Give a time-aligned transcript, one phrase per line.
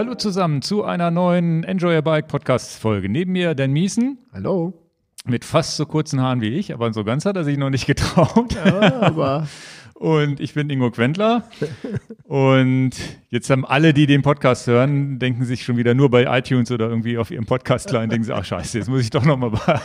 [0.00, 3.10] Hallo zusammen zu einer neuen Enjoy Your Bike Podcast Folge.
[3.10, 4.16] Neben mir Dan Miesen.
[4.32, 4.72] Hallo.
[5.26, 7.84] Mit fast so kurzen Haaren wie ich, aber so ganz hat er sich noch nicht
[7.86, 8.54] getraut.
[8.54, 9.46] Ja, aber
[9.94, 11.44] Und ich bin Ingo Quentler.
[12.24, 12.92] Und
[13.28, 16.88] jetzt haben alle, die den Podcast hören, denken sich schon wieder nur bei iTunes oder
[16.88, 19.80] irgendwie auf ihrem Podcast klein, denken sie, ach scheiße, jetzt muss ich doch nochmal bei,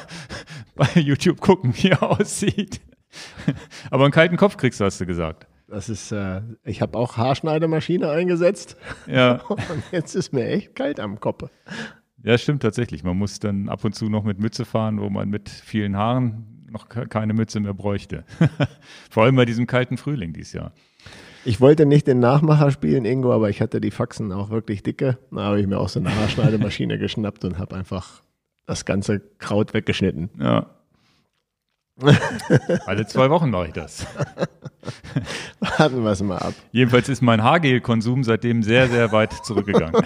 [0.75, 2.79] bei YouTube gucken, wie er aussieht.
[3.91, 5.45] Aber einen kalten Kopf kriegst du, hast du gesagt.
[5.75, 9.59] Das ist, äh, ich habe auch Haarschneidemaschine eingesetzt Ja, und
[9.91, 11.43] jetzt ist mir echt kalt am Kopf.
[12.23, 13.03] ja, stimmt tatsächlich.
[13.03, 16.65] Man muss dann ab und zu noch mit Mütze fahren, wo man mit vielen Haaren
[16.71, 18.23] noch ke- keine Mütze mehr bräuchte.
[19.09, 20.71] Vor allem bei diesem kalten Frühling dieses Jahr.
[21.45, 25.19] Ich wollte nicht den Nachmacher spielen, Ingo, aber ich hatte die Faxen auch wirklich dicke.
[25.31, 28.23] Da habe ich mir auch so eine Haarschneidemaschine geschnappt und habe einfach
[28.65, 30.29] das ganze Kraut weggeschnitten.
[30.39, 30.71] Ja.
[32.85, 34.05] Alle zwei Wochen mache ich das.
[35.59, 36.53] Warten wir es mal ab.
[36.71, 39.95] Jedenfalls ist mein Haargel-Konsum seitdem sehr, sehr weit zurückgegangen.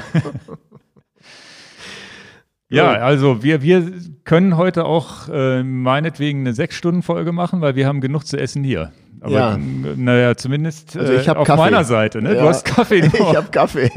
[2.69, 3.91] ja, also wir, wir
[4.23, 8.91] können heute auch äh, meinetwegen eine Sechs-Stunden-Folge machen, weil wir haben genug zu essen hier.
[9.21, 9.57] Aber Ja.
[9.57, 11.59] naja, zumindest Also ich äh, auf Kaffee.
[11.61, 12.21] meiner Seite.
[12.21, 12.35] Ne?
[12.35, 12.49] Du Ja.
[12.49, 12.99] hast Kaffee.
[12.99, 13.35] Ich noch.
[13.35, 13.89] habe Kaffee.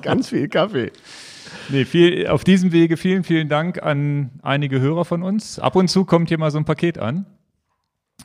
[0.00, 0.92] Ganz viel Kaffee.
[1.68, 5.58] Nee, viel, auf diesem Wege vielen, vielen Dank an einige Hörer von uns.
[5.58, 7.26] Ab und zu kommt hier mal so ein Paket an.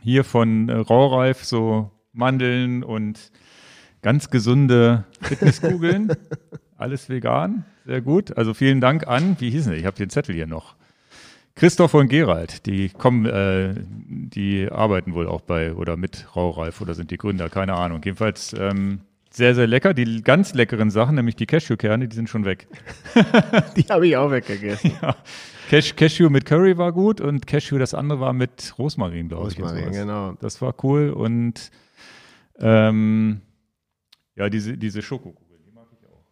[0.02, 3.32] Hier von äh, Raureif so Mandeln und
[4.02, 6.12] ganz gesunde Fitnesskugeln.
[6.78, 7.66] Alles vegan.
[7.86, 8.38] Sehr gut.
[8.38, 9.80] Also vielen Dank an, wie hießen die?
[9.80, 10.76] Ich habe den Zettel hier noch.
[11.56, 16.94] Christoph und Gerald, die kommen, äh, die arbeiten wohl auch bei oder mit Raureif oder
[16.94, 18.02] sind die Gründer, keine Ahnung.
[18.06, 19.02] Jedenfalls ähm,
[19.38, 19.94] sehr, sehr lecker.
[19.94, 22.68] Die ganz leckeren Sachen, nämlich die Cashewkerne, die sind schon weg.
[23.78, 24.92] Die habe ich auch weggegessen.
[25.02, 25.16] Ja.
[25.70, 29.60] Cash, Cashew mit Curry war gut und Cashew, das andere war mit Rosmarin, glaube ich.
[29.60, 30.34] Rosmarin, genau.
[30.40, 31.72] Das war cool und
[32.60, 33.42] ähm,
[34.36, 36.24] ja, diese, diese Schokokugel, die mag ich auch.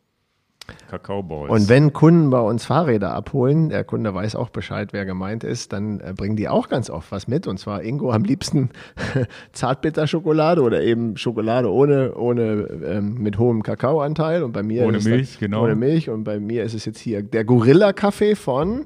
[0.89, 1.49] Kakaoballs.
[1.49, 5.73] Und wenn Kunden bei uns Fahrräder abholen, der Kunde weiß auch Bescheid, wer gemeint ist,
[5.73, 7.47] dann äh, bringen die auch ganz oft was mit.
[7.47, 8.69] Und zwar Ingo am liebsten
[9.53, 14.43] Zartbitterschokolade oder eben Schokolade ohne, ohne ähm, mit hohem Kakaoanteil.
[14.43, 15.63] Und bei mir Ohne ist es Milch, dann, genau.
[15.63, 16.09] Ohne Milch.
[16.09, 18.85] Und bei mir ist es jetzt hier der Gorilla-Kaffee von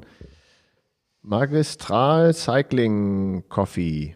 [1.22, 4.16] Magistral Cycling Coffee.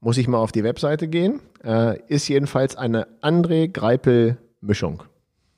[0.00, 1.40] Muss ich mal auf die Webseite gehen.
[1.64, 5.04] Äh, ist jedenfalls eine André Greipel-Mischung.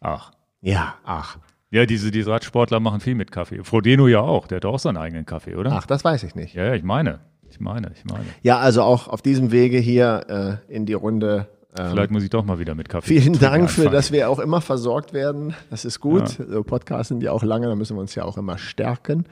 [0.01, 0.33] Ach.
[0.61, 1.39] Ja, ach.
[1.75, 3.65] Ja, diese, diese Radsportler machen viel mit Kaffee.
[3.65, 5.73] Frodeno ja auch, der hat auch seinen eigenen Kaffee, oder?
[5.73, 6.55] Ach, das weiß ich nicht.
[6.55, 7.19] Ja, ja, ich meine.
[7.51, 8.27] Ich meine, ich meine.
[8.43, 11.49] Ja, also auch auf diesem Wege hier äh, in die Runde.
[11.77, 13.21] Ähm, Vielleicht muss ich doch mal wieder mit Kaffee.
[13.21, 13.93] vielen Dank für, anfangen.
[13.93, 15.53] dass wir auch immer versorgt werden.
[15.69, 16.29] Das ist gut.
[16.29, 19.25] So Podcasts sind ja auch lange, da müssen wir uns ja auch immer stärken.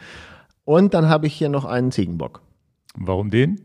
[0.65, 2.43] Und dann habe ich hier noch einen Ziegenbock.
[2.97, 3.61] Warum den?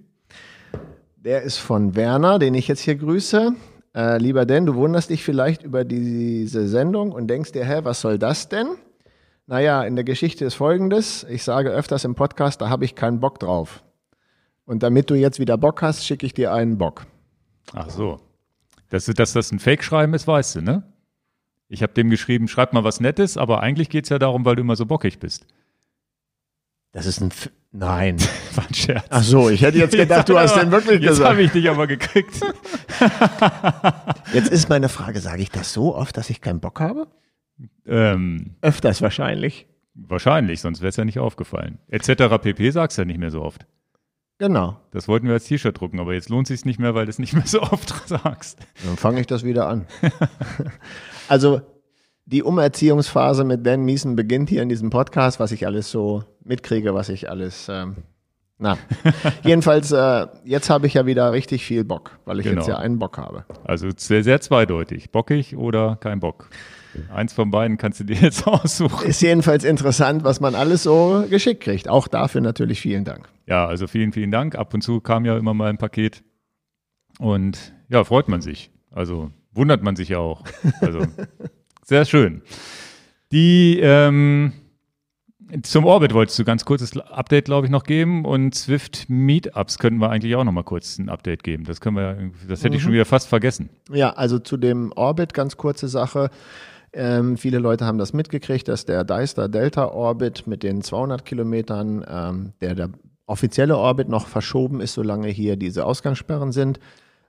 [1.16, 3.54] Der ist von Werner, den ich jetzt hier grüße.
[3.97, 8.02] Äh, lieber Dan, du wunderst dich vielleicht über diese Sendung und denkst dir, hä, was
[8.02, 8.75] soll das denn?
[9.47, 11.24] Naja, in der Geschichte ist folgendes.
[11.24, 13.84] Ich sage öfters im Podcast, da habe ich keinen Bock drauf.
[14.66, 17.08] Und damit du jetzt wieder Bock hast, schicke ich dir einen Bock.
[17.74, 18.19] Ach so.
[18.90, 20.84] Dass, dass das ein Fake-Schreiben ist, weißt du, ne?
[21.68, 24.62] Ich habe dem geschrieben, schreib mal was Nettes, aber eigentlich geht's ja darum, weil du
[24.62, 25.47] immer so bockig bist.
[26.91, 27.29] Das ist ein.
[27.29, 28.17] F Nein.
[28.55, 29.05] War ein Scherz.
[29.09, 31.39] Ach so, ich hätte jetzt gedacht, du hast den wirklich Jetzt habe gesagt.
[31.41, 32.39] ich dich aber gekriegt.
[34.33, 37.07] Jetzt ist meine Frage, sage ich das so oft, dass ich keinen Bock habe?
[37.85, 39.67] ähm, Öfters wahrscheinlich.
[39.95, 41.79] wahrscheinlich, sonst wäre es ja nicht aufgefallen.
[41.89, 42.13] Etc.
[42.41, 42.69] pp.
[42.72, 43.66] sagst du ja nicht mehr so oft.
[44.39, 44.79] Genau.
[44.91, 47.17] Das wollten wir als T-Shirt drucken, aber jetzt lohnt sich nicht mehr, weil du es
[47.19, 48.59] nicht mehr so oft sagst.
[48.85, 49.88] Dann fange ich das wieder an.
[51.28, 51.61] also
[52.28, 56.94] die Umerziehungsphase mit Dan Miesen beginnt hier in diesem Podcast, was ich alles so mitkriege,
[56.94, 57.68] was ich alles.
[57.70, 57.96] Ähm,
[58.60, 58.78] na,
[59.44, 62.58] jedenfalls, äh, jetzt habe ich ja wieder richtig viel Bock, weil ich Genau.
[62.60, 63.46] jetzt ja einen Bock habe.
[63.64, 65.12] Also sehr, sehr zweideutig.
[65.12, 66.50] Bockig oder kein Bock.
[67.14, 69.08] Eins von beiden kannst du dir jetzt aussuchen.
[69.08, 71.88] Ist jedenfalls interessant, was man alles so geschickt kriegt.
[71.88, 73.30] Auch dafür natürlich vielen Dank.
[73.46, 74.56] Ja, also vielen, vielen Dank.
[74.56, 76.24] Ab und zu kam ja immer mal ein Paket.
[77.20, 78.72] Und ja, freut man sich.
[78.92, 80.44] Also wundert man sich ja auch.
[80.82, 81.00] Also
[81.87, 82.41] sehr schön.
[83.31, 84.51] Die ähm,
[85.63, 88.25] zum Orbit wolltest du ganz kurzes Update, glaube ich, noch geben.
[88.25, 91.63] Und Swift Meetups könnten wir eigentlich auch noch mal kurz ein Update geben.
[91.63, 93.69] Das können wir, das hätte ich schon wieder fast vergessen.
[93.91, 96.29] Ja, also zu dem Orbit ganz kurze Sache.
[96.91, 102.05] Ähm, viele Leute haben das mitgekriegt, dass der Deister Delta Orbit mit den 200 Kilometern,
[102.09, 102.89] ähm, der, der
[103.25, 106.79] offizielle Orbit noch verschoben ist, solange hier diese Ausgangssperren sind.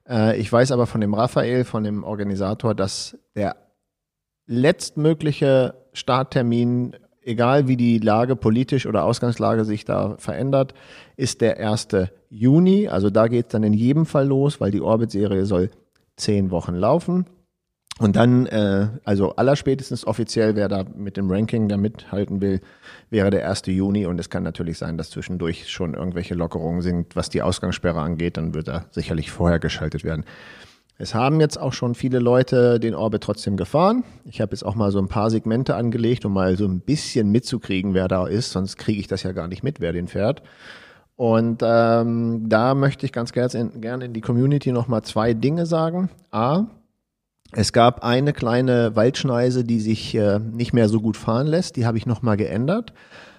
[0.09, 3.57] Äh, ich weiß aber von dem Raphael, von dem Organisator, dass der
[4.49, 10.75] letztmögliche Starttermin, egal wie die Lage politisch oder Ausgangslage sich da verändert,
[11.17, 11.89] ist der 1.
[12.31, 12.89] Juni.
[12.89, 15.71] Also da geht es dann in jedem Fall los, weil die Orbit-Serie soll
[16.17, 17.27] zehn Wochen laufen.
[17.99, 22.61] Und dann, äh, also allerspätestens offiziell, wer da mit dem Ranking da mithalten will,
[23.11, 23.63] wäre der 1.
[23.67, 24.07] Juni.
[24.07, 28.37] Und es kann natürlich sein, dass zwischendurch schon irgendwelche Lockerungen sind, was die Ausgangssperre angeht.
[28.37, 30.25] Dann wird er sicherlich vorher geschaltet werden.
[31.01, 34.03] Es haben jetzt auch schon viele Leute den Orbit trotzdem gefahren.
[34.25, 37.31] Ich habe jetzt auch mal so ein paar Segmente angelegt, um mal so ein bisschen
[37.31, 38.51] mitzukriegen, wer da ist.
[38.51, 40.43] Sonst kriege ich das ja gar nicht mit, wer den fährt.
[41.15, 45.67] Und ähm, da möchte ich ganz gerne in, gerne in die Community nochmal zwei Dinge
[45.67, 46.11] sagen.
[46.33, 46.65] A,
[47.53, 51.77] es gab eine kleine Waldschneise, die sich äh, nicht mehr so gut fahren lässt.
[51.77, 52.93] Die habe ich nochmal geändert.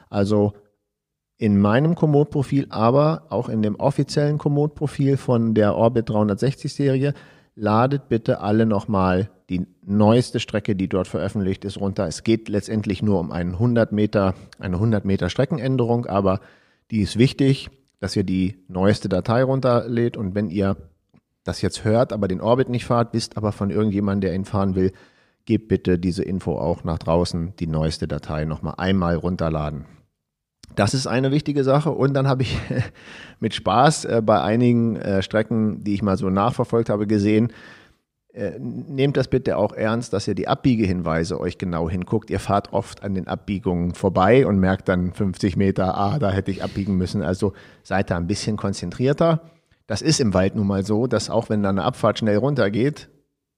[0.10, 0.54] Also
[1.38, 7.14] in meinem Komoot-Profil, aber auch in dem offiziellen Komoot-Profil von der Orbit 360-Serie,
[7.60, 12.08] ladet bitte alle nochmal die neueste Strecke, die dort veröffentlicht ist, runter.
[12.08, 16.40] Es geht letztendlich nur um einen 100 Meter, eine 100 Meter Streckenänderung, aber
[16.92, 17.70] die ist wichtig,
[18.00, 20.78] dass ihr die neueste Datei runterlädt und wenn ihr
[21.44, 24.76] das jetzt hört, aber den Orbit nicht fahrt, wisst aber von irgendjemandem, der ihn fahren
[24.76, 24.94] will,
[25.46, 29.86] gebt bitte diese Info auch nach draußen, die neueste Datei nochmal einmal runterladen.
[30.76, 31.92] Das ist eine wichtige Sache.
[31.92, 32.58] Und dann habe ich
[33.40, 37.52] mit Spaß äh, bei einigen äh, Strecken, die ich mal so nachverfolgt habe, gesehen,
[38.32, 42.30] äh, nehmt das bitte auch ernst, dass ihr die Abbiegehinweise euch genau hinguckt.
[42.30, 46.52] Ihr fahrt oft an den Abbiegungen vorbei und merkt dann 50 Meter, ah, da hätte
[46.52, 47.24] ich abbiegen müssen.
[47.24, 49.42] Also seid da ein bisschen konzentrierter.
[49.88, 53.10] Das ist im Wald nun mal so, dass auch wenn da eine Abfahrt schnell runtergeht,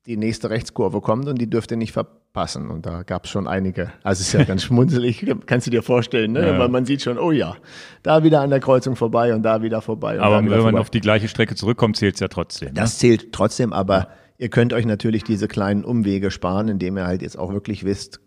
[0.05, 2.69] die nächste Rechtskurve kommt und die dürft ihr nicht verpassen.
[2.69, 3.91] Und da gab es schon einige.
[4.03, 6.47] Also es ist ja ganz schmunzelig, kannst du dir vorstellen, ne?
[6.47, 6.59] Ja.
[6.59, 7.55] weil man sieht schon, oh ja,
[8.01, 10.19] da wieder an der Kreuzung vorbei und da wieder vorbei.
[10.19, 10.79] aber wenn man vorbei.
[10.79, 12.69] auf die gleiche Strecke zurückkommt, zählt es ja trotzdem.
[12.69, 12.73] Ne?
[12.75, 14.07] Das zählt trotzdem, aber
[14.37, 18.19] ihr könnt euch natürlich diese kleinen Umwege sparen, indem ihr halt jetzt auch wirklich wisst,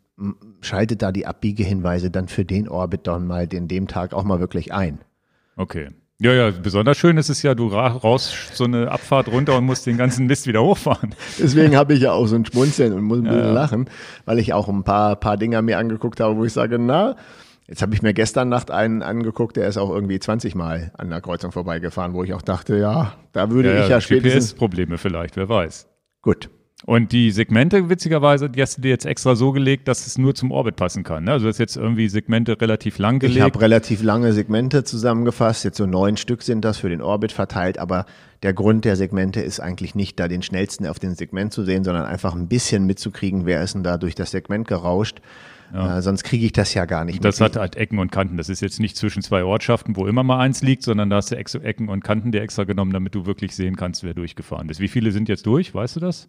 [0.60, 4.38] schaltet da die Abbiegehinweise dann für den Orbit dann mal den dem Tag auch mal
[4.38, 5.00] wirklich ein.
[5.56, 5.88] Okay.
[6.20, 9.84] Ja, ja, besonders schön ist es ja, du raus so eine Abfahrt runter und musst
[9.86, 11.14] den ganzen Mist wieder hochfahren.
[11.40, 13.52] Deswegen habe ich ja auch so ein Schmunzeln und muss ein bisschen ja, ja.
[13.52, 13.90] lachen,
[14.24, 17.16] weil ich auch ein paar, paar Dinger mir angeguckt habe, wo ich sage, na,
[17.66, 21.10] jetzt habe ich mir gestern Nacht einen angeguckt, der ist auch irgendwie 20 Mal an
[21.10, 24.52] der Kreuzung vorbeigefahren, wo ich auch dachte, ja, da würde ja, ich ja spätestens...
[24.52, 25.88] GPS-Probleme vielleicht, wer weiß.
[26.22, 26.48] Gut,
[26.86, 30.34] und die Segmente, witzigerweise, die hast du dir jetzt extra so gelegt, dass es nur
[30.34, 31.24] zum Orbit passen kann.
[31.24, 31.32] Ne?
[31.32, 33.38] Also du hast jetzt irgendwie Segmente relativ lang gelegt.
[33.38, 35.64] Ich habe relativ lange Segmente zusammengefasst.
[35.64, 37.78] Jetzt so neun Stück sind das für den Orbit verteilt.
[37.78, 38.04] Aber
[38.42, 41.84] der Grund der Segmente ist eigentlich nicht da den schnellsten auf dem Segment zu sehen,
[41.84, 45.22] sondern einfach ein bisschen mitzukriegen, wer ist denn da durch das Segment gerauscht.
[45.72, 45.96] Ja.
[45.96, 47.24] Äh, sonst kriege ich das ja gar nicht.
[47.24, 47.46] Das mit.
[47.46, 48.36] hat halt Ecken und Kanten.
[48.36, 51.30] Das ist jetzt nicht zwischen zwei Ortschaften, wo immer mal eins liegt, sondern da hast
[51.30, 54.80] du Ecken und Kanten dir extra genommen, damit du wirklich sehen kannst, wer durchgefahren ist.
[54.80, 55.74] Wie viele sind jetzt durch?
[55.74, 56.28] Weißt du das?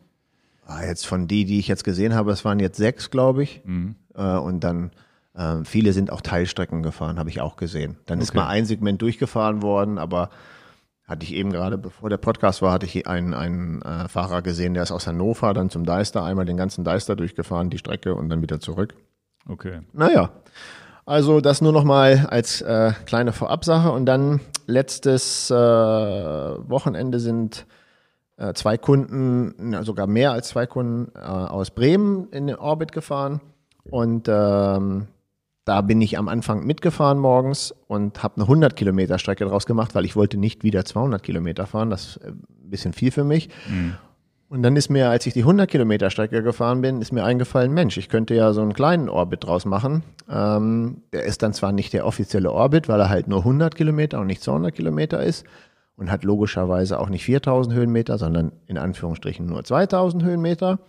[0.65, 3.61] Ah, jetzt von die, die ich jetzt gesehen habe, es waren jetzt sechs, glaube ich.
[3.65, 3.95] Mhm.
[4.15, 4.91] Äh, und dann
[5.35, 7.97] äh, viele sind auch Teilstrecken gefahren, habe ich auch gesehen.
[8.05, 8.23] Dann okay.
[8.23, 10.29] ist mal ein Segment durchgefahren worden, aber
[11.07, 14.73] hatte ich eben gerade, bevor der Podcast war, hatte ich einen, einen äh, Fahrer gesehen,
[14.73, 18.29] der ist aus Hannover dann zum Deister, einmal den ganzen Deister durchgefahren, die Strecke und
[18.29, 18.95] dann wieder zurück.
[19.47, 19.81] Okay.
[19.93, 20.31] Naja,
[21.05, 23.91] also das nur noch mal als äh, kleine Vorabsache.
[23.91, 27.67] Und dann letztes äh, Wochenende sind
[28.53, 33.41] zwei Kunden, sogar mehr als zwei Kunden äh, aus Bremen in den Orbit gefahren.
[33.89, 35.07] Und ähm,
[35.65, 39.95] da bin ich am Anfang mitgefahren morgens und habe eine 100 Kilometer Strecke draus gemacht,
[39.95, 41.89] weil ich wollte nicht wieder 200 Kilometer fahren.
[41.89, 43.49] Das ist äh, ein bisschen viel für mich.
[43.67, 43.95] Mhm.
[44.47, 47.73] Und dann ist mir, als ich die 100 Kilometer Strecke gefahren bin, ist mir eingefallen,
[47.73, 50.03] Mensch, ich könnte ja so einen kleinen Orbit draus machen.
[50.29, 54.19] Ähm, der ist dann zwar nicht der offizielle Orbit, weil er halt nur 100 Kilometer
[54.19, 55.45] und nicht 200 Kilometer ist,
[55.97, 60.79] und hat logischerweise auch nicht 4000 Höhenmeter, sondern in Anführungsstrichen nur 2000 Höhenmeter.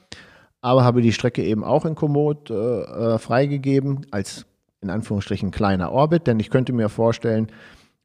[0.60, 4.46] Aber habe die Strecke eben auch in Komoot äh, äh, freigegeben als
[4.80, 7.48] in Anführungsstrichen kleiner Orbit, denn ich könnte mir vorstellen,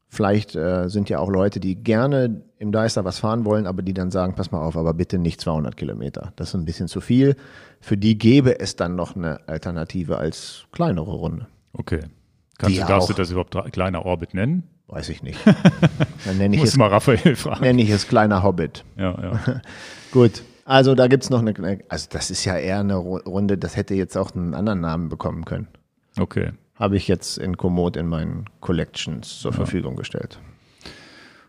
[0.07, 3.93] vielleicht äh, sind ja auch Leute, die gerne im Deister was fahren wollen, aber die
[3.93, 6.33] dann sagen, pass mal auf, aber bitte nicht 200 Kilometer.
[6.35, 7.35] Das ist ein bisschen zu viel.
[7.79, 11.47] Für die gäbe es dann noch eine Alternative als kleinere Runde.
[11.73, 12.01] Okay.
[12.57, 14.63] Kannst du, darfst du das überhaupt kleiner Orbit nennen?
[14.91, 15.39] Weiß ich nicht.
[16.25, 17.61] Dann nenne ich, es, mal Raphael fragen.
[17.61, 18.83] nenne ich es kleiner Hobbit.
[18.97, 19.61] Ja, ja.
[20.11, 20.43] Gut.
[20.65, 23.95] Also da gibt es noch eine, also das ist ja eher eine Runde, das hätte
[23.95, 25.67] jetzt auch einen anderen Namen bekommen können.
[26.19, 26.51] Okay.
[26.75, 29.57] Habe ich jetzt in Komoot in meinen Collections zur ja.
[29.57, 30.39] Verfügung gestellt.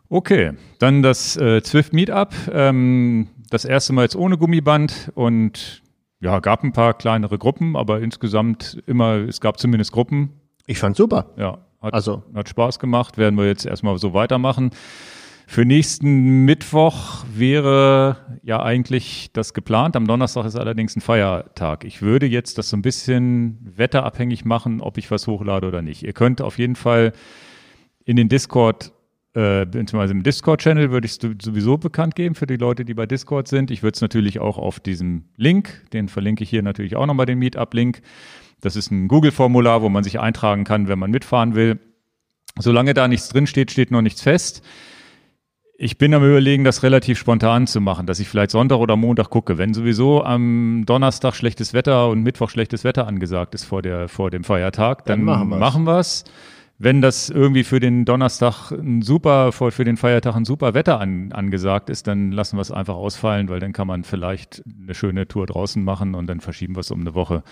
[0.09, 2.35] Okay, dann das äh, Zwift Meetup.
[2.53, 5.83] Ähm, das erste Mal jetzt ohne Gummiband und
[6.21, 10.31] ja, gab ein paar kleinere Gruppen, aber insgesamt immer, es gab zumindest Gruppen.
[10.67, 11.27] Ich fand super.
[11.37, 12.23] Ja, hat, also.
[12.35, 14.71] hat Spaß gemacht, werden wir jetzt erstmal so weitermachen.
[15.47, 19.97] Für nächsten Mittwoch wäre ja eigentlich das geplant.
[19.97, 21.85] Am Donnerstag ist allerdings ein Feiertag.
[21.85, 26.05] Ich würde jetzt das so ein bisschen wetterabhängig machen, ob ich was hochlade oder nicht.
[26.05, 27.12] Ihr könnt auf jeden Fall
[28.05, 28.93] in den Discord
[29.35, 33.07] äh, beziehungsweise im Discord-Channel würde ich es sowieso bekannt geben für die Leute, die bei
[33.07, 33.71] Discord sind.
[33.71, 37.25] Ich würde es natürlich auch auf diesem Link, den verlinke ich hier natürlich auch nochmal
[37.25, 38.03] den Meetup-Link.
[38.62, 41.78] Das ist ein Google-Formular, wo man sich eintragen kann, wenn man mitfahren will.
[42.59, 44.62] Solange da nichts drin steht, steht noch nichts fest.
[45.76, 49.31] Ich bin am überlegen, das relativ spontan zu machen, dass ich vielleicht Sonntag oder Montag
[49.31, 49.59] gucke.
[49.59, 54.31] Wenn sowieso am Donnerstag schlechtes Wetter und Mittwoch schlechtes Wetter angesagt ist vor, der, vor
[54.31, 56.25] dem Feiertag, dann, dann machen wir es
[56.83, 61.31] wenn das irgendwie für den Donnerstag ein super, für den Feiertag ein super Wetter an,
[61.31, 65.28] angesagt ist, dann lassen wir es einfach ausfallen, weil dann kann man vielleicht eine schöne
[65.28, 67.45] Tour draußen machen und dann verschieben wir es um eine Woche.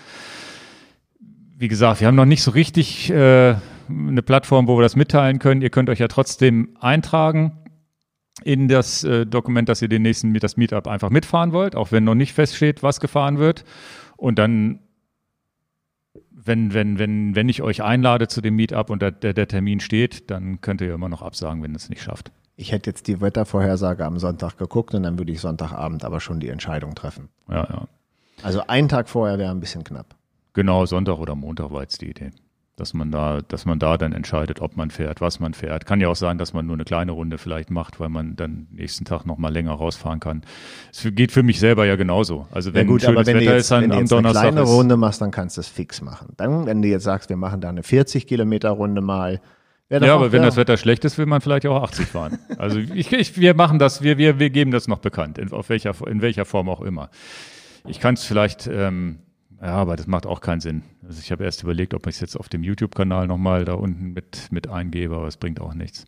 [1.61, 3.53] Wie gesagt, wir haben noch nicht so richtig äh,
[3.87, 5.61] eine Plattform, wo wir das mitteilen können.
[5.61, 7.51] Ihr könnt euch ja trotzdem eintragen
[8.43, 12.03] in das äh, Dokument, dass ihr den nächsten das Meetup einfach mitfahren wollt, auch wenn
[12.03, 13.63] noch nicht feststeht, was gefahren wird.
[14.17, 14.79] Und dann
[16.31, 19.81] wenn, wenn, wenn, wenn ich euch einlade zu dem Meetup und der, der, der Termin
[19.81, 22.31] steht, dann könnt ihr immer noch absagen, wenn es nicht schafft.
[22.55, 26.39] Ich hätte jetzt die Wettervorhersage am Sonntag geguckt und dann würde ich Sonntagabend aber schon
[26.39, 27.29] die Entscheidung treffen.
[27.47, 27.87] Ja, ja.
[28.41, 30.15] Also einen Tag vorher wäre ein bisschen knapp.
[30.53, 32.31] Genau, Sonntag oder Montag war jetzt die Idee
[32.81, 35.85] dass man da, dass man da dann entscheidet, ob man fährt, was man fährt.
[35.85, 38.67] Kann ja auch sein, dass man nur eine kleine Runde vielleicht macht, weil man dann
[38.71, 40.41] nächsten Tag noch mal länger rausfahren kann.
[40.91, 42.47] Es geht für mich selber ja genauso.
[42.49, 44.43] Also wenn ja gut, schönes wenn Wetter jetzt, ist dann wenn am du jetzt Donnerstag
[44.43, 46.33] eine kleine Runde machst, dann kannst du es fix machen.
[46.37, 49.41] Dann, wenn du jetzt sagst, wir machen da eine 40 Kilometer Runde mal.
[49.89, 52.39] Ja, aber wenn das Wetter schlecht ist, will man vielleicht auch 80 fahren.
[52.57, 55.67] Also ich, ich, wir machen das, wir, wir, wir geben das noch bekannt, in, auf
[55.67, 57.09] welcher, in welcher Form auch immer.
[57.85, 59.19] Ich kann es vielleicht ähm,
[59.61, 60.83] ja, aber das macht auch keinen Sinn.
[61.05, 64.13] Also ich habe erst überlegt, ob ich es jetzt auf dem YouTube-Kanal nochmal da unten
[64.13, 66.05] mit, mit eingebe, aber es bringt auch nichts.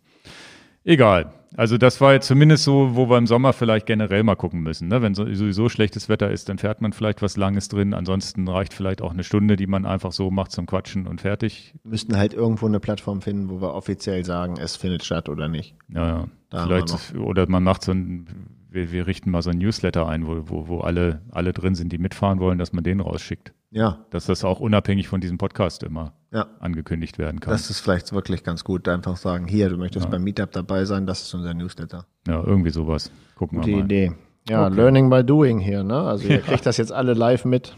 [0.85, 1.33] Egal.
[1.55, 4.87] Also das war jetzt zumindest so, wo wir im Sommer vielleicht generell mal gucken müssen.
[4.87, 5.03] Ne?
[5.03, 7.93] Wenn sowieso schlechtes Wetter ist, dann fährt man vielleicht was Langes drin.
[7.93, 11.75] Ansonsten reicht vielleicht auch eine Stunde, die man einfach so macht zum Quatschen und fertig.
[11.83, 15.47] Wir müssten halt irgendwo eine Plattform finden, wo wir offiziell sagen, es findet statt oder
[15.47, 15.75] nicht.
[15.89, 16.27] Ja, ja.
[16.49, 18.25] Da vielleicht, oder man macht so ein
[18.73, 21.91] wir, wir richten mal so ein Newsletter ein, wo, wo, wo alle, alle drin sind,
[21.91, 23.53] die mitfahren wollen, dass man den rausschickt.
[23.71, 24.05] Ja.
[24.09, 26.47] Dass das auch unabhängig von diesem Podcast immer ja.
[26.59, 27.51] angekündigt werden kann.
[27.51, 30.11] Das ist vielleicht wirklich ganz gut, einfach sagen, hier, du möchtest ja.
[30.11, 32.05] beim Meetup dabei sein, das ist unser Newsletter.
[32.27, 33.11] Ja, irgendwie sowas.
[33.35, 33.85] Gucken Gute wir mal.
[33.85, 34.11] Idee.
[34.49, 34.75] Ja, okay.
[34.75, 35.99] Learning by Doing hier, ne?
[36.01, 37.75] Also ihr kriegt das jetzt alle live mit.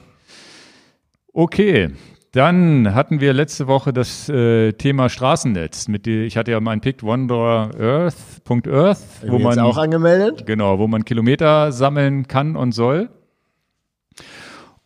[1.33, 1.91] Okay,
[2.35, 5.87] dann hatten wir letzte Woche das äh, Thema Straßennetz.
[5.87, 10.45] Mit die, ich hatte ja mein Picked Wanderer Earth.earth, Earth, wo man auch angemeldet.
[10.45, 13.09] Genau, wo man Kilometer sammeln kann und soll.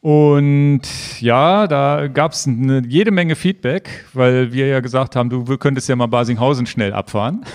[0.01, 0.81] Und
[1.19, 2.47] ja, da gab es
[2.87, 7.45] jede Menge Feedback, weil wir ja gesagt haben, du könntest ja mal Basinghausen schnell abfahren.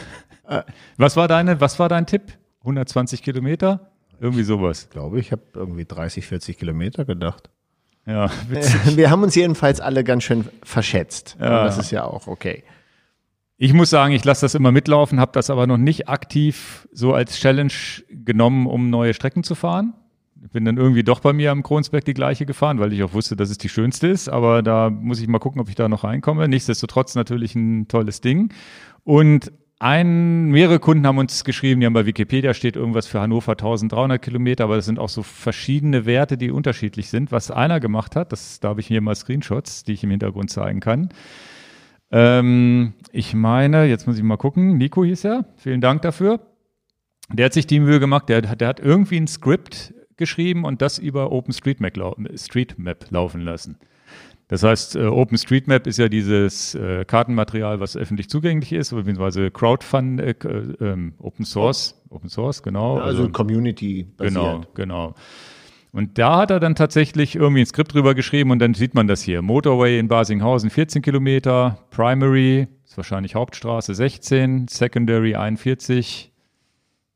[0.46, 0.62] Äh.
[0.96, 2.36] Was war deine, was war dein Tipp?
[2.60, 3.92] 120 Kilometer?
[4.20, 4.84] Irgendwie sowas.
[4.84, 7.48] Ich glaube, ich habe irgendwie 30, 40 Kilometer gedacht.
[8.06, 8.96] Ja, witzig.
[8.96, 11.36] Wir haben uns jedenfalls alle ganz schön verschätzt.
[11.40, 11.64] Ja.
[11.64, 12.64] das ist ja auch okay.
[13.56, 17.14] Ich muss sagen, ich lasse das immer mitlaufen, habe das aber noch nicht aktiv so
[17.14, 17.72] als Challenge
[18.10, 19.94] genommen, um neue Strecken zu fahren.
[20.42, 23.14] Ich bin dann irgendwie doch bei mir am Kronsberg die gleiche gefahren, weil ich auch
[23.14, 24.28] wusste, dass es die schönste ist.
[24.28, 26.48] Aber da muss ich mal gucken, ob ich da noch reinkomme.
[26.48, 28.52] Nichtsdestotrotz natürlich ein tolles Ding.
[29.04, 29.52] Und
[29.84, 34.20] ein, mehrere Kunden haben uns geschrieben, die haben bei Wikipedia steht irgendwas für Hannover 1300
[34.20, 37.32] Kilometer, aber das sind auch so verschiedene Werte, die unterschiedlich sind.
[37.32, 40.48] Was einer gemacht hat, das, da habe ich hier mal Screenshots, die ich im Hintergrund
[40.48, 41.10] zeigen kann.
[42.10, 46.40] Ähm, ich meine, jetzt muss ich mal gucken, Nico hieß er, vielen Dank dafür.
[47.30, 50.98] Der hat sich die Mühe gemacht, der, der hat irgendwie ein Skript geschrieben und das
[50.98, 52.16] über OpenStreetMap lau
[53.10, 53.76] laufen lassen.
[54.48, 60.20] Das heißt, äh, OpenStreetMap ist ja dieses äh, Kartenmaterial, was öffentlich zugänglich ist, beziehungsweise Crowdfund,
[60.20, 62.98] äh, äh, Open Source, Open Source, genau.
[62.98, 64.34] Ja, also, also Community basiert.
[64.34, 65.14] Genau, genau.
[65.92, 69.06] Und da hat er dann tatsächlich irgendwie ein Skript drüber geschrieben und dann sieht man
[69.06, 69.42] das hier.
[69.42, 76.32] Motorway in Basinghausen 14 Kilometer, Primary ist wahrscheinlich Hauptstraße 16, Secondary 41,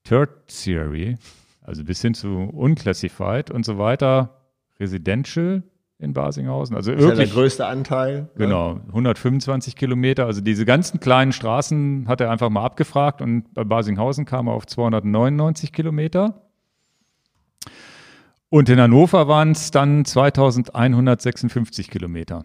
[0.05, 1.19] Tertiary,
[1.61, 4.45] also bis hin zu Unclassified und so weiter,
[4.81, 5.65] Residential
[5.99, 6.77] in Basinghausen.
[6.77, 8.23] Also das wirklich, ist ja der größte Anteil.
[8.23, 8.29] Ne?
[8.37, 10.27] Genau, 125 Kilometer.
[10.27, 14.55] Also diese ganzen kleinen Straßen hat er einfach mal abgefragt und bei Basinghausen kam er
[14.55, 16.43] auf 299 Kilometer.
[18.49, 22.45] Und in Hannover waren es dann 2156 Kilometer,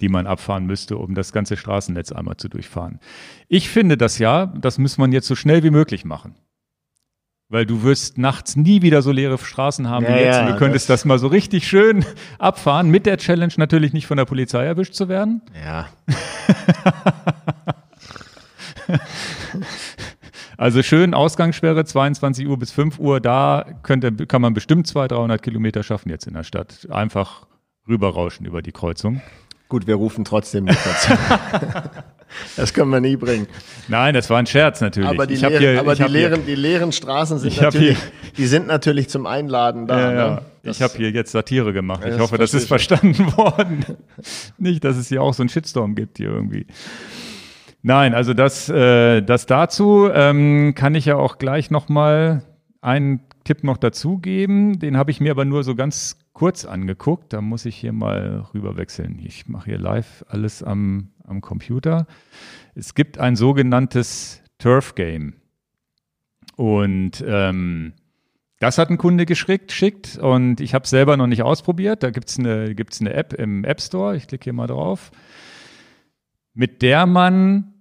[0.00, 3.00] die man abfahren müsste, um das ganze Straßennetz einmal zu durchfahren.
[3.48, 6.36] Ich finde das ja, das muss man jetzt so schnell wie möglich machen.
[7.48, 10.36] Weil du wirst nachts nie wieder so leere Straßen haben ja, wie jetzt.
[10.36, 12.04] Ja, du könntest das, das, mal so richtig schön
[12.38, 15.42] abfahren, mit der Challenge natürlich nicht von der Polizei erwischt zu werden.
[15.64, 15.86] Ja.
[20.56, 25.42] also schön Ausgangssperre, 22 Uhr bis 5 Uhr, da könnte, kann man bestimmt 200, 300
[25.42, 26.88] Kilometer schaffen jetzt in der Stadt.
[26.90, 27.46] Einfach
[27.88, 29.22] rüberrauschen über die Kreuzung.
[29.68, 31.12] Gut, wir rufen trotzdem nicht dazu.
[32.56, 33.46] Das können wir nie bringen.
[33.88, 35.08] Nein, das war ein Scherz natürlich.
[35.08, 37.98] Aber die, ich leeren, hier, aber die, leeren, hier, die leeren Straßen sind natürlich,
[38.36, 40.00] die sind natürlich zum Einladen da.
[40.00, 40.30] ja, ja.
[40.36, 40.42] Ne?
[40.62, 42.02] Ich habe hier jetzt Satire gemacht.
[42.04, 43.84] Ja, ich hoffe, das ist verstanden worden.
[44.58, 46.66] Nicht, dass es hier auch so einen Shitstorm gibt hier irgendwie.
[47.82, 52.42] Nein, also das, äh, das dazu ähm, kann ich ja auch gleich noch mal
[52.80, 54.80] einen Tipp noch dazugeben.
[54.80, 57.32] Den habe ich mir aber nur so ganz kurz angeguckt.
[57.32, 59.20] Da muss ich hier mal rüber wechseln.
[59.24, 62.06] Ich mache hier live alles am, am Computer.
[62.74, 65.34] Es gibt ein sogenanntes Turf Game.
[66.56, 67.92] Und ähm,
[68.58, 72.02] das hat ein Kunde geschickt schickt und ich habe es selber noch nicht ausprobiert.
[72.02, 74.16] Da gibt's eine, gibt's eine App im App Store.
[74.16, 75.10] Ich klicke hier mal drauf,
[76.54, 77.74] mit der man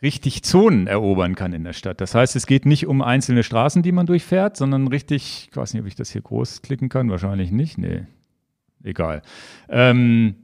[0.00, 2.00] richtig Zonen erobern kann in der Stadt.
[2.00, 5.74] Das heißt, es geht nicht um einzelne Straßen, die man durchfährt, sondern richtig, ich weiß
[5.74, 7.78] nicht, ob ich das hier groß klicken kann, wahrscheinlich nicht.
[7.78, 8.06] Nee,
[8.82, 9.22] egal.
[9.68, 10.34] Ähm,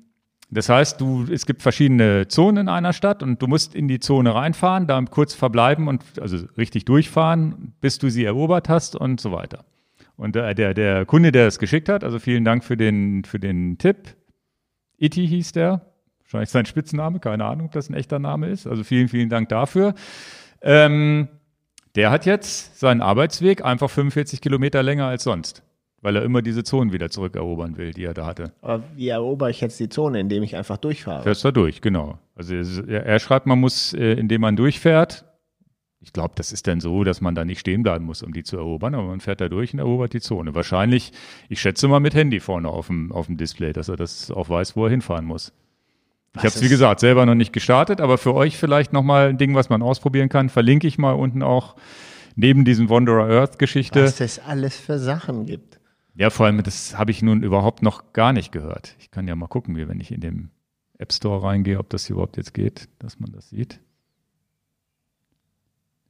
[0.51, 4.01] das heißt, du, es gibt verschiedene Zonen in einer Stadt und du musst in die
[4.01, 9.21] Zone reinfahren, da kurz verbleiben und also richtig durchfahren, bis du sie erobert hast und
[9.21, 9.65] so weiter.
[10.17, 13.39] Und der, der, der Kunde, der es geschickt hat, also vielen Dank für den, für
[13.39, 14.17] den Tipp.
[14.97, 15.93] Iti hieß der.
[16.23, 18.67] Wahrscheinlich sein Spitzname, keine Ahnung, ob das ein echter Name ist.
[18.67, 19.95] Also vielen, vielen Dank dafür.
[20.61, 21.29] Ähm,
[21.95, 25.63] der hat jetzt seinen Arbeitsweg einfach 45 Kilometer länger als sonst,
[26.01, 28.53] weil er immer diese Zonen wieder zurückerobern will, die er da hatte.
[28.63, 31.23] Aber wie erobere ich jetzt die Zone, indem ich einfach durchfahre?
[31.23, 32.19] Fährst da durch, genau.
[32.35, 35.25] Also er, er schreibt, man muss, äh, indem man durchfährt,
[36.01, 38.45] ich glaube, das ist dann so, dass man da nicht stehen bleiben muss, um die
[38.45, 40.55] zu erobern, aber man fährt da durch und erobert die Zone.
[40.55, 41.13] Wahrscheinlich,
[41.49, 44.49] ich schätze mal mit Handy vorne auf dem, auf dem Display, dass er das auch
[44.49, 45.53] weiß, wo er hinfahren muss.
[46.35, 49.39] Ich habe es, wie gesagt, selber noch nicht gestartet, aber für euch vielleicht nochmal ein
[49.39, 50.51] Ding, was man ausprobieren kann.
[50.51, 51.75] Verlinke ich mal unten auch
[52.37, 54.05] neben diesen Wanderer Earth-Geschichte.
[54.05, 55.68] Was es alles für Sachen gibt.
[56.19, 58.97] Ja, vor allem, das habe ich nun überhaupt noch gar nicht gehört.
[58.99, 60.51] Ich kann ja mal gucken, wie wenn ich in den
[60.99, 63.81] App Store reingehe, ob das hier überhaupt jetzt geht, dass man das sieht.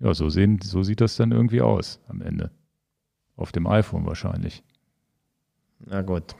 [0.00, 2.50] Ja, so, sehen, so sieht das dann irgendwie aus am Ende.
[3.36, 4.62] Auf dem iPhone wahrscheinlich.
[5.80, 6.34] Na gut.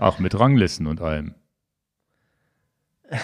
[0.00, 1.34] Ach, mit Ranglisten und allem.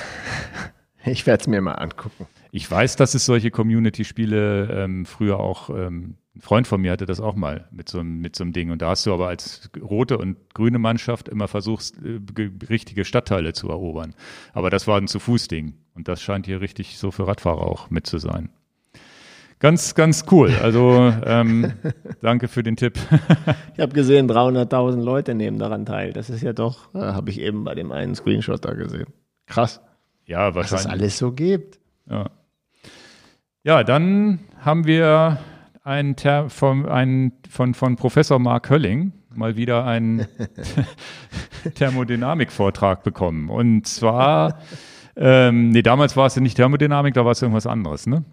[1.05, 2.29] Ich werde es mir mal angucken.
[2.53, 7.05] Ich weiß, dass es solche Community-Spiele ähm, früher auch, ähm, ein Freund von mir hatte
[7.05, 8.71] das auch mal mit so, einem- mit so einem Ding.
[8.71, 13.05] Und da hast du aber als rote und grüne Mannschaft immer versucht, äh, ge- richtige
[13.05, 14.15] Stadtteile zu erobern.
[14.55, 15.75] Aber das war ein Zu-Fuß-Ding.
[15.95, 18.49] Und das scheint hier richtig so für Radfahrer auch mit zu sein.
[19.59, 20.53] Ganz, ganz cool.
[20.61, 21.73] Also ähm,
[22.23, 22.99] danke für den Tipp.
[23.75, 26.13] Ich habe gesehen, 300.000 Leute nehmen daran teil.
[26.15, 29.07] Das ist ja doch, äh, habe ich eben bei dem einen Screenshot da gesehen.
[29.47, 29.81] Krass,
[30.25, 30.93] Ja, was es wahrscheinlich.
[31.03, 31.79] alles so gibt.
[32.11, 32.31] Ja.
[33.63, 35.39] ja, dann haben wir
[35.83, 40.27] ein Ter von, ein, von, von Professor Mark Hölling mal wieder einen
[41.75, 43.49] Thermodynamik-Vortrag bekommen.
[43.49, 44.59] Und zwar,
[45.17, 48.25] ähm, nee, damals war es ja nicht Thermodynamik, da war es irgendwas anderes, ne?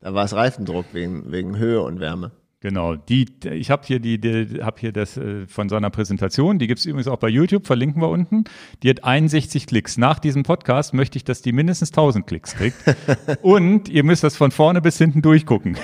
[0.00, 2.30] Da war es Reifendruck wegen, wegen Höhe und Wärme.
[2.60, 6.66] Genau, die, ich habe hier die, die hab hier das äh, von seiner Präsentation, die
[6.66, 8.44] gibt es übrigens auch bei YouTube, verlinken wir unten.
[8.82, 9.96] Die hat 61 Klicks.
[9.96, 12.76] Nach diesem Podcast möchte ich, dass die mindestens 1000 Klicks kriegt.
[13.42, 15.76] Und ihr müsst das von vorne bis hinten durchgucken.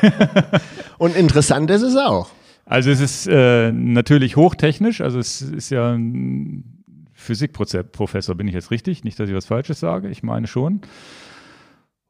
[0.98, 2.30] Und interessant ist es auch.
[2.66, 6.82] Also es ist äh, natürlich hochtechnisch, also es ist ja ein
[7.12, 9.04] Physikprofessor, bin ich jetzt richtig?
[9.04, 10.80] Nicht, dass ich was Falsches sage, ich meine schon.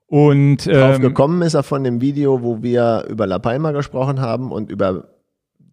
[0.07, 4.21] Und Drauf ähm, gekommen ist er von dem Video, wo wir über La Palma gesprochen
[4.21, 5.09] haben und über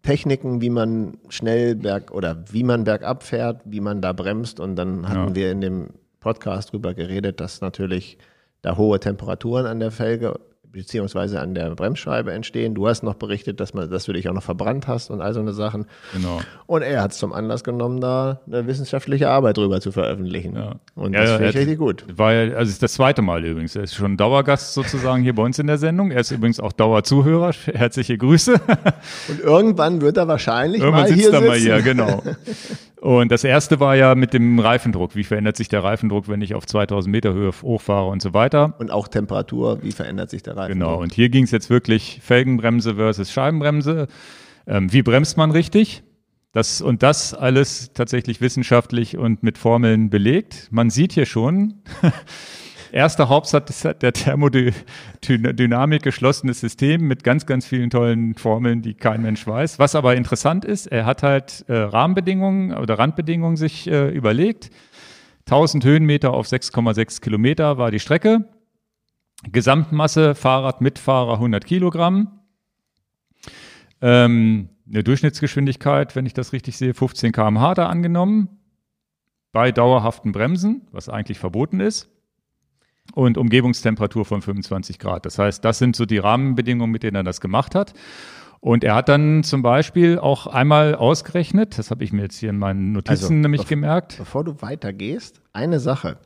[0.02, 4.58] Techniken, wie man schnell berg oder wie man bergab fährt, wie man da bremst.
[4.58, 5.34] Und dann hatten Ja.
[5.34, 8.18] wir in dem Podcast drüber geredet, dass natürlich
[8.62, 10.38] da hohe Temperaturen an der Felge
[10.72, 12.74] beziehungsweise an der Bremsscheibe entstehen.
[12.74, 15.34] Du hast noch berichtet, dass, man, dass du dich auch noch verbrannt hast und all
[15.34, 15.86] so eine Sachen.
[16.12, 16.40] genau.
[16.66, 20.56] Und er hat es zum Anlass genommen, da eine wissenschaftliche Arbeit drüber zu veröffentlichen.
[20.56, 20.76] Ja.
[20.94, 22.04] Und das ja, finde ich richtig gut.
[22.16, 23.76] War ja, also es ist das zweite Mal übrigens.
[23.76, 26.10] Er ist schon Dauergast sozusagen hier bei uns in der Sendung.
[26.10, 27.52] Er ist übrigens auch Dauerzuhörer.
[27.66, 28.54] Herzliche Grüße.
[29.28, 31.48] Und irgendwann wird er wahrscheinlich Irgendwann mal sitzt hier er sitzen.
[31.48, 32.22] mal hier, genau.
[33.02, 35.16] Und das erste war ja mit dem Reifendruck.
[35.16, 38.76] Wie verändert sich der Reifendruck, wenn ich auf 2000 Meter Höhe hochfahre und so weiter?
[38.78, 40.74] Und auch Temperatur, wie verändert sich der Reifen?
[40.74, 41.00] Genau.
[41.00, 44.06] Und hier ging es jetzt wirklich Felgenbremse versus Scheibenbremse.
[44.68, 46.04] Ähm, wie bremst man richtig?
[46.52, 50.68] Das, und das alles tatsächlich wissenschaftlich und mit Formeln belegt.
[50.70, 51.82] Man sieht hier schon,
[52.92, 59.22] erster Hauptsatz ist der Thermodynamik geschlossenes System mit ganz, ganz vielen tollen Formeln, die kein
[59.22, 59.78] Mensch weiß.
[59.78, 64.70] Was aber interessant ist, er hat halt äh, Rahmenbedingungen oder Randbedingungen sich äh, überlegt.
[65.46, 68.48] 1000 Höhenmeter auf 6,6 Kilometer war die Strecke.
[69.50, 72.40] Gesamtmasse Fahrrad mit Fahrer 100 Kilogramm.
[74.00, 78.48] Ähm, eine Durchschnittsgeschwindigkeit, wenn ich das richtig sehe, 15 km/h da angenommen.
[79.52, 82.11] Bei dauerhaften Bremsen, was eigentlich verboten ist.
[83.14, 85.26] Und Umgebungstemperatur von 25 Grad.
[85.26, 87.94] Das heißt, das sind so die Rahmenbedingungen, mit denen er das gemacht hat.
[88.60, 92.50] Und er hat dann zum Beispiel auch einmal ausgerechnet, das habe ich mir jetzt hier
[92.50, 94.18] in meinen Notizen also, nämlich gemerkt.
[94.18, 96.18] Bevor du weitergehst, eine Sache.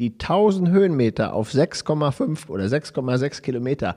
[0.00, 3.96] Die 1000 Höhenmeter auf 6,5 oder 6,6 Kilometer,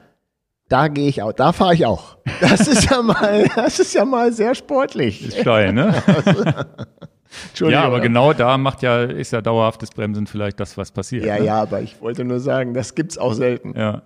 [0.69, 2.17] da gehe ich auch, da fahre ich auch.
[2.41, 5.27] Das ist ja mal, das ist ja mal sehr sportlich.
[5.27, 5.95] Ist steil, ne?
[7.55, 11.25] ja, aber genau da macht ja, ist ja dauerhaftes Bremsen vielleicht das, was passiert.
[11.25, 11.45] Ja, ne?
[11.45, 13.73] ja, aber ich wollte nur sagen, das gibt's auch selten.
[13.77, 14.03] Ja.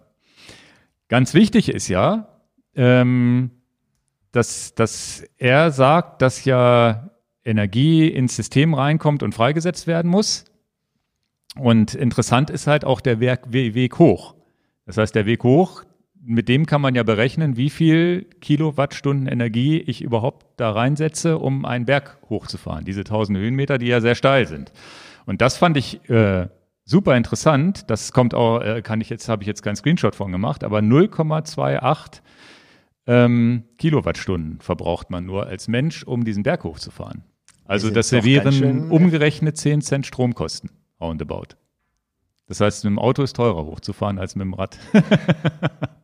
[1.07, 2.27] Ganz wichtig ist ja,
[2.75, 3.51] ähm,
[4.31, 7.09] dass, dass er sagt, dass ja
[7.43, 10.45] Energie ins System reinkommt und freigesetzt werden muss.
[11.57, 14.35] Und interessant ist halt auch der Weg hoch.
[14.85, 15.83] Das heißt, der Weg hoch,
[16.23, 21.65] mit dem kann man ja berechnen, wie viel Kilowattstunden Energie ich überhaupt da reinsetze, um
[21.65, 22.85] einen Berg hochzufahren.
[22.85, 24.71] Diese 1000 Höhenmeter, die ja sehr steil sind.
[25.25, 26.47] Und das fand ich äh,
[26.85, 27.89] super interessant.
[27.89, 30.79] Das kommt auch, äh, kann ich jetzt, habe ich jetzt keinen Screenshot von gemacht, aber
[30.79, 32.21] 0,28
[33.07, 37.23] ähm, Kilowattstunden verbraucht man nur als Mensch, um diesen Berg hochzufahren.
[37.65, 41.55] Also das wären umgerechnet 10 Cent Stromkosten, roundabout.
[42.47, 44.77] Das heißt, mit dem Auto ist teurer hochzufahren als mit dem Rad.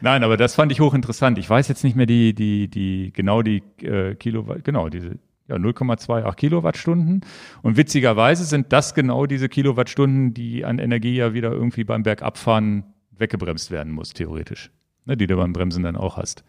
[0.00, 1.38] Nein, aber das fand ich hochinteressant.
[1.38, 5.18] Ich weiß jetzt nicht mehr die, die, die, genau die äh, Kilowatt, genau, diese
[5.48, 7.24] ja, 0,28 Kilowattstunden.
[7.62, 12.84] Und witzigerweise sind das genau diese Kilowattstunden, die an Energie ja wieder irgendwie beim Bergabfahren
[13.12, 14.70] weggebremst werden muss, theoretisch.
[15.04, 16.42] Ne, die du beim Bremsen dann auch hast.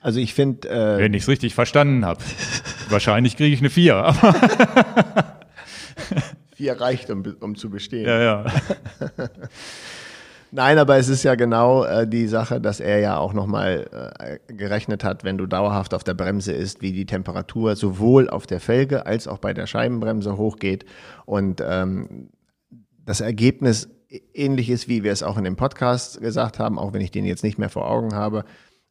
[0.00, 0.68] Also ich finde.
[0.68, 2.22] Äh Wenn ich es richtig verstanden habe.
[2.90, 4.14] Wahrscheinlich kriege ich eine 4.
[6.56, 8.06] 4 reicht, um, um zu bestehen.
[8.06, 8.44] Ja, ja.
[10.54, 14.52] Nein, aber es ist ja genau äh, die Sache, dass er ja auch nochmal äh,
[14.52, 18.60] gerechnet hat, wenn du dauerhaft auf der Bremse ist, wie die Temperatur sowohl auf der
[18.60, 20.84] Felge als auch bei der Scheibenbremse hochgeht.
[21.24, 22.28] Und ähm,
[23.02, 23.88] das Ergebnis
[24.34, 27.24] ähnlich ist, wie wir es auch in dem Podcast gesagt haben, auch wenn ich den
[27.24, 28.44] jetzt nicht mehr vor Augen habe,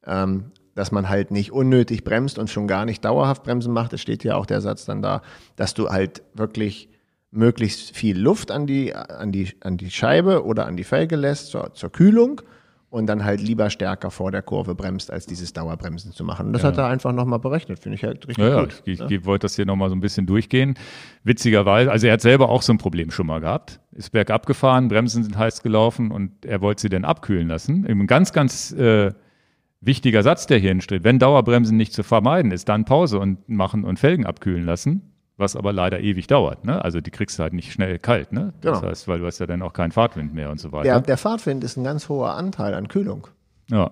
[0.07, 3.93] ähm, dass man halt nicht unnötig bremst und schon gar nicht dauerhaft bremsen macht.
[3.93, 5.21] Es steht ja auch der Satz dann da,
[5.57, 6.89] dass du halt wirklich
[7.31, 11.47] möglichst viel Luft an die, an die, an die Scheibe oder an die Felge lässt
[11.47, 12.41] zur, zur Kühlung
[12.89, 16.47] und dann halt lieber stärker vor der Kurve bremst, als dieses Dauerbremsen zu machen.
[16.47, 16.67] Und das ja.
[16.67, 18.83] hat er einfach nochmal berechnet, finde ich halt richtig ja, gut.
[18.85, 20.75] Ja, ich, ich, ich wollte das hier nochmal so ein bisschen durchgehen.
[21.23, 23.79] Witzigerweise, also er hat selber auch so ein Problem schon mal gehabt.
[23.93, 27.85] Ist bergab gefahren, Bremsen sind heiß gelaufen und er wollte sie dann abkühlen lassen.
[27.87, 29.13] Ein ganz, ganz äh,
[29.79, 31.05] wichtiger Satz, der hier steht.
[31.05, 35.10] Wenn Dauerbremsen nicht zu vermeiden ist, dann Pause und machen und Felgen abkühlen lassen
[35.41, 36.63] was aber leider ewig dauert.
[36.63, 36.81] Ne?
[36.83, 38.31] Also die kriegst du halt nicht schnell kalt.
[38.31, 38.53] Ne?
[38.61, 38.79] Genau.
[38.79, 40.83] Das heißt, weil du hast ja dann auch keinen Fahrtwind mehr und so weiter.
[40.83, 43.27] Der, der Fahrtwind ist ein ganz hoher Anteil an Kühlung.
[43.69, 43.91] Ja.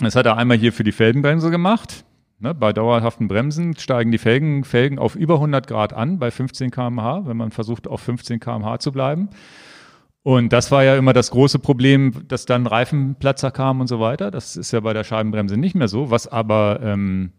[0.00, 2.04] Das hat er einmal hier für die Felgenbremse gemacht.
[2.38, 2.54] Ne?
[2.54, 7.26] Bei dauerhaften Bremsen steigen die Felgen, Felgen auf über 100 Grad an bei 15 km/h,
[7.26, 9.30] wenn man versucht, auf 15 km/h zu bleiben.
[10.22, 14.30] Und das war ja immer das große Problem, dass dann Reifenplatzer kamen und so weiter.
[14.30, 16.10] Das ist ja bei der Scheibenbremse nicht mehr so.
[16.10, 17.32] Was aber ähm,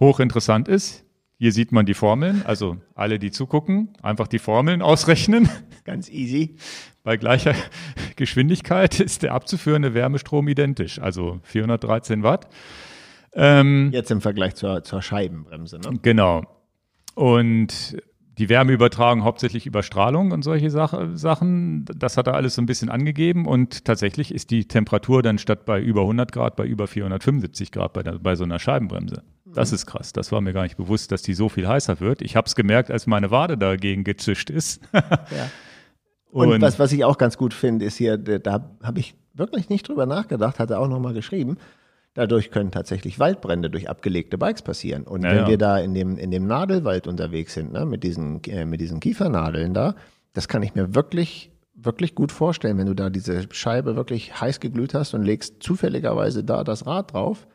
[0.00, 1.04] hochinteressant ist,
[1.40, 5.48] hier sieht man die Formeln, also alle, die zugucken, einfach die Formeln ausrechnen.
[5.84, 6.56] Ganz easy.
[7.02, 7.54] Bei gleicher
[8.16, 12.46] Geschwindigkeit ist der abzuführende Wärmestrom identisch, also 413 Watt.
[13.32, 15.98] Ähm, Jetzt im Vergleich zur, zur Scheibenbremse, ne?
[16.02, 16.42] Genau.
[17.14, 17.96] Und
[18.36, 22.66] die Wärmeübertragung hauptsächlich über Strahlung und solche Sach Sachen, das hat er alles so ein
[22.66, 26.86] bisschen angegeben und tatsächlich ist die Temperatur dann statt bei über 100 Grad bei über
[26.86, 29.22] 475 Grad bei, der, bei so einer Scheibenbremse.
[29.54, 30.12] Das ist krass.
[30.12, 32.22] Das war mir gar nicht bewusst, dass die so viel heißer wird.
[32.22, 34.80] Ich habe es gemerkt, als meine Wade dagegen gezischt ist.
[34.92, 35.50] ja.
[36.30, 39.68] Und, und was, was ich auch ganz gut finde, ist hier, da habe ich wirklich
[39.68, 41.58] nicht drüber nachgedacht, hat er auch nochmal geschrieben.
[42.14, 45.04] Dadurch können tatsächlich Waldbrände durch abgelegte Bikes passieren.
[45.04, 45.48] Und ja, wenn ja.
[45.48, 49.00] wir da in dem, in dem Nadelwald unterwegs sind, ne, mit, diesen, äh, mit diesen
[49.00, 49.94] Kiefernadeln da,
[50.32, 54.60] das kann ich mir wirklich, wirklich gut vorstellen, wenn du da diese Scheibe wirklich heiß
[54.60, 57.46] geglüht hast und legst zufälligerweise da das Rad drauf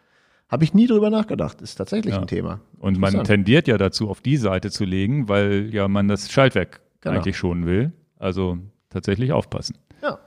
[0.47, 1.62] habe ich nie drüber nachgedacht.
[1.62, 2.21] Ist tatsächlich ja.
[2.21, 2.62] ein Thema.
[2.79, 6.81] Und man tendiert ja dazu, auf die Seite zu legen, weil ja man das Schaltwerk
[7.01, 7.15] genau.
[7.15, 7.93] eigentlich schonen will.
[8.17, 8.58] Also
[8.89, 9.77] tatsächlich aufpassen.
[10.01, 10.19] Ja.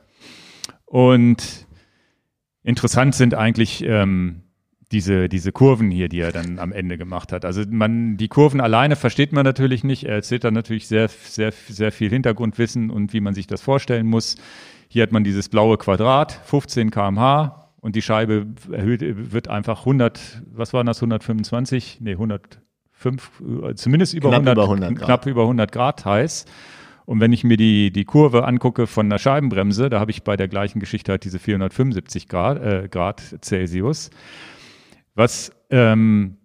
[0.84, 1.66] Und
[2.62, 4.42] interessant sind eigentlich ähm,
[4.92, 7.44] diese, diese Kurven hier, die er dann am Ende gemacht hat.
[7.44, 10.04] Also man, die Kurven alleine versteht man natürlich nicht.
[10.04, 14.06] Er erzählt dann natürlich sehr, sehr, sehr viel Hintergrundwissen und wie man sich das vorstellen
[14.06, 14.36] muss.
[14.88, 20.42] Hier hat man dieses blaue Quadrat, 15 kmh, und die Scheibe erhöht, wird einfach 100,
[20.52, 21.98] was waren das, 125?
[22.00, 23.42] Nee, 105,
[23.74, 25.06] zumindest über knapp 100, über 100 Grad.
[25.06, 26.44] knapp über 100 Grad heiß.
[27.06, 30.36] Und wenn ich mir die, die Kurve angucke von der Scheibenbremse, da habe ich bei
[30.36, 34.10] der gleichen Geschichte halt diese 475 Grad, äh, Grad Celsius.
[35.14, 36.36] Was ähm,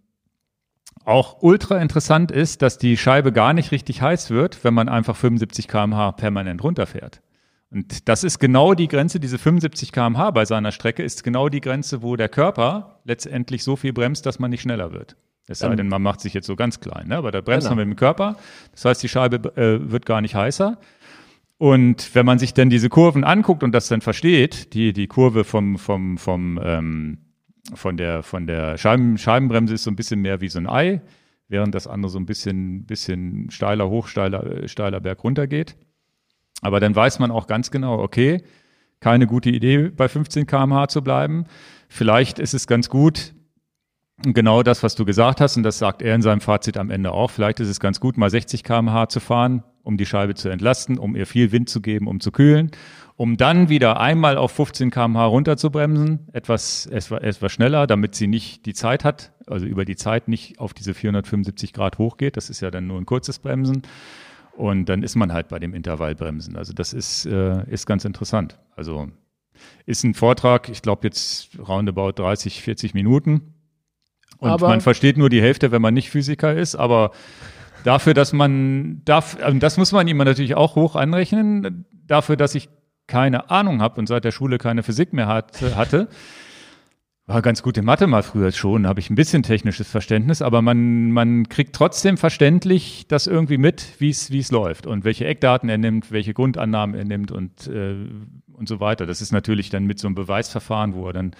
[1.03, 5.15] auch ultra interessant ist, dass die Scheibe gar nicht richtig heiß wird, wenn man einfach
[5.15, 7.21] 75 km/h permanent runterfährt.
[7.73, 11.59] Und das ist genau die Grenze, diese 75 km/h bei seiner Strecke ist genau die
[11.59, 15.17] Grenze, wo der Körper letztendlich so viel bremst, dass man nicht schneller wird.
[15.47, 17.17] Es sei denn, man macht sich jetzt so ganz klein, ne?
[17.17, 17.75] aber da bremst genau.
[17.75, 18.37] man mit dem Körper.
[18.71, 20.77] Das heißt, die Scheibe äh, wird gar nicht heißer.
[21.57, 25.43] Und wenn man sich dann diese Kurven anguckt und das dann versteht, die, die Kurve
[25.43, 27.17] vom, vom, vom, ähm,
[27.73, 31.01] von der, von der Scheiben, Scheibenbremse ist so ein bisschen mehr wie so ein Ei,
[31.47, 35.75] während das andere so ein bisschen, bisschen steiler hoch, steiler, steiler Berg runter geht.
[36.63, 38.43] Aber dann weiß man auch ganz genau, okay,
[38.99, 41.45] keine gute Idee, bei 15 km/h zu bleiben.
[41.89, 43.33] Vielleicht ist es ganz gut,
[44.21, 47.11] genau das, was du gesagt hast, und das sagt er in seinem Fazit am Ende
[47.11, 50.49] auch, vielleicht ist es ganz gut, mal 60 km/h zu fahren, um die Scheibe zu
[50.49, 52.71] entlasten, um ihr viel Wind zu geben, um zu kühlen,
[53.17, 58.73] um dann wieder einmal auf 15 km/h runterzubremsen, etwas, etwas, schneller, damit sie nicht die
[58.73, 62.37] Zeit hat, also über die Zeit nicht auf diese 475 Grad hochgeht.
[62.37, 63.81] Das ist ja dann nur ein kurzes Bremsen.
[64.55, 66.55] Und dann ist man halt bei dem Intervallbremsen.
[66.55, 68.59] Also das ist, äh, ist ganz interessant.
[68.75, 69.09] Also
[69.85, 73.53] ist ein Vortrag, ich glaube jetzt roundabout 30, 40 Minuten.
[74.37, 77.11] Und aber man versteht nur die Hälfte, wenn man nicht Physiker ist, aber
[77.83, 82.55] dafür, dass man, darf, also das muss man ihm natürlich auch hoch anrechnen, dafür, dass
[82.55, 82.69] ich
[83.07, 86.09] keine Ahnung habe und seit der Schule keine Physik mehr hat, hatte,
[87.25, 90.61] war ganz gut in Mathe mal früher schon, habe ich ein bisschen technisches Verständnis, aber
[90.61, 95.77] man, man kriegt trotzdem verständlich das irgendwie mit, wie es läuft und welche Eckdaten er
[95.77, 97.95] nimmt, welche Grundannahmen er nimmt und, äh,
[98.51, 99.05] und so weiter.
[99.05, 101.31] Das ist natürlich dann mit so einem Beweisverfahren, wo er dann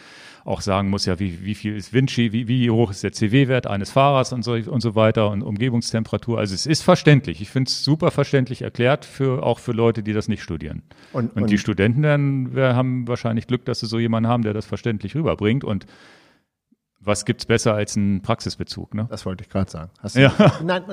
[0.45, 3.67] auch sagen muss, ja, wie, wie viel ist Vinci, wie, wie hoch ist der CW-Wert
[3.67, 6.37] eines Fahrers und so, und so weiter und Umgebungstemperatur.
[6.37, 7.41] Also es ist verständlich.
[7.41, 10.83] Ich finde es super verständlich erklärt, für, auch für Leute, die das nicht studieren.
[11.13, 14.43] Und, und, und die Studenten dann wir haben wahrscheinlich Glück, dass sie so jemanden haben,
[14.43, 15.63] der das verständlich rüberbringt.
[15.63, 15.85] Und
[17.05, 18.93] was gibt es besser als einen Praxisbezug?
[18.93, 19.07] Ne?
[19.09, 19.91] Das wollte ich gerade sagen.
[19.99, 20.31] Hast ja.
[20.63, 20.83] nein,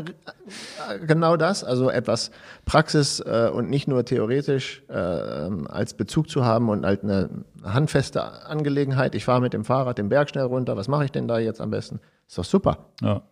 [1.06, 1.62] genau das.
[1.64, 2.30] Also etwas
[2.64, 7.30] Praxis äh, und nicht nur theoretisch äh, als Bezug zu haben und halt eine
[7.62, 9.14] handfeste Angelegenheit.
[9.14, 10.76] Ich fahre mit dem Fahrrad den Berg schnell runter.
[10.76, 12.00] Was mache ich denn da jetzt am besten?
[12.26, 12.86] Ist doch super.
[13.00, 13.22] Ja.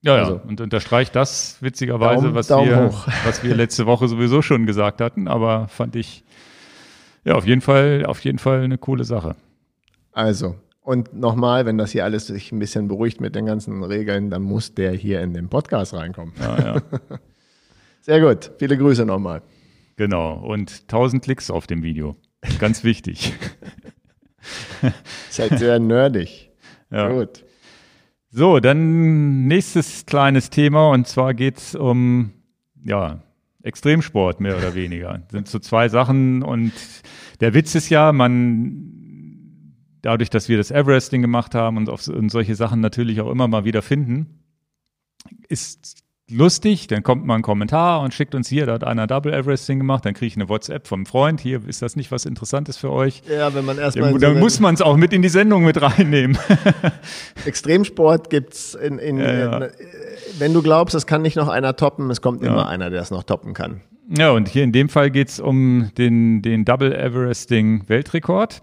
[0.00, 0.22] Ja, ja.
[0.22, 2.92] Also, und unterstreicht das witzigerweise, Daumen, was, Daumen wir,
[3.24, 6.24] was wir letzte Woche sowieso schon gesagt hatten, aber fand ich
[7.24, 9.34] ja auf jeden Fall, auf jeden Fall eine coole Sache.
[10.12, 10.54] Also,
[10.88, 14.40] und nochmal, wenn das hier alles sich ein bisschen beruhigt mit den ganzen Regeln, dann
[14.40, 16.32] muss der hier in den Podcast reinkommen.
[16.40, 16.82] Ja, ja.
[18.00, 18.52] Sehr gut.
[18.58, 19.42] Viele Grüße nochmal.
[19.96, 20.38] Genau.
[20.38, 22.16] Und 1000 Klicks auf dem Video.
[22.58, 23.34] Ganz wichtig.
[25.28, 26.46] ist halt sehr nerdig.
[26.90, 27.10] Ja.
[27.10, 27.44] Gut.
[28.30, 32.32] So, dann nächstes kleines Thema und zwar geht es um
[32.82, 33.22] ja,
[33.62, 35.18] Extremsport mehr oder weniger.
[35.18, 36.72] Das sind so zwei Sachen und
[37.42, 38.97] der Witz ist ja, man
[40.08, 43.46] dadurch, dass wir das Everesting gemacht haben und, auf, und solche Sachen natürlich auch immer
[43.46, 44.42] mal wieder finden,
[45.48, 49.34] ist lustig, dann kommt mal ein Kommentar und schickt uns hier, da hat einer Double
[49.34, 52.78] Everesting gemacht, dann kriege ich eine WhatsApp vom Freund, hier ist das nicht was Interessantes
[52.78, 53.22] für euch.
[53.30, 54.12] Ja, wenn man erstmal.
[54.12, 56.38] Dann, dann muss man es auch mit in die Sendung mit reinnehmen.
[57.44, 59.58] Extremsport gibt's in, in, ja, ja.
[59.58, 59.70] in,
[60.38, 62.48] wenn du glaubst, es kann nicht noch einer toppen, es kommt ja.
[62.48, 63.82] immer einer, der es noch toppen kann.
[64.08, 68.62] Ja, und hier in dem Fall geht es um den, den Double Everesting Weltrekord.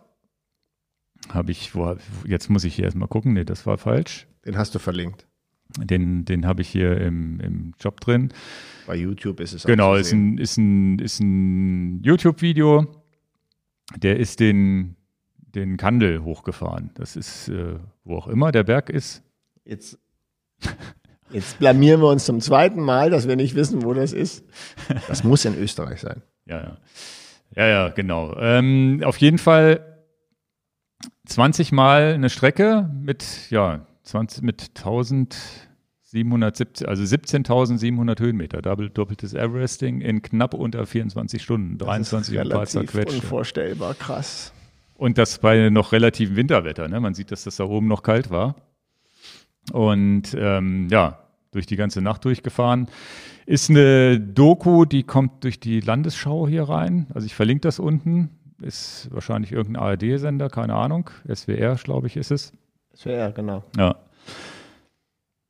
[1.30, 4.28] Habe ich, wo, jetzt muss ich hier erstmal gucken, nee, das war falsch.
[4.46, 5.28] Den hast du verlinkt.
[5.78, 8.32] Den, den habe ich hier im, im Job drin.
[8.88, 13.04] Bei YouTube ist es auch Genau, ist ein, ist ein, ist ein YouTube-Video.
[13.98, 14.96] Der ist den,
[15.38, 16.92] den Kandel hochgefahren.
[16.94, 19.24] Das ist, äh, wo auch immer der Berg ist.
[19.66, 19.98] Jetzt,
[21.32, 24.46] jetzt blamieren wir uns zum zweiten Mal, dass wir nicht wissen, wo das ist.
[25.08, 26.22] Das muss in Österreich sein.
[26.48, 26.78] Ja, ja.
[27.56, 28.38] Ja, ja, genau.
[28.38, 29.95] Ähm, auf jeden Fall
[31.26, 40.02] 20 Mal eine Strecke mit, ja, 20, mit 1770, also 17.700 Höhenmeter, Double, doppeltes Everesting
[40.02, 43.16] in knapp unter 24 Stunden, 23 und ein paar zerquetscht.
[43.16, 44.52] Unvorstellbar krass.
[44.96, 46.88] Und das bei noch relativem Winterwetter.
[46.88, 47.02] Ne?
[47.02, 48.56] Man sieht, dass das da oben noch kalt war.
[49.74, 52.88] Und ähm, ja, durch die ganze Nacht durchgefahren.
[53.46, 57.08] Ist eine Doku, die kommt durch die Landesschau hier rein.
[57.14, 58.30] Also ich verlinke das unten
[58.62, 61.10] ist wahrscheinlich irgendein ARD-Sender, keine Ahnung.
[61.32, 62.54] SWR, glaube ich, ist es.
[62.96, 63.64] SWR, genau.
[63.78, 63.96] Ja.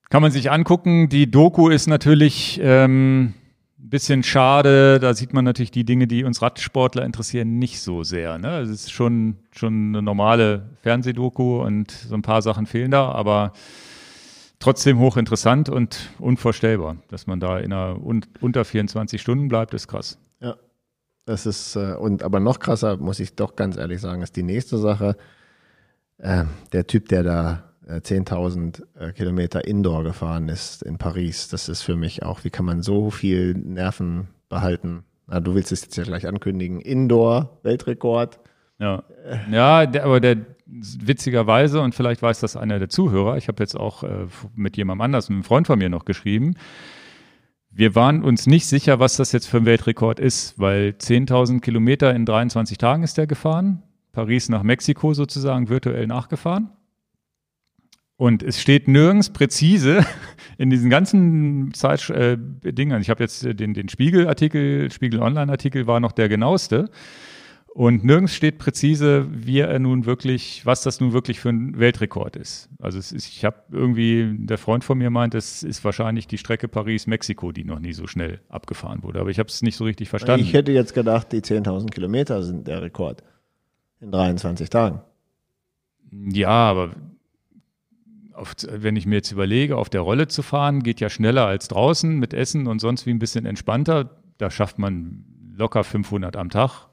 [0.10, 1.10] Kann man sich angucken.
[1.10, 3.34] Die Doku ist natürlich ähm,
[3.80, 5.00] ein bisschen schade.
[5.00, 8.38] Da sieht man natürlich die Dinge, die uns Radsportler interessieren, nicht so sehr.
[8.38, 8.60] Ne?
[8.60, 13.54] Es ist schon, schon eine normale Fernsehdoku und so ein paar Sachen fehlen da, aber
[14.60, 16.98] trotzdem hochinteressant und unvorstellbar.
[17.10, 20.18] Dass man da in einer un unter 24 Stunden bleibt, ist krass.
[21.26, 24.44] Das ist, äh, und aber noch krasser, muss ich doch ganz ehrlich sagen, ist die
[24.44, 25.18] nächste Sache.
[26.18, 31.68] Äh, der Typ, der da äh, 10.000 äh, Kilometer Indoor gefahren ist in Paris, das
[31.68, 35.82] ist für mich auch, wie kann man so viel Nerven behalten Na, du willst es
[35.82, 36.80] jetzt ja gleich ankündigen.
[36.80, 38.40] Indoor, Weltrekord.
[38.78, 39.04] Ja,
[39.52, 43.76] ja der, aber der witzigerweise, und vielleicht weiß das einer der Zuhörer, ich habe jetzt
[43.76, 46.56] auch äh, mit jemandem anders, mit einem Freund von mir noch geschrieben,
[47.78, 52.16] wir waren uns nicht sicher, was das jetzt für ein Weltrekord ist, weil 10.000 Kilometer
[52.16, 53.84] in 23 Tagen ist der gefahren,
[54.14, 56.70] Paris nach Mexiko sozusagen virtuell nachgefahren.
[58.16, 60.06] Und es steht nirgends präzise
[60.58, 63.00] in diesen ganzen Zeitdingern.
[63.00, 66.90] Äh, ich habe jetzt den, den Spiegel-Artikel, Spiegel-Online-Artikel war noch der genaueste.
[67.78, 72.38] Und nirgends steht präzise, wie er nun wirklich, was das nun wirklich für ein Weltrekord
[72.38, 72.70] ist.
[72.80, 76.70] Also ist, ich habe irgendwie, der Freund von mir meint, es ist wahrscheinlich die Strecke
[76.70, 79.20] Paris-Mexiko, die noch nie so schnell abgefahren wurde.
[79.20, 80.46] Aber ich habe es nicht so richtig verstanden.
[80.46, 83.24] Ich hätte jetzt gedacht, die 10.000 Kilometer sind der Rekord
[84.00, 85.02] in 23 Tagen.
[86.14, 86.92] Ja, aber
[88.32, 91.68] auf, wenn ich mir jetzt überlege, auf der Rolle zu fahren, geht ja schneller als
[91.68, 94.18] draußen mit Essen und sonst wie ein bisschen entspannter.
[94.38, 95.26] Da schafft man
[95.58, 96.88] locker 500 am Tag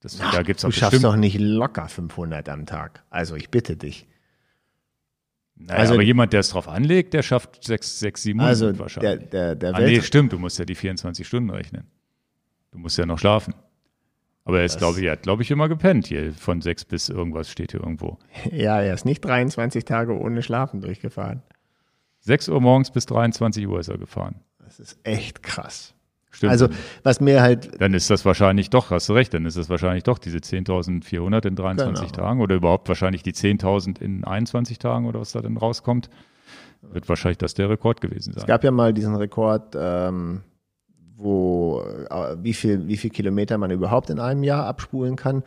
[0.00, 3.02] das, Ach, da gibt's auch du schaffst doch nicht locker 500 am Tag.
[3.10, 4.06] Also ich bitte dich.
[5.58, 9.30] Naja, also, aber jemand, der es drauf anlegt, der schafft 6, 6 700 also wahrscheinlich.
[9.30, 11.84] Der, der, der ah, nee, stimmt, du musst ja die 24 Stunden rechnen.
[12.72, 13.54] Du musst ja noch schlafen.
[14.44, 16.32] Aber er ist, glaube ich, er hat, glaube ich, immer gepennt hier.
[16.32, 18.18] Von 6 bis irgendwas steht hier irgendwo.
[18.52, 21.42] Ja, er ist nicht 23 Tage ohne Schlafen durchgefahren.
[22.20, 24.36] 6 Uhr morgens bis 23 Uhr ist er gefahren.
[24.60, 25.95] Das ist echt krass.
[26.36, 26.52] Stimmt.
[26.52, 26.68] Also,
[27.02, 27.80] was mir halt.
[27.80, 31.46] Dann ist das wahrscheinlich doch, hast du recht, dann ist das wahrscheinlich doch diese 10.400
[31.46, 32.26] in 23 genau.
[32.26, 36.10] Tagen oder überhaupt wahrscheinlich die 10.000 in 21 Tagen oder was da dann rauskommt.
[36.82, 38.42] Wird wahrscheinlich das der Rekord gewesen sein.
[38.42, 40.42] Es gab ja mal diesen Rekord, ähm,
[41.16, 45.42] wo, äh, wie viel, wie viel Kilometer man überhaupt in einem Jahr abspulen kann.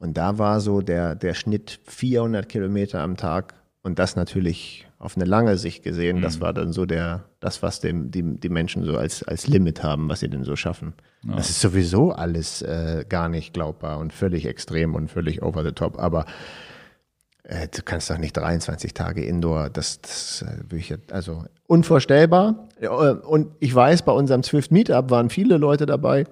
[0.00, 5.16] Und da war so der, der Schnitt 400 Kilometer am Tag und das natürlich auf
[5.16, 6.22] eine lange Sicht gesehen, mhm.
[6.22, 9.82] das war dann so der, das, was dem, die, die Menschen so als, als Limit
[9.82, 10.94] haben, was sie denn so schaffen.
[11.24, 11.34] Ja.
[11.34, 15.72] Das ist sowieso alles äh, gar nicht glaubbar und völlig extrem und völlig over the
[15.72, 15.98] top.
[15.98, 16.24] Aber
[17.42, 22.68] äh, du kannst doch nicht 23 Tage Indoor, das, das äh, ich, also unvorstellbar.
[23.26, 26.26] Und ich weiß, bei unserem Swift Meetup waren viele Leute dabei,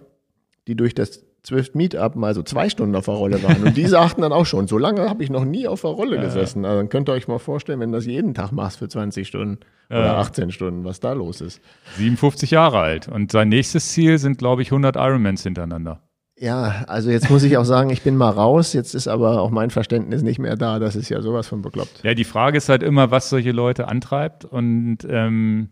[0.69, 3.63] die durch das Zwift Meetup mal so zwei Stunden auf der Rolle waren.
[3.63, 6.17] Und die sagten dann auch schon, so lange habe ich noch nie auf der Rolle
[6.17, 6.65] ja, gesessen.
[6.65, 9.27] Also dann könnt ihr euch mal vorstellen, wenn du das jeden Tag machst für 20
[9.27, 9.99] Stunden ja.
[9.99, 11.61] oder 18 Stunden, was da los ist.
[11.97, 13.09] 57 Jahre alt.
[13.09, 16.01] Und sein nächstes Ziel sind, glaube ich, 100 Ironmans hintereinander.
[16.39, 18.73] Ja, also jetzt muss ich auch sagen, ich bin mal raus.
[18.73, 20.79] Jetzt ist aber auch mein Verständnis nicht mehr da.
[20.79, 22.01] Das ist ja sowas von bekloppt.
[22.03, 24.47] Ja, die Frage ist halt immer, was solche Leute antreibt.
[24.47, 25.69] Und ähm,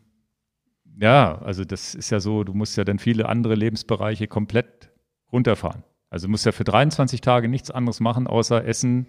[1.00, 4.90] ja, also das ist ja so, du musst ja dann viele andere Lebensbereiche komplett
[5.32, 5.84] runterfahren.
[6.10, 9.06] Also du musst ja für 23 Tage nichts anderes machen, außer essen,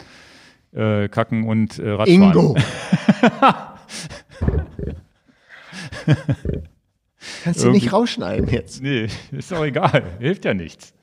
[0.74, 2.22] äh, kacken und äh, Radfahren.
[2.22, 2.56] Ingo!
[7.44, 8.82] Kannst du nicht rausschneiden jetzt?
[8.82, 10.04] Nee, ist doch egal.
[10.20, 10.94] Hilft ja nichts.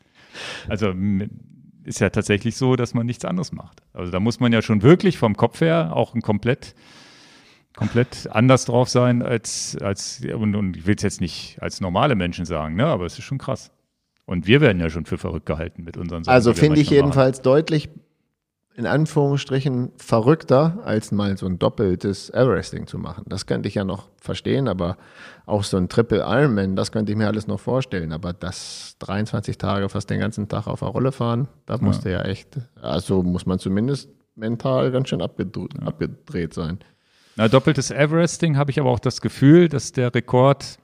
[0.68, 0.92] Also
[1.84, 3.82] ist ja tatsächlich so, dass man nichts anderes macht.
[3.92, 6.74] Also da muss man ja schon wirklich vom Kopf her auch ein komplett
[7.76, 12.16] komplett anders drauf sein als, als und, und ich will es jetzt nicht als normale
[12.16, 12.86] Menschen sagen, ne?
[12.86, 13.70] aber es ist schon krass.
[14.26, 16.34] Und wir werden ja schon für verrückt gehalten mit unseren Sachen.
[16.34, 17.44] Also finde ich jedenfalls machen.
[17.44, 17.88] deutlich
[18.76, 23.24] in Anführungsstrichen verrückter, als mal so ein doppeltes Everesting zu machen.
[23.26, 24.98] Das könnte ich ja noch verstehen, aber
[25.46, 28.12] auch so ein Triple Ironman, das könnte ich mir alles noch vorstellen.
[28.12, 32.18] Aber das 23 Tage fast den ganzen Tag auf der Rolle fahren, da musste ja.
[32.18, 35.86] ja echt, also muss man zumindest mental ganz schön abgedreht, ja.
[35.86, 36.78] abgedreht sein.
[37.36, 40.78] Na, doppeltes Everesting habe ich aber auch das Gefühl, dass der Rekord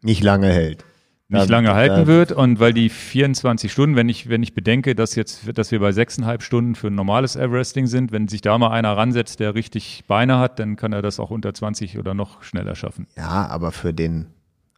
[0.00, 0.84] nicht lange hält
[1.28, 5.16] nicht lange halten wird und weil die 24 Stunden, wenn ich, wenn ich bedenke, dass
[5.16, 8.70] jetzt, dass wir bei sechseinhalb Stunden für ein normales Everesting sind, wenn sich da mal
[8.70, 12.42] einer ransetzt, der richtig Beine hat, dann kann er das auch unter 20 oder noch
[12.42, 13.08] schneller schaffen.
[13.16, 14.26] Ja, aber für den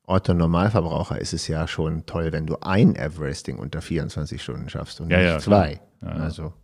[0.07, 5.03] Otto Normalverbraucher ist es ja schon toll, wenn du ein Everesting unter 24 Stunden schaffst
[5.03, 5.81] und ja, nicht ja, zwei.
[6.01, 6.55] Ja, also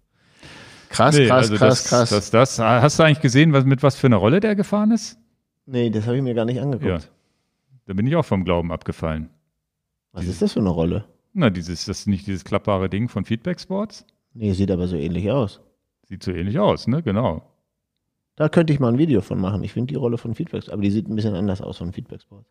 [0.88, 2.08] krass, nee, krass, also krass, das, krass.
[2.08, 5.18] Das, das, hast du eigentlich gesehen, was, mit was für einer Rolle der gefahren ist?
[5.66, 7.10] Nee, das habe ich mir gar nicht angeguckt.
[7.86, 9.28] Da bin ich auch vom Glauben abgefallen.
[10.14, 11.05] Was ist das für eine Rolle?
[11.33, 14.07] Na, dieses, das ist nicht dieses klappbare Ding von Feedback Sports?
[14.33, 15.61] Nee, sieht aber so ähnlich aus.
[16.05, 17.02] Sieht so ähnlich aus, ne?
[17.02, 17.42] Genau.
[18.37, 19.65] Da könnte ich mal ein Video von machen.
[19.65, 22.23] Ich finde die Rolle von Feedback, aber die sieht ein bisschen anders aus von Feedback
[22.23, 22.48] Sports.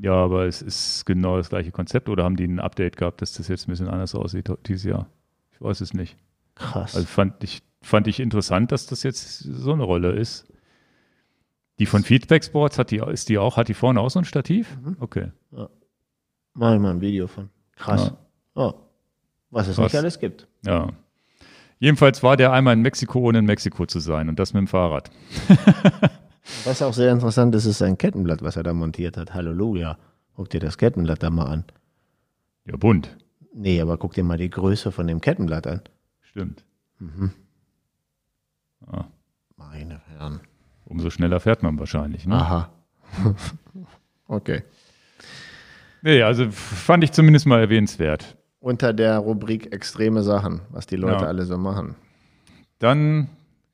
[0.00, 3.32] Ja, aber es ist genau das gleiche Konzept oder haben die ein Update gehabt, dass
[3.32, 5.08] das jetzt ein bisschen anders aussieht dieses Jahr?
[5.52, 6.18] Ich weiß es nicht.
[6.54, 6.94] Krass.
[6.94, 10.52] Also fand ich, fand ich interessant, dass das jetzt so eine Rolle ist.
[11.78, 14.24] Die von Feedback Sports hat die, ist die auch, hat die vorne auch so ein
[14.24, 14.78] Stativ?
[14.82, 14.96] Mhm.
[15.00, 15.32] Okay.
[16.56, 17.50] Mach ich mal ein Video von.
[17.76, 18.12] Krass.
[18.56, 18.62] Ja.
[18.62, 18.74] Oh.
[19.50, 19.92] Was es Krass.
[19.92, 20.48] nicht alles gibt.
[20.64, 20.88] Ja.
[21.78, 24.66] Jedenfalls war der einmal in Mexiko, ohne in Mexiko zu sein und das mit dem
[24.66, 25.10] Fahrrad.
[26.64, 29.34] was auch sehr interessant ist, ist sein Kettenblatt, was er da montiert hat.
[29.34, 29.98] Halleluja.
[30.34, 31.64] Guck dir das Kettenblatt da mal an.
[32.64, 33.16] Ja, bunt.
[33.54, 35.80] Nee, aber guck dir mal die Größe von dem Kettenblatt an.
[36.22, 36.64] Stimmt.
[39.56, 40.40] Meine Herren.
[40.84, 42.26] Umso schneller fährt man wahrscheinlich.
[42.26, 42.36] Ne?
[42.36, 42.70] Aha.
[44.28, 44.62] okay.
[46.06, 48.36] Nee, also fand ich zumindest mal erwähnenswert.
[48.60, 51.26] Unter der Rubrik extreme Sachen, was die Leute Ja.
[51.28, 51.96] alle so machen.
[52.78, 53.28] Dann,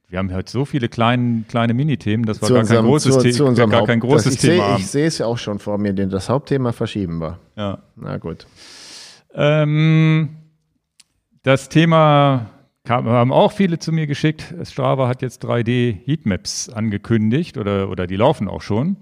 [0.08, 3.18] wir haben heute so viele kleine, kleine Minithemen, das war Zu gar kein unserem- großes,
[3.18, 4.64] zu- zu unserem gar Haupt- kein großes das, ich Thema.
[4.68, 4.80] Haben.
[4.80, 7.38] ich sehe es ja auch schon vor mir, denn das Hauptthema verschieben wir.
[7.56, 7.78] ja.
[7.96, 8.46] Na gut.
[9.34, 10.30] Ähm,
[11.42, 12.46] das Thema
[12.84, 14.54] kam, haben auch viele zu mir geschickt.
[14.64, 18.96] Strava hat jetzt 3D Heatmaps angekündigt oder, oder die laufen auch schon.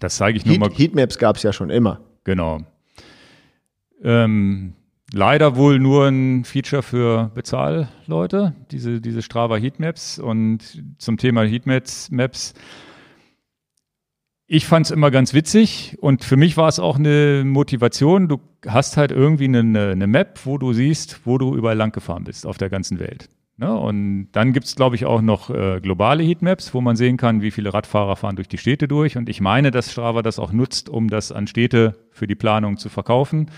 [0.00, 0.68] Das zeige ich nur mal.
[0.68, 2.00] Heat, Heatmaps gab es ja schon immer.
[2.26, 2.58] Genau.
[4.02, 4.74] Ähm,
[5.12, 10.18] leider wohl nur ein Feature für Bezahlleute, diese, diese Strava Heatmaps.
[10.18, 12.54] Und zum Thema Heatmaps, Maps,
[14.48, 18.26] ich fand es immer ganz witzig und für mich war es auch eine Motivation.
[18.26, 22.24] Du hast halt irgendwie eine, eine Map, wo du siehst, wo du überall lang gefahren
[22.24, 23.28] bist auf der ganzen Welt.
[23.58, 23.74] Ne?
[23.74, 27.40] Und dann gibt es, glaube ich, auch noch äh, globale Heatmaps, wo man sehen kann,
[27.40, 29.16] wie viele Radfahrer fahren durch die Städte durch.
[29.16, 32.76] Und ich meine, dass Strava das auch nutzt, um das an Städte für die Planung
[32.76, 33.50] zu verkaufen.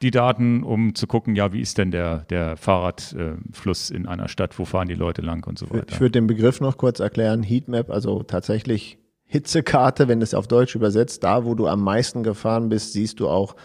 [0.00, 4.58] Die Daten, um zu gucken, ja, wie ist denn der, der Fahrradfluss in einer Stadt,
[4.58, 6.00] wo fahren die Leute lang und so Ich weiter.
[6.00, 7.42] würde den Begriff noch kurz erklären.
[7.42, 12.68] Heatmap, also tatsächlich Hitzekarte, wenn es auf Deutsch übersetzt, da wo du am meisten gefahren
[12.68, 13.56] bist, siehst du auch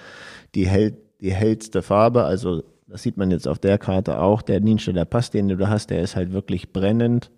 [0.56, 2.24] die, hell, die hellste Farbe.
[2.24, 4.42] Also das sieht man jetzt auf der Karte auch.
[4.42, 7.32] Der Nienstedter Pass, den du da hast, der ist halt wirklich brennend,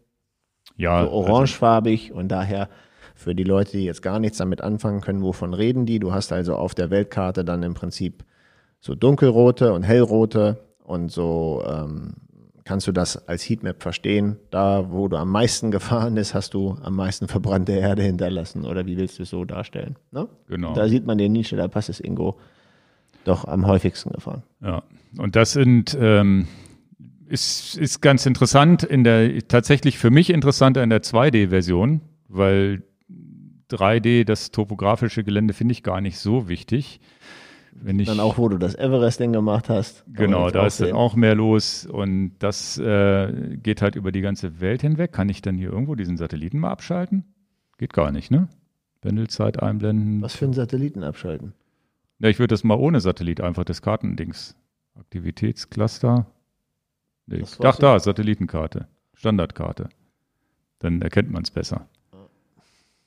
[0.78, 2.70] ja, so orangefarbig und daher
[3.16, 6.00] für die Leute, die jetzt gar nichts damit anfangen können, wovon reden die?
[6.00, 8.24] Du hast also auf der Weltkarte dann im Prinzip
[8.80, 12.14] so dunkelrote und hellrote und so ähm,
[12.64, 14.38] kannst du das als Heatmap verstehen.
[14.52, 18.64] Da, wo du am meisten gefahren bist, hast du am meisten verbrannte Erde hinterlassen.
[18.64, 19.98] Oder wie willst du es so darstellen?
[20.12, 20.30] Ne?
[20.48, 20.74] Genau.
[20.74, 22.38] Da sieht man den da Pass ist Ingo
[23.24, 24.44] doch am häufigsten gefahren.
[24.62, 24.84] Ja,
[25.18, 26.48] und das sind ähm,
[27.30, 32.84] ist, ist ganz interessant in der tatsächlich für mich interessanter in der 2D-Version, weil
[33.70, 37.00] 3D, das topografische Gelände, finde ich gar nicht so wichtig.
[37.72, 40.04] Wenn ich, Dann auch, wo du das Everesting gemacht hast.
[40.12, 44.60] genau, da ist dann auch mehr los und das äh, geht halt über die ganze
[44.60, 45.14] Welt hinweg.
[45.14, 47.24] Kann ich dann hier irgendwo diesen Satelliten mal abschalten?
[47.78, 48.50] Geht gar nicht, ne?
[49.02, 50.22] Pendelzeit einblenden.
[50.22, 51.54] Was für einen Satelliten abschalten?
[52.20, 54.56] Ja, ich würde das mal ohne Satellit einfach das Kartendings.
[54.96, 56.26] Aktivitätscluster.
[57.28, 58.88] Nee, ach war's da, Satellitenkarte.
[59.14, 59.90] Standardkarte.
[60.80, 61.88] Dann erkennt man es besser.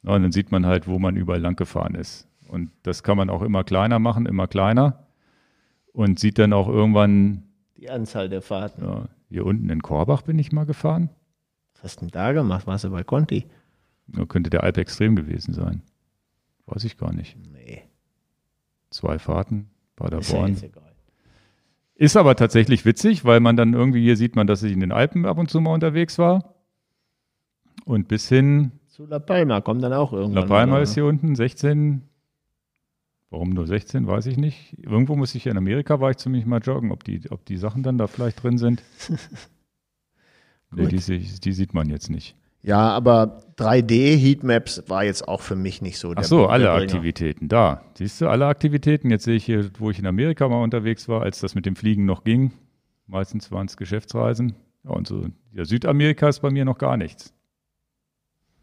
[0.03, 2.27] Ja, und dann sieht man halt, wo man überall lang gefahren ist.
[2.49, 5.07] Und das kann man auch immer kleiner machen, immer kleiner.
[5.93, 7.45] Und sieht dann auch irgendwann,
[7.77, 8.85] Die Anzahl der Fahrten.
[8.85, 11.11] ja, hier unten in Korbach bin ich mal gefahren.
[11.75, 12.67] Was hast du denn da gemacht?
[12.67, 13.47] Warst du bei Conti?
[14.09, 15.83] Da könnte der Alp extrem gewesen sein.
[16.67, 17.37] Weiß ich gar nicht.
[18.93, 19.68] Zwei Fahrten, Ist
[19.99, 20.51] ja Paderborn.
[20.53, 20.93] jetzt egal.
[21.95, 24.93] Ist aber tatsächlich witzig, weil man dann irgendwie hier sieht man, dass ich in den
[24.93, 26.55] Alpen ab und zu mal unterwegs war.
[27.84, 30.43] Und bis hin, Zu La Palma kommt dann auch irgendwann.
[30.43, 32.03] La Palma mal, ist hier unten, 16.
[33.30, 34.76] Warum nur 16, weiß ich nicht.
[34.78, 37.82] Irgendwo muss ich in Amerika, war ich zumindest mal joggen, ob die, ob die Sachen
[37.82, 38.82] dann da vielleicht drin sind.
[40.70, 42.36] nee, die, die sieht man jetzt nicht.
[42.65, 46.71] Ja, aber 3D-Heatmaps war jetzt auch für mich nicht so Ach so, alle.
[46.71, 47.83] Aktivitäten, da.
[47.95, 49.11] Siehst du, alle Aktivitäten.
[49.11, 51.75] Jetzt sehe ich hier, wo ich in Amerika mal unterwegs war, als das mit dem
[51.75, 52.53] Fliegen noch ging.
[53.07, 54.55] Meistens waren es Geschäftsreisen.
[54.85, 57.35] Ja, und so, ja, Südamerika ist bei mir noch gar nichts.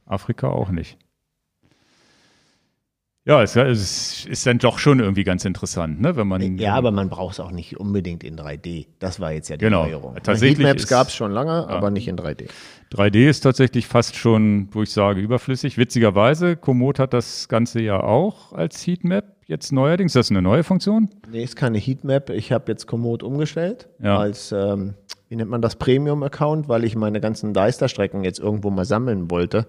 [0.05, 0.97] Afrika auch nicht.
[3.25, 6.15] Ja, es, es ist dann doch schon irgendwie ganz interessant, ne?
[6.15, 6.57] Wenn man.
[6.57, 8.87] Ja, aber man braucht es auch nicht unbedingt in 3D.
[8.97, 9.83] Das war jetzt ja die Genau.
[9.83, 10.15] Neuerung.
[10.23, 12.49] Tatsächlich Heatmaps gab es schon lange, aber nicht in 3D.
[12.91, 15.77] 3D ist tatsächlich fast schon, wo ich sage, überflüssig.
[15.77, 20.13] Witzigerweise, Komoot hat das Ganze ja auch als Heatmap jetzt neuerdings.
[20.13, 21.09] Das ist eine neue Funktion.
[21.29, 22.29] Nee, ist keine Heatmap.
[22.31, 24.17] Ich habe jetzt Komoot umgestellt Ja.
[24.17, 24.95] als, ähm,
[25.27, 29.67] wie nennt man das, Premium-Account, weil ich meine ganzen Deister-Strecken jetzt irgendwo mal sammeln wollte.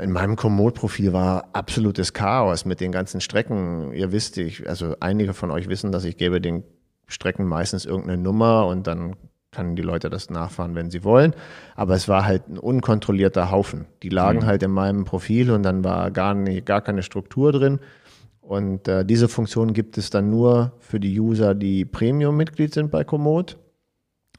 [0.00, 3.92] In meinem Komoot-Profil war absolutes Chaos mit den ganzen Strecken.
[3.92, 6.62] Ihr wisst, ich, also einige von euch wissen, dass ich gebe den
[7.06, 9.16] Strecken meistens irgendeine Nummer und dann
[9.52, 11.34] können die Leute das nachfahren, wenn sie wollen.
[11.76, 13.86] Aber es war halt ein unkontrollierter Haufen.
[14.02, 17.78] Die lagen halt in meinem Profil und dann war gar, nie, gar keine Struktur drin.
[18.40, 23.04] Und äh, diese Funktion gibt es dann nur für die User, die Premium-Mitglied sind bei
[23.04, 23.58] Komoot.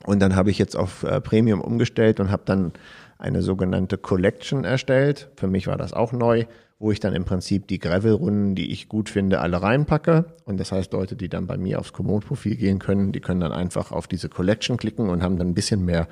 [0.06, 2.74] Und dann habe ich jetzt auf äh, Premium umgestellt und habe dann
[3.18, 5.30] eine sogenannte Collection erstellt.
[5.38, 6.46] Für mich war das auch neu,
[6.80, 10.36] wo ich dann im Prinzip die Gravel-Runden, die ich gut finde, alle reinpacke.
[10.46, 13.54] Und das heißt, Leute, die dann bei mir aufs Komoot-Profil gehen können, die können dann
[13.54, 16.08] einfach auf diese Collection klicken und haben dann ein bisschen mehr,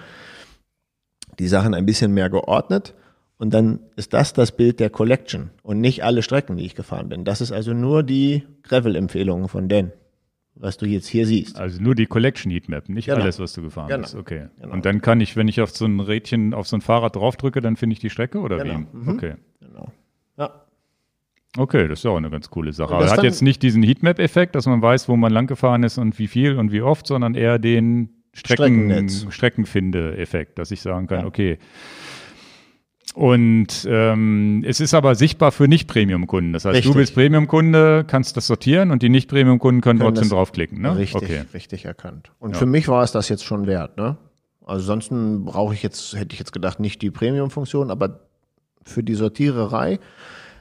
[1.40, 2.94] die Sachen ein bisschen mehr geordnet.
[3.38, 7.10] Und dann ist das das Bild der Collection und nicht alle Strecken, die ich gefahren
[7.10, 7.26] bin.
[7.26, 9.92] Das ist also nur die Gravel-Empfehlungen von Dan.
[10.54, 11.58] was du jetzt hier siehst.
[11.58, 13.22] Also nur die Collection Heatmap, nicht Genau.
[13.22, 14.02] alles, was du gefahren Genau.
[14.02, 14.16] bist.
[14.16, 14.50] Okay.
[14.60, 14.74] Genau.
[14.74, 17.62] Und dann kann ich, wenn ich auf so ein Rädchen, auf so ein Fahrrad draufdrücke,
[17.62, 18.82] dann finde ich die Strecke oder Genau.
[18.92, 18.98] wie?
[18.98, 19.08] Mhm.
[19.10, 19.34] Okay.
[20.38, 20.62] Ja.
[21.58, 22.96] Okay, das ist ja auch eine ganz coole Sache.
[22.96, 26.18] Aber hat jetzt nicht diesen Heatmap-Effekt, dass man weiß, wo man lang gefahren ist und
[26.18, 29.10] wie viel und wie oft, sondern eher den Strecken.
[29.30, 31.26] Streckenfinde-Effekt, dass ich sagen kann, Ja.
[31.26, 31.58] okay.
[33.14, 36.54] Und ähm, es ist aber sichtbar für Nicht-Premium-Kunden.
[36.54, 36.94] Das heißt, Richtig.
[36.94, 40.82] du bist Premium-Kunde, kannst das sortieren und die Nicht-Premium-Kunden können, Können trotzdem draufklicken.
[40.82, 40.96] Ne?
[40.96, 41.42] Richtig, Okay.
[41.54, 42.32] richtig erkannt.
[42.40, 42.60] Und Ja.
[42.60, 44.16] für mich war es das jetzt schon wert, ne?
[44.62, 48.22] Also ansonsten brauche ich jetzt, hätte ich jetzt gedacht, nicht die Premium-Funktion, aber
[48.84, 50.00] für die Sortiererei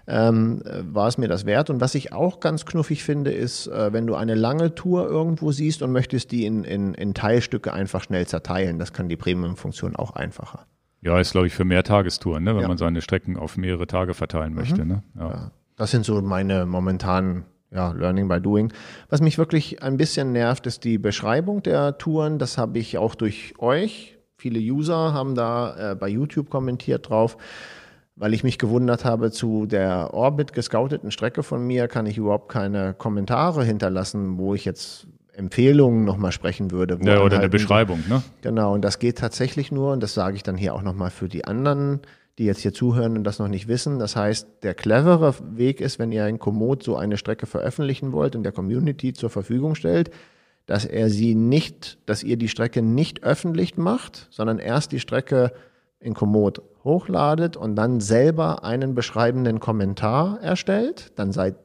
[0.06, 1.70] ähm, äh, war es mir das wert.
[1.70, 5.52] Und was ich auch ganz knuffig finde, ist, äh, wenn du eine lange Tour irgendwo
[5.52, 9.96] siehst und möchtest die in, in, in Teilstücke einfach schnell zerteilen, das kann die Premium-Funktion
[9.96, 10.66] auch einfacher.
[11.02, 12.54] Ja, ist, glaube ich, für mehr Tagestouren, ne?
[12.54, 12.68] wenn Ja.
[12.68, 14.84] man seine Strecken auf mehrere Tage verteilen möchte.
[14.84, 15.02] Ne?
[15.18, 15.28] Ja.
[15.28, 18.72] Ja, das sind so meine momentanen ja, Learning by Doing.
[19.08, 22.38] Was mich wirklich ein bisschen nervt, ist die Beschreibung der Touren.
[22.38, 24.18] Das habe ich auch durch euch.
[24.36, 27.36] Viele User haben da äh, bei YouTube kommentiert drauf,
[28.20, 32.50] weil ich mich gewundert habe, zu der Orbit gescouteten Strecke von mir kann ich überhaupt
[32.50, 36.98] keine Kommentare hinterlassen, wo ich jetzt Empfehlungen nochmal sprechen würde.
[37.02, 38.04] Ja, oder eine Beschreibung.
[38.10, 38.22] Ne?
[38.42, 41.28] Genau, und das geht tatsächlich nur, und das sage ich dann hier auch nochmal für
[41.28, 42.00] die anderen,
[42.36, 43.98] die jetzt hier zuhören und das noch nicht wissen.
[43.98, 48.36] Das heißt, der clevere Weg ist, wenn ihr in Komoot so eine Strecke veröffentlichen wollt
[48.36, 50.10] und der Community zur Verfügung stellt,
[50.66, 55.52] dass er sie nicht, dass ihr die Strecke nicht öffentlich macht, sondern erst die Strecke
[56.00, 61.12] in Komoot hochladet und dann selber einen beschreibenden Kommentar erstellt.
[61.16, 61.56] Dann seid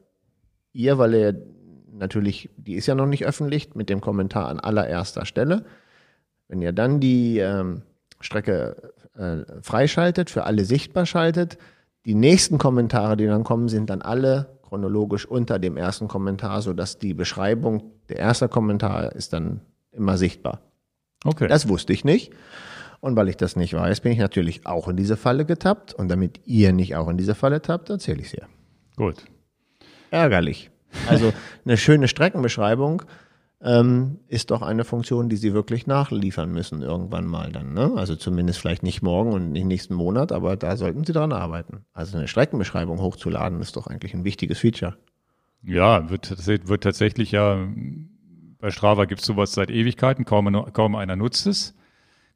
[0.72, 1.42] ihr, weil ihr
[1.90, 5.64] natürlich, die ist ja noch nicht öffentlich, mit dem Kommentar an allererster Stelle.
[6.48, 7.82] Wenn ihr dann die ähm,
[8.20, 11.56] Strecke äh, freischaltet, für alle sichtbar schaltet,
[12.04, 16.98] die nächsten Kommentare, die dann kommen, sind dann alle chronologisch unter dem ersten Kommentar, sodass
[16.98, 19.60] die Beschreibung, der erste Kommentar ist dann
[19.92, 20.60] immer sichtbar.
[21.24, 21.48] Okay.
[21.48, 22.32] Das wusste ich nicht.
[23.06, 25.94] Und weil ich das nicht weiß, bin ich natürlich auch in diese Falle getappt.
[25.94, 28.48] Und damit ihr nicht auch in diese Falle tappt, erzähle ich es hier.
[28.96, 29.24] Gut.
[30.10, 30.70] Ärgerlich.
[31.08, 31.32] Also
[31.64, 33.02] eine schöne Streckenbeschreibung
[33.62, 37.74] ähm, ist doch eine Funktion, die sie wirklich nachliefern müssen irgendwann mal dann.
[37.74, 37.92] Ne?
[37.94, 41.84] Also zumindest vielleicht nicht morgen und nicht nächsten Monat, aber da sollten sie dran arbeiten.
[41.92, 44.96] Also eine Streckenbeschreibung hochzuladen ist doch eigentlich ein wichtiges Feature.
[45.62, 47.68] Ja, wird, wird tatsächlich ja,
[48.58, 51.72] bei Strava gibt es sowas seit Ewigkeiten, kaum, kaum einer nutzt es.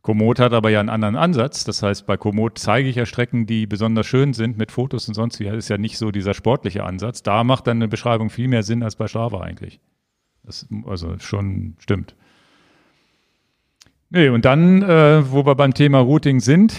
[0.02, 1.64] Komoot hat aber ja einen anderen Ansatz.
[1.64, 5.14] Das heißt, bei Komoot zeige ich ja Strecken, die besonders schön sind mit Fotos und
[5.14, 5.44] sonst wie.
[5.44, 7.22] Das ist ja nicht so dieser sportliche Ansatz.
[7.22, 9.80] Da macht dann eine Beschreibung viel mehr Sinn als bei Strava eigentlich.
[10.42, 12.14] Das also schon stimmt.
[14.08, 16.74] Nee, und dann, äh, wo wir beim Thema Routing sind,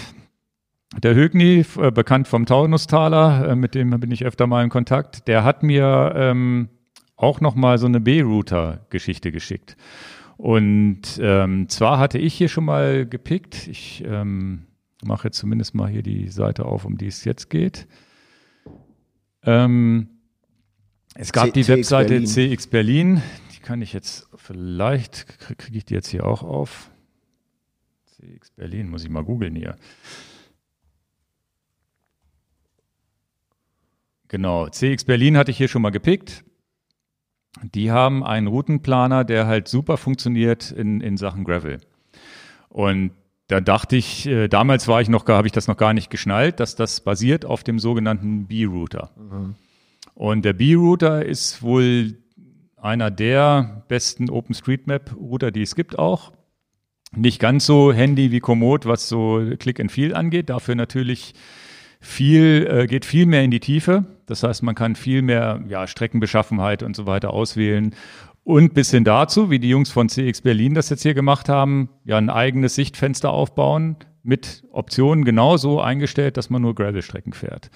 [1.02, 5.26] der Högni, äh, bekannt vom Taunustaler, äh, mit dem bin ich öfter mal in Kontakt,
[5.28, 6.68] der hat mir ähm,
[7.16, 9.76] auch noch mal so eine B-Router-Geschichte geschickt.
[10.42, 14.66] Und ähm, zwar hatte ich hier schon mal gepickt, ich ähm,
[15.04, 17.86] mache jetzt zumindest mal hier die Seite auf, um die es jetzt geht.
[19.44, 20.08] Ähm,
[21.14, 22.26] es gab C- die CX Webseite Berlin.
[22.26, 23.22] CX Berlin,
[23.54, 26.90] die kann ich jetzt vielleicht, kriege krieg ich die jetzt hier auch auf.
[28.06, 29.76] CX Berlin, muss ich mal googeln hier.
[34.26, 36.42] Genau, CX Berlin hatte ich hier schon mal gepickt.
[37.60, 41.80] Die haben einen Routenplaner, der halt super funktioniert in, in Sachen Gravel.
[42.68, 43.12] Und
[43.48, 46.60] da dachte ich, äh, damals war ich noch, habe ich das noch gar nicht geschnallt,
[46.60, 49.10] dass das basiert auf dem sogenannten B-Router.
[50.14, 52.16] Und der B-Router ist wohl
[52.76, 56.32] einer der besten OpenStreetMap-Router, die es gibt auch.
[57.14, 60.48] Nicht ganz so handy wie Komoot, was so Click and Feel angeht.
[60.48, 61.34] Dafür natürlich
[62.02, 64.04] viel, äh, geht viel mehr in die Tiefe.
[64.26, 67.94] Das heißt, man kann viel mehr ja, Streckenbeschaffenheit und so weiter auswählen.
[68.44, 71.88] Und bis hin dazu, wie die Jungs von CX Berlin das jetzt hier gemacht haben,
[72.04, 77.70] ja ein eigenes Sichtfenster aufbauen mit Optionen genauso eingestellt, dass man nur Gravel-Strecken fährt.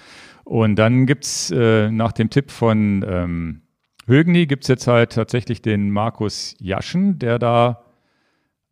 [0.44, 3.62] Und dann gibt's äh, nach dem Tipp von ähm,
[4.06, 7.84] Högni gibt's jetzt halt tatsächlich den Markus Jaschen, der da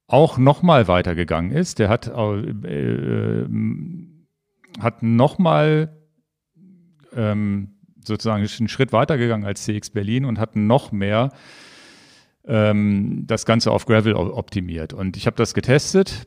[0.07, 1.79] auch nochmal weitergegangen ist.
[1.79, 2.41] Der hat, äh,
[2.71, 3.47] äh,
[4.81, 5.97] hat nochmal
[7.15, 11.31] ähm, sozusagen einen Schritt weitergegangen als CX Berlin und hat noch mehr
[12.47, 14.93] ähm, das Ganze auf Gravel optimiert.
[14.93, 16.27] Und ich habe das getestet,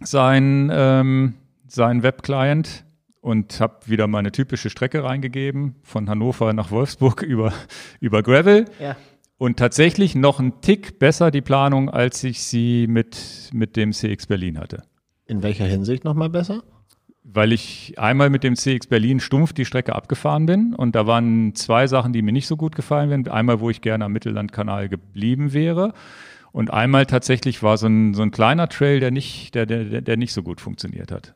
[0.00, 1.34] sein, ähm,
[1.66, 2.84] sein Webclient
[3.20, 7.52] und habe wieder meine typische Strecke reingegeben, von Hannover nach Wolfsburg über,
[8.00, 8.66] über Gravel.
[8.80, 8.96] Ja.
[9.38, 14.26] Und tatsächlich noch einen Tick besser die Planung, als ich sie mit, mit dem CX
[14.26, 14.84] Berlin hatte.
[15.26, 16.62] In welcher Hinsicht nochmal besser?
[17.24, 21.54] Weil ich einmal mit dem CX Berlin stumpf die Strecke abgefahren bin und da waren
[21.54, 23.28] zwei Sachen, die mir nicht so gut gefallen wären.
[23.28, 25.94] Einmal, wo ich gerne am Mittellandkanal geblieben wäre
[26.52, 30.16] und einmal tatsächlich war so ein, so ein kleiner Trail, der nicht, der, der, der
[30.16, 31.34] nicht so gut funktioniert hat.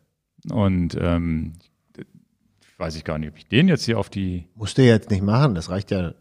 [0.50, 1.54] Und ähm,
[2.78, 4.46] weiß ich gar nicht, ob ich den jetzt hier auf die.
[4.54, 6.12] Musst du jetzt nicht machen, das reicht ja,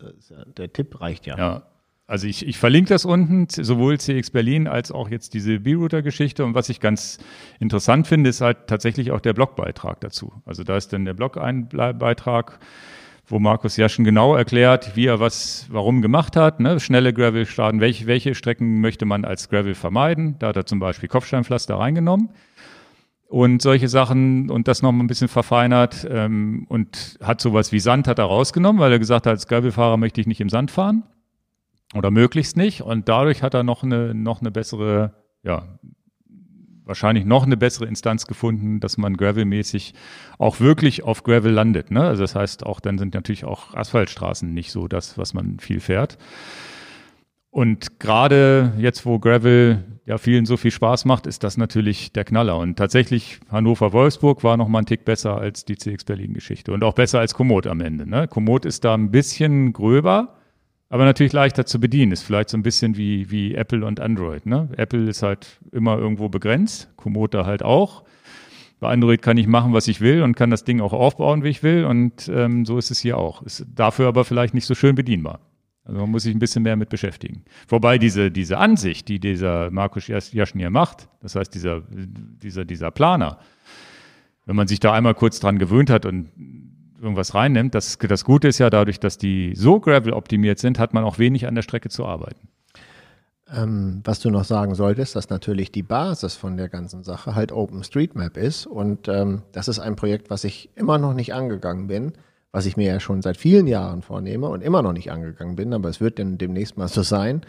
[0.57, 1.38] der Tipp reicht ja.
[1.38, 1.63] Ja,
[2.08, 6.45] also ich, ich verlinke das unten, sowohl CX Berlin als auch jetzt diese B-Router-Geschichte.
[6.45, 7.18] Und was ich ganz
[7.60, 10.32] interessant finde, ist halt tatsächlich auch der Blogbeitrag dazu.
[10.45, 12.60] Also da ist dann der Blog-Beitrag,
[13.26, 16.60] wo Markus Jaschen genau erklärt, wie er was, warum gemacht hat.
[16.60, 16.80] Ne?
[16.80, 20.36] Schnelle Gravel starten, welche, welche Strecken möchte man als Gravel vermeiden.
[20.38, 22.30] Da hat er zum Beispiel Kopfsteinpflaster reingenommen
[23.28, 28.08] und solche Sachen und das noch ein bisschen verfeinert ähm, und hat sowas wie Sand
[28.08, 31.01] hat er rausgenommen, weil er gesagt hat, als Gravelfahrer möchte ich nicht im Sand fahren
[31.96, 32.82] oder möglichst nicht.
[32.82, 35.80] Und dadurch hat er noch eine, noch eine bessere, ja,
[36.86, 39.93] wahrscheinlich noch eine bessere Instanz gefunden, dass man gravelmäßig
[40.38, 41.91] auch wirklich auf Gravel landet.
[41.91, 42.02] Ne?
[42.02, 45.80] Also das heißt, auch dann sind natürlich auch Asphaltstraßen nicht so das, was man viel
[45.80, 46.18] fährt.
[47.50, 52.26] Und gerade jetzt, wo Gravel ja vielen so viel Spaß macht, ist das natürlich der
[52.26, 52.58] Knaller.
[52.58, 56.93] Und tatsächlich Hannover-Wolfsburg war noch mal ein Tick besser als die CX Berlin-Geschichte und auch
[56.93, 58.08] besser als Komoot am Ende.
[58.08, 58.28] Ne?
[58.28, 60.36] Komoot ist da ein bisschen gröber,
[60.89, 62.11] aber natürlich leichter zu bedienen.
[62.11, 64.45] Ist vielleicht so ein bisschen wie, wie Apple und Android.
[64.45, 64.69] Ne?
[64.77, 68.03] Apple ist halt immer irgendwo begrenzt, Komoot da halt auch.
[68.79, 71.49] Bei Android kann ich machen, was ich will und kann das Ding auch aufbauen, wie
[71.49, 71.86] ich will.
[71.86, 73.41] Und ähm, so ist es hier auch.
[73.41, 75.39] Ist dafür aber vielleicht nicht so schön bedienbar.
[75.86, 77.43] Also man muss sich ein bisschen mehr mit beschäftigen.
[77.67, 82.91] Wobei diese, diese Ansicht, die dieser Markus Jaschen hier macht, das heißt dieser, dieser, dieser
[82.91, 83.39] Planer,
[84.45, 86.29] wenn man sich da einmal kurz dran gewöhnt hat und
[87.06, 87.74] irgendwas reinnimmt.
[87.74, 91.18] Das, das Gute ist ja dadurch, dass die so Gravel optimiert sind, hat man auch
[91.20, 92.49] wenig an der Strecke zu arbeiten.
[93.51, 97.51] Ähm, was du noch sagen solltest, dass natürlich die Basis von der ganzen Sache halt
[97.51, 98.66] OpenStreetMap ist.
[98.66, 102.14] Und ähm, das ist ein Projekt, was ich immer noch nicht angegangen bin,
[102.51, 105.74] was ich mir ja schon seit vielen Jahren vornehme und immer noch nicht angegangen bin.
[105.74, 107.41] Aber es wird denn demnächst mal so sein,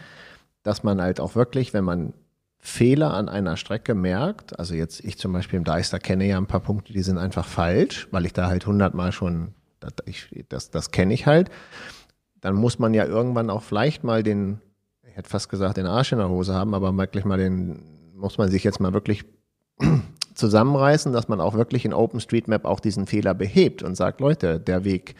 [0.61, 2.13] dass man halt auch wirklich, wenn man
[2.67, 6.47] Fehler an einer Strecke merkt, also jetzt ich zum Beispiel im Deister kenne ja ein
[6.47, 9.93] paar Punkte, die sind einfach falsch, weil ich da halt hundertmal schon, das,
[10.49, 11.49] das, das kenne ich halt,
[12.41, 14.59] dann muss man ja irgendwann auch vielleicht mal den,
[15.07, 18.37] ich hätte fast gesagt, den Arsch in der Hose haben, aber wirklich mal den, muss
[18.37, 19.23] man sich jetzt mal wirklich
[20.35, 24.83] zusammenreißen, dass man auch wirklich in OpenStreetMap auch diesen Fehler behebt und sagt, Leute, der
[24.83, 25.15] Weg,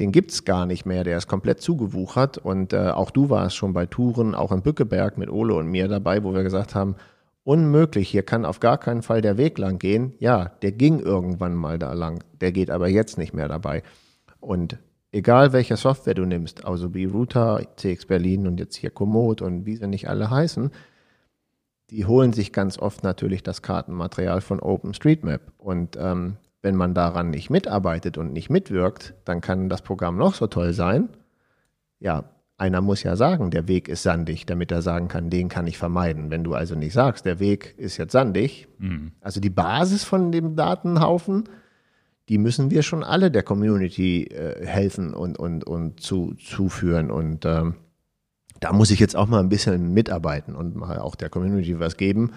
[0.00, 2.38] den gibt es gar nicht mehr, der ist komplett zugewuchert.
[2.38, 5.88] Und äh, auch du warst schon bei Touren, auch in Bückeberg mit Ole und mir
[5.88, 6.96] dabei, wo wir gesagt haben,
[7.44, 10.14] unmöglich, hier kann auf gar keinen Fall der Weg lang gehen.
[10.18, 13.82] Ja, der ging irgendwann mal da lang, der geht aber jetzt nicht mehr dabei.
[14.40, 14.78] Und
[15.12, 19.66] egal welche Software du nimmst, also wie Router, CX Berlin und jetzt hier Komoot und
[19.66, 20.70] wie sie nicht alle heißen,
[21.90, 25.42] die holen sich ganz oft natürlich das Kartenmaterial von OpenStreetMap.
[25.58, 30.34] Und ähm, wenn man daran nicht mitarbeitet und nicht mitwirkt, dann kann das Programm noch
[30.34, 31.08] so toll sein.
[31.98, 32.24] Ja,
[32.58, 35.78] einer muss ja sagen, der Weg ist sandig, damit er sagen kann, den kann ich
[35.78, 36.30] vermeiden.
[36.30, 39.12] Wenn du also nicht sagst, der Weg ist jetzt sandig, mhm.
[39.20, 41.44] also die Basis von dem Datenhaufen,
[42.28, 47.10] die müssen wir schon alle der Community äh, helfen und, und, und zu, zuführen.
[47.10, 47.74] Und ähm,
[48.60, 51.96] da muss ich jetzt auch mal ein bisschen mitarbeiten und mal auch der Community was
[51.96, 52.32] geben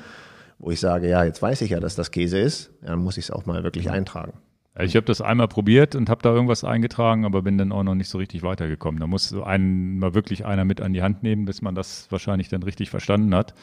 [0.64, 3.26] wo ich sage, ja, jetzt weiß ich ja, dass das Käse ist, dann muss ich
[3.26, 4.34] es auch mal wirklich eintragen.
[4.80, 7.94] Ich habe das einmal probiert und habe da irgendwas eingetragen, aber bin dann auch noch
[7.94, 9.00] nicht so richtig weitergekommen.
[9.00, 12.08] Da muss so einen mal wirklich einer mit an die Hand nehmen, bis man das
[12.10, 13.54] wahrscheinlich dann richtig verstanden hat.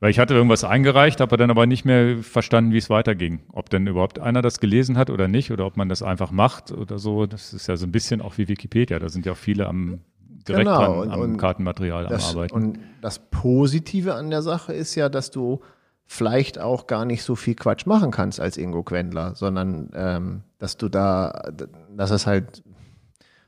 [0.00, 3.40] Weil ich hatte irgendwas eingereicht, habe dann aber nicht mehr verstanden, wie es weiterging.
[3.52, 6.72] Ob denn überhaupt einer das gelesen hat oder nicht, oder ob man das einfach macht
[6.72, 7.26] oder so.
[7.26, 8.98] Das ist ja so ein bisschen auch wie Wikipedia.
[8.98, 10.00] Da sind ja auch viele am
[10.48, 12.54] direkt genau, dran, am und Kartenmaterial das, am Arbeiten.
[12.54, 15.60] Und das Positive an der Sache ist ja, dass du
[16.08, 20.78] vielleicht auch gar nicht so viel Quatsch machen kannst als Ingo Quendler, sondern ähm, dass
[20.78, 21.52] du da,
[21.94, 22.64] dass es halt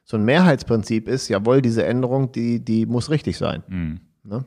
[0.04, 3.62] so ein Mehrheitsprinzip ist, jawohl, diese Änderung, die, die muss richtig sein.
[3.66, 4.00] Mhm.
[4.24, 4.44] Ne?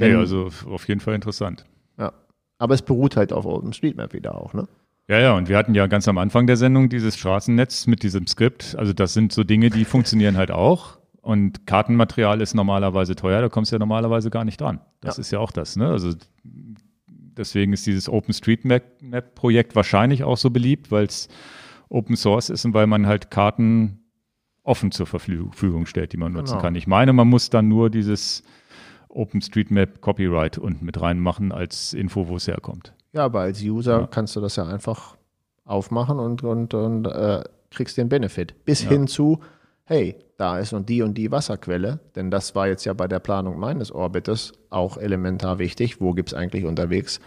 [0.00, 1.64] Denn, ja, also auf jeden Fall interessant.
[1.96, 2.12] Ja.
[2.58, 4.66] Aber es beruht halt auf OpenStreetMap wieder auch, ne?
[5.08, 8.26] Ja, ja, und wir hatten ja ganz am Anfang der Sendung dieses Straßennetz mit diesem
[8.26, 8.74] Skript.
[8.78, 10.98] Also das sind so Dinge, die funktionieren halt auch.
[11.20, 14.80] Und Kartenmaterial ist normalerweise teuer, da kommst du ja normalerweise gar nicht dran.
[15.00, 15.20] Das ja.
[15.20, 15.88] ist ja auch das, ne?
[15.88, 16.14] Also
[17.36, 21.28] deswegen ist dieses OpenStreetMap-Projekt wahrscheinlich auch so beliebt, weil es
[21.88, 23.98] Open Source ist und weil man halt Karten
[24.62, 26.62] offen zur Verfügung stellt, die man nutzen genau.
[26.62, 26.74] kann.
[26.74, 28.42] Ich meine, man muss dann nur dieses
[29.08, 32.94] OpenStreetMap Copyright unten mit reinmachen als Info, wo es herkommt.
[33.12, 34.06] Ja, aber als User ja.
[34.06, 35.16] kannst du das ja einfach
[35.64, 38.64] aufmachen und, und, und äh, kriegst den Benefit.
[38.64, 38.90] Bis ja.
[38.90, 39.40] hin zu,
[39.84, 43.20] hey, da ist und die und die Wasserquelle, denn das war jetzt ja bei der
[43.20, 46.00] Planung meines Orbites auch elementar wichtig.
[46.00, 47.20] Wo gibt es eigentlich unterwegs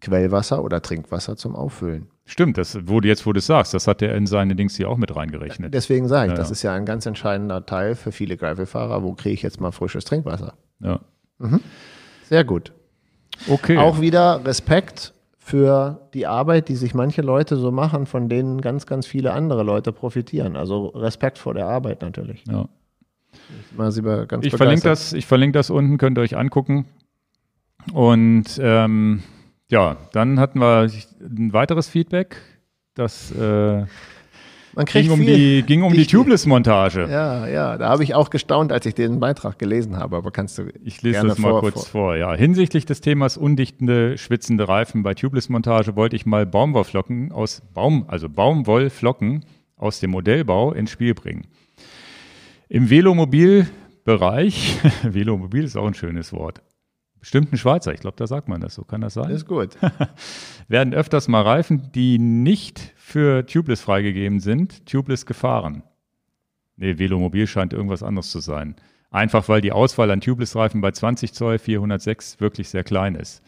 [0.00, 2.08] Quellwasser oder Trinkwasser zum Auffüllen.
[2.24, 4.88] Stimmt, das wurde jetzt, wo du es sagst, das hat er in seine Dings hier
[4.88, 5.74] auch mit reingerechnet.
[5.74, 6.52] Deswegen sage ich, Ja, das ja.
[6.52, 9.02] ist ja ein ganz entscheidender Teil für viele Gravelfahrer.
[9.02, 10.54] Wo kriege ich jetzt mal frisches Trinkwasser?
[10.80, 11.00] Ja.
[12.28, 12.72] Sehr gut.
[13.48, 13.78] Okay.
[13.78, 15.12] Auch wieder Respekt
[15.50, 19.62] für die Arbeit, die sich manche Leute so machen, von denen ganz, ganz viele andere
[19.64, 20.56] Leute profitieren.
[20.56, 22.44] Also Respekt vor der Arbeit natürlich.
[22.46, 22.68] ja.
[24.26, 26.86] Ganz Ich verlinke das, ich verlinke das unten, könnt ihr euch angucken.
[27.92, 29.22] Und ähm,
[29.68, 30.88] ja, dann hatten wir
[31.20, 32.36] ein weiteres Feedback.
[32.94, 33.84] Das äh,
[34.74, 35.36] Man kriegt ging um viel.
[35.36, 36.16] die, ging um die Dichte.
[36.16, 37.08] Tubeless-Montage.
[37.10, 40.16] Ja, ja, da habe ich auch gestaunt, als ich den Beitrag gelesen habe.
[40.16, 42.16] Aber kannst du Ich lese das mal vor- kurz vor- vor.
[42.16, 48.04] Ja, hinsichtlich des Themas undichtende, schwitzende Reifen bei Tubeless-Montage wollte ich mal Baumwollflocken aus Baum,
[48.08, 49.44] also Baumwollflocken
[49.76, 51.46] aus dem Modellbau ins Spiel bringen.
[52.68, 56.62] Im Velomobilbereich, Velomobil ist auch ein schönes Wort.
[57.18, 58.82] Bestimmt ein Schweizer, ich glaube, da sagt man das so.
[58.84, 59.30] Kann das sein?
[59.30, 59.76] Ist gut.
[60.68, 65.82] werden öfters mal Reifen, die nicht für Tubeless freigegeben sind, Tubeless gefahren.
[66.76, 68.76] Nee, Velomobil scheint irgendwas anderes zu sein.
[69.10, 73.42] Einfach weil die Auswahl an Tubeless-Reifen bei 20 Zoll 406 wirklich sehr klein ist.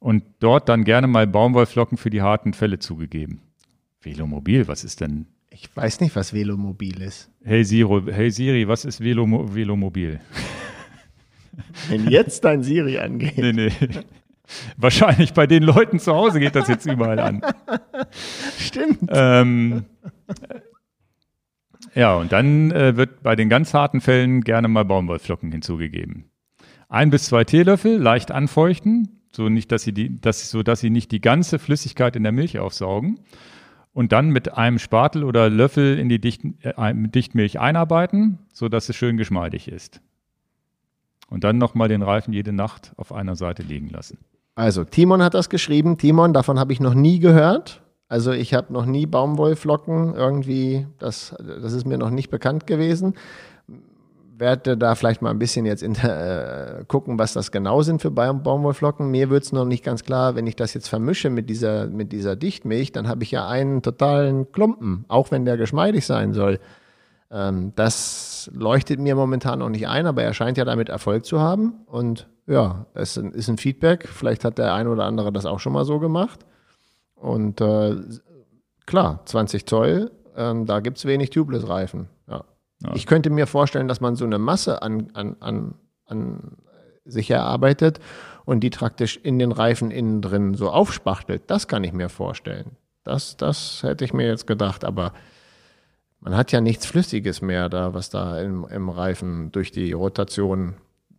[0.00, 3.40] Und dort dann gerne mal Baumwollflocken für die harten Fälle zugegeben.
[4.00, 5.26] Velomobil, was ist denn?
[5.50, 7.30] Ich weiß nicht, was Velomobil ist.
[7.44, 10.18] Hey Siri, hey Siri was ist Velomo Velomobil?
[11.88, 13.38] Wenn jetzt dein Siri angeht.
[13.38, 13.70] Nee, nee.
[14.76, 17.42] Wahrscheinlich bei den Leuten zu Hause geht das jetzt überall an.
[18.58, 19.08] Stimmt.
[19.08, 19.84] Ähm,
[21.94, 26.30] ja, und dann äh, wird bei den ganz harten Fällen gerne mal Baumwollflocken hinzugegeben.
[26.88, 30.90] Ein bis zwei Teelöffel leicht anfeuchten, so, nicht, dass sie die, dass, so dass sie
[30.90, 33.20] nicht die ganze Flüssigkeit in der Milch aufsaugen.
[33.94, 38.88] Und dann mit einem Spatel oder Löffel in die Dichten, äh, Dichtmilch einarbeiten, so dass
[38.88, 40.00] es schön geschmeidig ist.
[41.32, 44.18] Und dann nochmal den Reifen jede Nacht auf einer Seite liegen lassen.
[44.54, 45.96] Also, Timon hat das geschrieben.
[45.96, 47.80] Timon, davon habe ich noch nie gehört.
[48.06, 53.14] Also, ich habe noch nie Baumwollflocken irgendwie, das, das ist mir noch nicht bekannt gewesen.
[54.36, 58.10] Werde da vielleicht mal ein bisschen jetzt in, äh, gucken, was das genau sind für
[58.10, 59.10] Baum Baumwollflocken.
[59.10, 62.12] Mir wird es noch nicht ganz klar, wenn ich das jetzt vermische mit dieser, mit
[62.12, 66.58] dieser Dichtmilch, dann habe ich ja einen totalen Klumpen, auch wenn der geschmeidig sein soll.
[67.32, 71.40] Ähm, das leuchtet mir momentan noch nicht ein, aber er scheint ja damit Erfolg zu
[71.40, 71.80] haben.
[71.86, 74.06] Und ja, es ist ein- ein Feedback.
[74.08, 76.44] Vielleicht hat der eine oder andere das auch schon mal so gemacht.
[77.14, 77.96] Und äh,
[78.86, 82.08] klar, 20 Zoll, ähm, da gibt es wenig Tubeless-Reifen.
[82.28, 82.44] Ja.
[82.82, 82.90] Ja.
[82.94, 85.74] Ich könnte mir vorstellen, dass man so eine Masse an, an, an,
[86.06, 86.56] an
[87.04, 88.00] sich erarbeitet
[88.44, 91.42] und die praktisch in den Reifen innen drin so aufspachtelt.
[91.46, 92.72] Das kann ich mir vorstellen.
[93.04, 95.12] Das, das hätte ich mir jetzt gedacht, aber
[96.22, 100.74] man hat ja nichts Flüssiges mehr da, was da im, im Reifen durch die Rotation,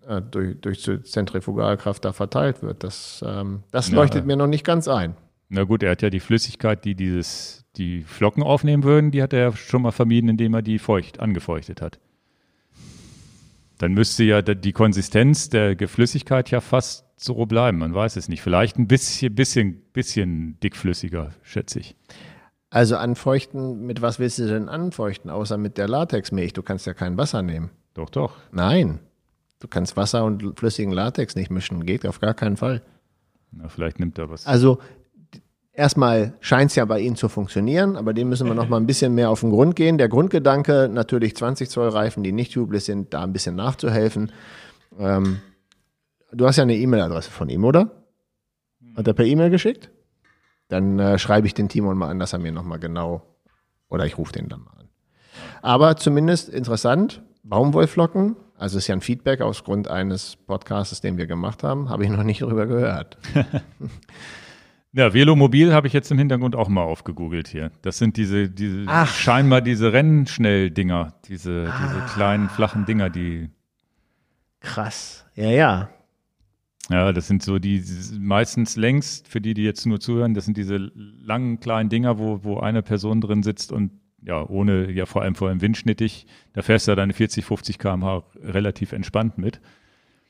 [0.07, 2.83] äh, durch, durch die Zentrifugalkraft da verteilt wird.
[2.83, 3.95] Das, ähm, das Ja.
[3.97, 5.15] leuchtet mir noch nicht ganz ein.
[5.49, 9.33] Na gut, er hat ja die Flüssigkeit, die dieses, die Flocken aufnehmen würden, die hat
[9.33, 11.99] er ja schon mal vermieden, indem er die feucht, angefeuchtet hat.
[13.77, 17.79] Dann müsste ja die Konsistenz der Flüssigkeit ja fast so bleiben.
[17.79, 18.41] Man weiß es nicht.
[18.41, 21.95] Vielleicht ein bisschen, bisschen, bisschen dickflüssiger, schätze ich.
[22.73, 26.53] Also anfeuchten, mit was willst du denn anfeuchten, außer mit der Latexmilch?
[26.53, 27.69] Du kannst ja kein Wasser nehmen.
[27.93, 28.33] Doch, doch.
[28.51, 28.97] Nein.
[29.59, 31.85] Du kannst Wasser und flüssigen Latex nicht mischen.
[31.85, 32.81] Geht auf gar keinen Fall.
[33.51, 34.47] Na, vielleicht nimmt er was.
[34.47, 34.79] Also
[35.71, 38.87] erstmal scheint es ja bei Ihnen zu funktionieren, aber dem müssen wir noch mal ein
[38.87, 39.99] bisschen mehr auf den Grund gehen.
[39.99, 44.31] Der Grundgedanke, natürlich 20 Zoll Reifen, die nicht tubeless sind, da ein bisschen nachzuhelfen.
[44.97, 45.41] Ähm,
[46.31, 47.91] du hast ja eine E-Mail-Adresse von ihm, oder?
[48.97, 49.91] Hat er per E-Mail geschickt?
[50.73, 53.21] Dann äh, schreibe ich den Timon mal an, dass er mir noch mal genau,
[53.89, 54.89] oder ich rufe den dann mal an.
[55.61, 61.27] Aber zumindest interessant, Baumwollflocken, also ist ja ein Feedback aus Grund eines Podcasts, den wir
[61.27, 63.17] gemacht haben, habe ich noch nicht drüber gehört.
[64.95, 67.71] Ja, Velomobil habe ich jetzt im Hintergrund auch mal aufgegoogelt hier.
[67.81, 69.01] Das sind diese, diese Ach.
[69.01, 69.05] Ah.
[69.07, 73.49] scheinbar diese Rennschnell-Dinger, diese, diese kleinen, flachen Dinger, die
[74.59, 75.25] Krass.
[75.33, 75.89] Ja, ja.
[76.89, 77.83] Ja, das sind so die
[78.19, 82.43] meistens längst, für die, die jetzt nur zuhören, das sind diese langen kleinen Dinger, wo,
[82.43, 86.61] wo eine Person drin sitzt und ja, ohne, ja vor allem vor allem windschnittig, da
[86.61, 89.61] fährst du ja deine 40, 50 km/h relativ entspannt mit.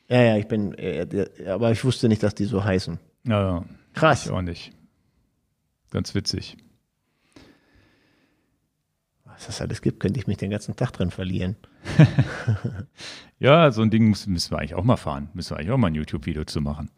[0.07, 2.99] Ja, ja, ich bin, äh, aber ich wusste nicht, dass die so heißen.
[3.25, 4.25] Ja, ja, Krass.
[4.25, 4.73] ich auch nicht.
[5.91, 6.57] Ganz witzig.
[9.25, 11.55] Was das alles gibt, könnte ich mich den ganzen Tag drin verlieren.
[13.39, 15.27] Ja, so ein Ding müssen, müssen wir eigentlich auch mal fahren.
[15.33, 16.89] Müssen wir eigentlich auch mal ein YouTube-Video zu machen.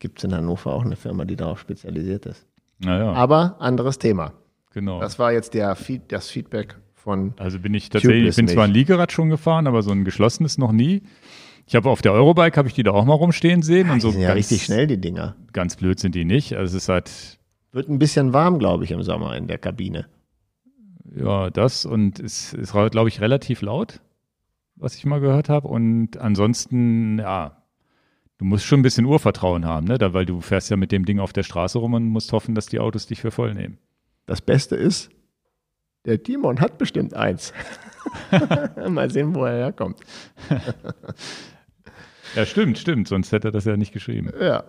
[0.00, 2.46] Gibt es in Hannover auch eine Firma, die darauf spezialisiert ist.
[2.78, 4.32] Naja, Aber anderes Thema.
[4.72, 5.00] genau.
[5.00, 7.32] Das war jetzt der Feed, das Feedback von.
[7.38, 8.88] Also bin ich tatsächlich, ich bin zwar ein nicht.
[8.88, 11.02] Liegerad schon gefahren, aber so ein geschlossenes noch nie.
[11.66, 13.98] Ich habe auf der Eurobike habe ich die da auch mal rumstehen sehen Ja, und
[13.98, 15.36] die so sind ja ganz, richtig schnell, die Dinger.
[15.52, 16.54] ganz blöd sind die nicht.
[16.54, 17.38] Also es ist halt
[17.70, 20.06] Wird ein bisschen warm, glaube ich, im Sommer in der Kabine.
[21.14, 24.00] Ja das und es ist glaube ich relativ laut,
[24.76, 27.58] was ich mal gehört habe und ansonsten ja
[28.38, 29.98] Du musst schon ein bisschen Urvertrauen haben, ne?
[29.98, 32.56] Da, weil du fährst ja mit dem Ding auf der Straße rum und musst hoffen,
[32.56, 33.78] dass die Autos dich für voll nehmen.
[34.26, 35.10] Das Beste ist,
[36.06, 37.52] der Timon hat bestimmt eins.
[38.88, 40.00] Mal sehen, wo er herkommt.
[42.34, 43.08] Ja, stimmt, stimmt.
[43.08, 44.32] Sonst hätte er das ja nicht geschrieben.
[44.40, 44.64] Ja.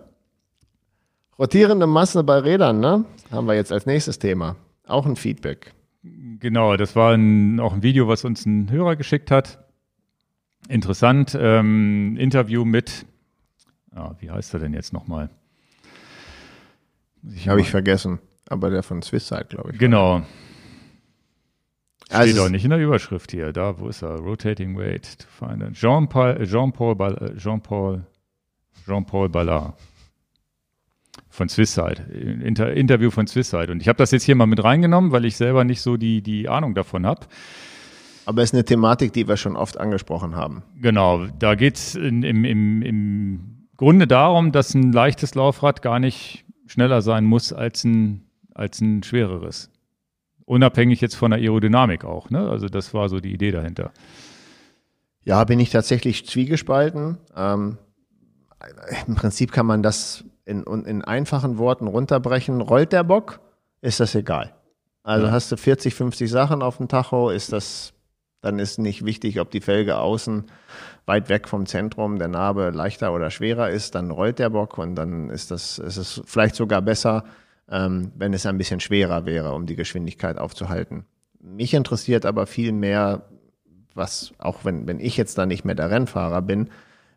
[1.38, 3.06] Rotierende Masse bei Rädern, ne?
[3.30, 4.56] Haben wir jetzt als nächstes Thema.
[4.86, 5.72] Auch ein Feedback.
[6.38, 9.58] Genau, das war ein, auch ein Video, was uns ein Hörer geschickt hat.
[10.68, 11.36] Interessant.
[11.38, 13.06] Ähm, Interview mit,
[13.94, 15.30] ah, wie heißt er denn jetzt nochmal?
[17.46, 18.18] Habe ich vergessen.
[18.48, 19.78] Aber der von Swisside, glaube ich.
[19.78, 20.22] Genau.
[22.04, 23.52] Steht Also auch es- nicht in der Überschrift hier.
[23.54, 24.16] Da, wo ist er?
[24.18, 25.72] Rotating Weight to find it.
[25.72, 28.04] Jean-Paul Jean-Paul Ball- Jean-Paul
[28.86, 29.74] Jean-Paul Ballard
[31.28, 32.02] von Swisside.
[32.44, 33.72] Inter Interview von Swisside.
[33.72, 36.22] Und ich habe das jetzt hier mal mit reingenommen, weil ich selber nicht so die,
[36.22, 37.26] die Ahnung davon habe.
[38.26, 40.62] Aber es ist eine Thematik, die wir schon oft angesprochen haben.
[40.80, 46.44] Genau, da geht es im, im, im Grunde darum, dass ein leichtes Laufrad gar nicht
[46.66, 49.70] schneller sein muss als ein, als ein schwereres.
[50.46, 52.30] Unabhängig jetzt von der Aerodynamik auch.
[52.30, 52.48] Ne?
[52.48, 53.92] Also das war so die Idee dahinter.
[55.24, 57.18] Ja, bin ich tatsächlich zwiegespalten.
[57.34, 57.78] Ähm,
[59.06, 62.60] Im Prinzip kann man das in, in einfachen Worten runterbrechen.
[62.60, 63.40] Rollt der Bock,
[63.80, 64.54] ist das egal.
[65.02, 65.32] Also Ja.
[65.32, 67.92] hast du 40, 50 Sachen auf dem Tacho, ist das,
[68.40, 70.44] dann ist nicht wichtig, ob die Felge außen
[71.06, 74.94] weit weg vom Zentrum der Narbe leichter oder schwerer ist, dann rollt der Bock und
[74.94, 77.24] dann ist das, ist es vielleicht sogar besser,
[77.70, 81.04] ähm, wenn es ein bisschen schwerer wäre, um die Geschwindigkeit aufzuhalten.
[81.40, 83.26] Mich interessiert aber viel mehr,
[83.94, 86.70] was, auch wenn, wenn ich jetzt da nicht mehr der Rennfahrer bin,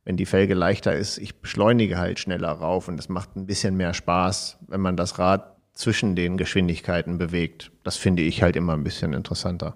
[0.08, 3.76] wenn die Felge leichter ist, ich beschleunige halt schneller rauf und es macht ein bisschen
[3.76, 7.72] mehr Spaß, wenn man das Rad zwischen den Geschwindigkeiten bewegt.
[7.84, 9.76] Das finde ich halt immer ein bisschen interessanter.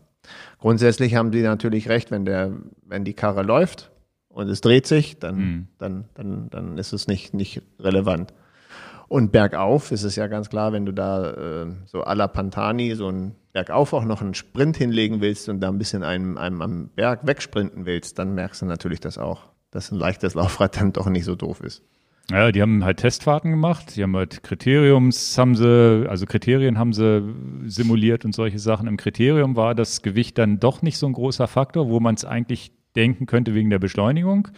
[0.57, 2.53] Grundsätzlich haben Sie natürlich recht, wenn der,
[2.85, 3.91] wenn die Karre läuft
[4.29, 5.67] und es dreht sich, dann, Mhm.
[5.79, 8.33] dann, dann, dann ist es nicht, nicht relevant.
[9.09, 11.31] Und bergauf ist es ja ganz klar, wenn du da
[11.63, 15.59] äh, so à la Pantani so ein bergauf auch noch einen Sprint hinlegen willst und
[15.59, 19.50] da ein bisschen einem, einem am Berg wegsprinten willst, dann merkst du natürlich das auch,
[19.71, 21.83] dass ein leichtes Laufrad dann doch nicht so doof ist.
[22.29, 26.93] Ja, die haben halt Testfahrten gemacht, die haben halt Kriteriums, haben sie, also Kriterien haben
[26.93, 27.23] sie
[27.65, 28.87] simuliert und solche Sachen.
[28.87, 32.23] Im Kriterium war das Gewicht dann doch nicht so ein großer Faktor, wo man es
[32.23, 34.49] eigentlich denken könnte wegen der Beschleunigung.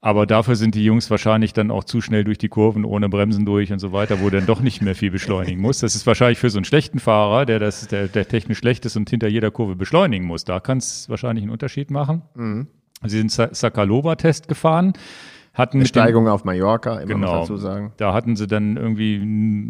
[0.00, 3.44] Aber dafür sind die Jungs wahrscheinlich dann auch zu schnell durch die Kurven, ohne Bremsen
[3.44, 5.80] durch und so weiter, wo dann doch nicht mehr viel beschleunigen muss.
[5.80, 8.96] Das ist wahrscheinlich für so einen schlechten Fahrer, der, das, der, der technisch schlecht ist
[8.96, 10.44] und hinter jeder Kurve beschleunigen muss.
[10.44, 12.22] Da kann es wahrscheinlich einen Unterschied machen.
[13.04, 14.92] Sie sind Sa- Sakalova-Test gefahren,
[15.54, 17.40] hatten dem- Steigung auf Mallorca, immer Genau.
[17.40, 17.92] dazu sagen.
[17.98, 19.18] Da hatten sie dann irgendwie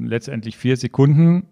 [0.07, 1.47] letztendlich vier Sekunden.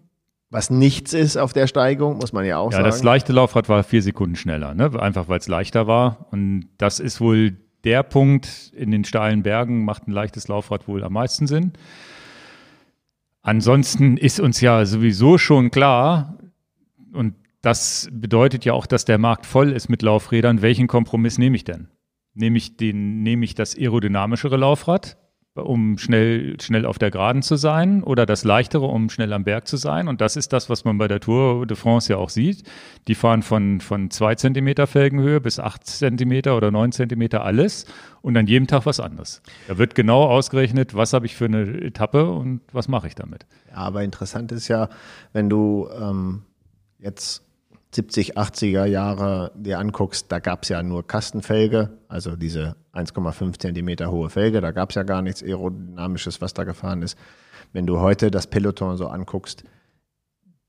[0.51, 2.85] Was nichts ist auf der Steigung, muss man ja auch Ja, sagen.
[2.85, 4.91] das leichte Laufrad war vier Sekunden schneller, ne?
[5.01, 6.27] einfach weil es leichter war.
[6.31, 11.03] Und das ist wohl der Punkt in den steilen Bergen, macht ein leichtes Laufrad wohl
[11.03, 11.73] am meisten Sinn.
[13.41, 16.37] Ansonsten ist uns ja sowieso schon klar,
[17.13, 17.35] und
[17.65, 20.61] das bedeutet ja auch, dass der Markt voll ist mit Laufrädern.
[20.61, 21.87] Welchen Kompromiss nehme ich denn?
[22.35, 25.17] Nehme ich, den, nehme ich das aerodynamischere Laufrad,
[25.55, 29.67] um schnell, schnell auf der Geraden zu sein, oder das leichtere, um schnell am Berg
[29.67, 30.07] zu sein?
[30.07, 32.63] Und das ist das, was man bei der Tour de France ja auch sieht.
[33.07, 37.87] Die fahren von, von zwei Zentimeter Felgenhöhe bis acht Zentimeter oder neun Zentimeter alles
[38.21, 39.41] und an jedem Tag was anderes.
[39.67, 43.47] Da wird genau ausgerechnet, was habe ich für eine Etappe und was mache ich damit.
[43.71, 44.89] Ja, aber interessant ist ja,
[45.33, 46.43] wenn du ähm,
[46.99, 47.44] jetzt
[47.95, 54.11] 70, 80er Jahre dir anguckst, da gab es ja nur Kastenfelge, also diese 1,5 Zentimeter
[54.11, 57.17] hohe Felge, da gab es ja gar nichts Aerodynamisches, was da gefahren ist.
[57.71, 59.63] Wenn du heute das Peloton so anguckst,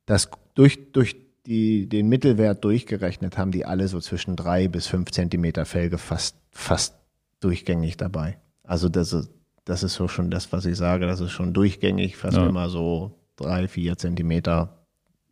[0.07, 1.17] das durch, durch
[1.47, 6.37] die, den Mittelwert durchgerechnet haben die alle so zwischen drei bis fünf Zentimeter Felge fast,
[6.51, 6.95] fast
[7.41, 8.39] durchgängig dabei.
[8.63, 9.31] Also das ist,
[9.65, 12.47] das ist so schon das, was ich sage, das ist schon durchgängig, fast Ja.
[12.47, 14.76] immer so drei, vier Zentimeter.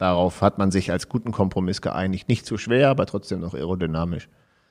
[0.04, 2.28] Darauf hat man sich als guten Kompromiss geeinigt.
[2.28, 4.28] Nicht zu schwer, aber trotzdem noch aerodynamisch.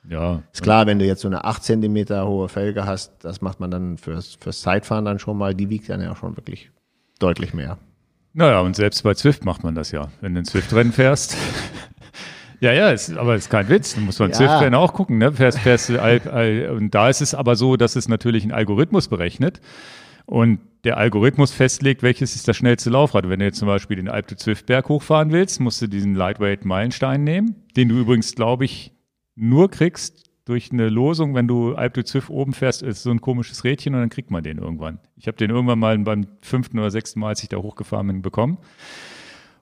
[0.08, 3.58] Ja, Ist klar, wenn du jetzt so eine 8 Zentimeter hohe Felge hast, das macht
[3.58, 6.70] man dann fürs, fürs Zeitfahren dann schon mal, die wiegt dann ja schon wirklich
[7.18, 7.78] deutlich mehr.
[8.32, 10.06] Naja, und selbst bei Zwift macht man das ja.
[10.20, 11.36] Wenn du ein Zwift-Rennen fährst.
[12.60, 13.96] ja, ja, ist, aber ist kein Witz.
[13.96, 14.36] Du musst beim Ja.
[14.36, 15.18] Zwift-Rennen auch gucken.
[15.18, 15.32] Ne?
[15.32, 19.60] Fährst, fährst, und da ist es aber so, dass es natürlich ein Algorithmus berechnet.
[20.26, 23.28] Und der Algorithmus festlegt, welches ist das schnellste Laufrad.
[23.28, 27.24] Wenn du jetzt zum Beispiel den Alp de Zwift-Berg hochfahren willst, musst du diesen Lightweight-Meilenstein
[27.24, 28.92] nehmen, den du übrigens, glaube ich,
[29.34, 33.20] nur kriegst, durch eine Losung, wenn du Alp du Zwiff oben fährst, ist so ein
[33.20, 34.98] komisches Rädchen und dann kriegt man den irgendwann.
[35.16, 38.22] Ich habe den irgendwann mal beim fünften oder sechsten Mal, als ich da hochgefahren bin,
[38.22, 38.58] bekommen.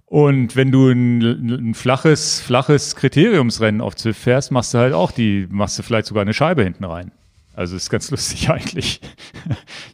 [0.07, 5.13] Und wenn du ein, ein, flaches, flaches Kriteriumsrennen auf Zwift fährst, machst du halt auch
[5.13, 7.13] die, machst du vielleicht sogar eine Scheibe hinten rein.
[7.55, 9.01] Also ist ganz lustig eigentlich.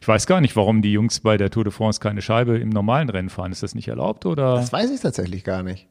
[0.01, 2.69] Ich weiß gar nicht, warum die Jungs bei der Tour de France keine Scheibe im
[2.69, 3.51] normalen Rennen fahren.
[3.51, 4.55] Ist das nicht erlaubt oder?
[4.55, 5.87] Das weiß ich tatsächlich gar nicht.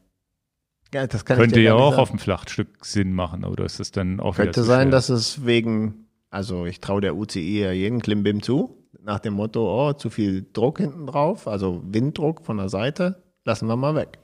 [0.93, 4.35] Ja, das Könnte ja auch auf dem Flachstück Sinn machen, oder ist das dann auch
[4.35, 4.91] Könnte sein, schwer?
[4.91, 9.89] dass es wegen, also ich traue der UCI ja jeden Klimbim zu, nach dem Motto,
[9.89, 14.17] oh, zu viel Druck hinten drauf, also Winddruck von der Seite, lassen wir mal weg.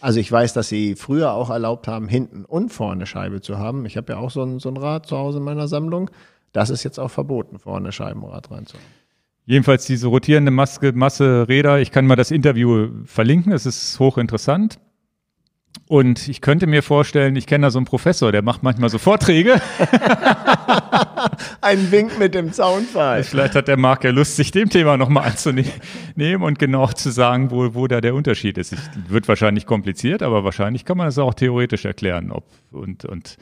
[0.00, 3.84] Also ich weiß, dass sie früher auch erlaubt haben, hinten und vorne Scheibe zu haben.
[3.86, 6.10] Ich habe ja auch so ein, so ein Rad zu Hause in meiner Sammlung.
[6.52, 8.86] Das ist jetzt auch verboten, vorne Scheibenrad reinzuhaben.
[9.44, 11.80] Jedenfalls diese rotierende Maske, Masse Räder.
[11.80, 13.52] Ich kann mal das Interview verlinken.
[13.52, 14.78] Es ist hochinteressant.
[15.88, 18.98] Und ich könnte mir vorstellen, ich kenne da so einen Professor, der macht manchmal so
[18.98, 19.60] Vorträge.
[21.60, 23.24] Ein Wink mit dem Zaunfall.
[23.24, 27.50] Vielleicht hat der Marc ja Lust, sich dem Thema nochmal anzunehmen und genau zu sagen,
[27.50, 28.72] wo, wo da der Unterschied ist.
[28.72, 32.30] Ich, wird wahrscheinlich kompliziert, aber wahrscheinlich kann man das auch theoretisch erklären.
[32.30, 33.36] Ob, und, und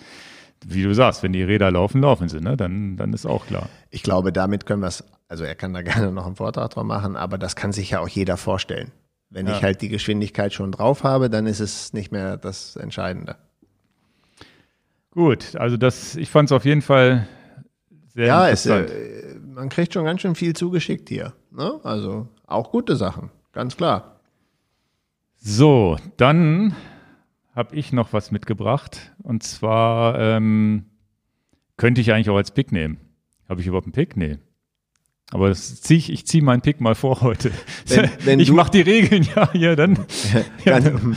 [0.66, 2.56] wie du sagst, wenn die Räder laufen, laufen sie, ne?
[2.56, 3.68] dann, dann ist auch klar.
[3.90, 6.84] Ich glaube, damit können wir es, also er kann da gerne noch einen Vortrag drauf
[6.84, 8.92] machen, aber das kann sich ja auch jeder vorstellen.
[9.30, 9.56] Wenn ja.
[9.56, 13.36] ich halt die Geschwindigkeit schon drauf habe, dann ist es nicht mehr das Entscheidende.
[15.12, 17.28] Gut, also das, ich fand es auf jeden Fall
[18.08, 18.90] sehr ja, interessant.
[18.90, 21.32] Ja, äh, man kriegt schon ganz schön viel zugeschickt hier.
[21.50, 21.80] Ne?
[21.84, 24.20] Also auch gute Sachen, ganz klar.
[25.36, 26.74] So, dann
[27.60, 29.12] habe ich noch was mitgebracht.
[29.22, 30.86] Und zwar ähm,
[31.76, 32.98] könnte ich eigentlich auch als Pick nehmen.
[33.48, 34.16] Habe ich überhaupt einen Pick?
[34.16, 34.38] Nee.
[35.30, 37.52] Aber das zieh ich, ich ziehe meinen Pick mal vor heute.
[37.86, 39.98] Wenn, wenn ich mache die Regeln ja hier dann.
[40.64, 41.16] Ja, dann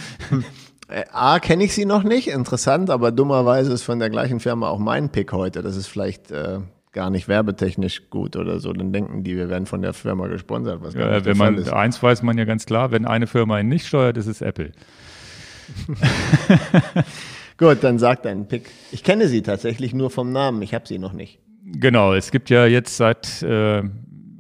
[0.90, 4.68] äh, A, kenne ich sie noch nicht, interessant, aber dummerweise ist von der gleichen Firma
[4.68, 5.64] auch mein Pick heute.
[5.64, 6.60] Das ist vielleicht äh,
[6.92, 8.74] gar nicht werbetechnisch gut oder so.
[8.74, 10.82] Dann denken die, wir werden von der Firma gesponsert.
[10.82, 13.88] Was ja, wenn man, eins weiß man ja ganz klar, wenn eine Firma ihn nicht
[13.88, 14.74] steuert, ist es Apple.
[17.58, 18.70] Gut, dann sag deinen Pick.
[18.92, 21.40] Ich kenne sie tatsächlich nur vom Namen, ich habe sie noch nicht.
[21.66, 23.84] Genau, es gibt ja jetzt seit, äh,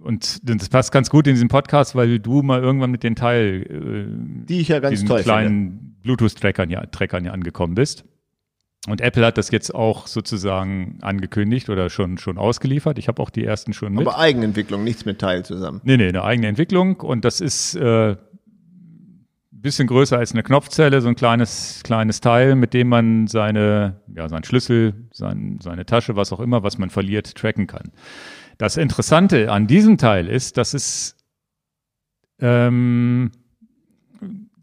[0.01, 3.65] und das passt ganz gut in diesen Podcast, weil du mal irgendwann mit den Teil,
[3.69, 8.03] äh, die ich ja ganz toll kleinen Bluetooth-Trackern ja, Trackern ja angekommen bist.
[8.87, 12.99] Und Apple hat das jetzt auch sozusagen angekündigt oder schon, schon ausgeliefert.
[12.99, 14.05] Ich habe auch die ersten schon mit.
[14.05, 15.79] Aber Eigenentwicklung, nichts mit Teil zusammen.
[15.85, 16.97] Nee, nee, eine eigene Entwicklung.
[16.99, 18.17] Und das ist äh,
[19.63, 24.29] bisschen größer als eine Knopfzelle, so ein kleines, kleines Teil, mit dem man seine, ja,
[24.29, 27.91] seinen Schlüssel, sein, seine Tasche, was auch immer, was man verliert, tracken kann.
[28.59, 31.17] Das Interessante an diesem Teil ist, dass es
[32.39, 33.31] ähm,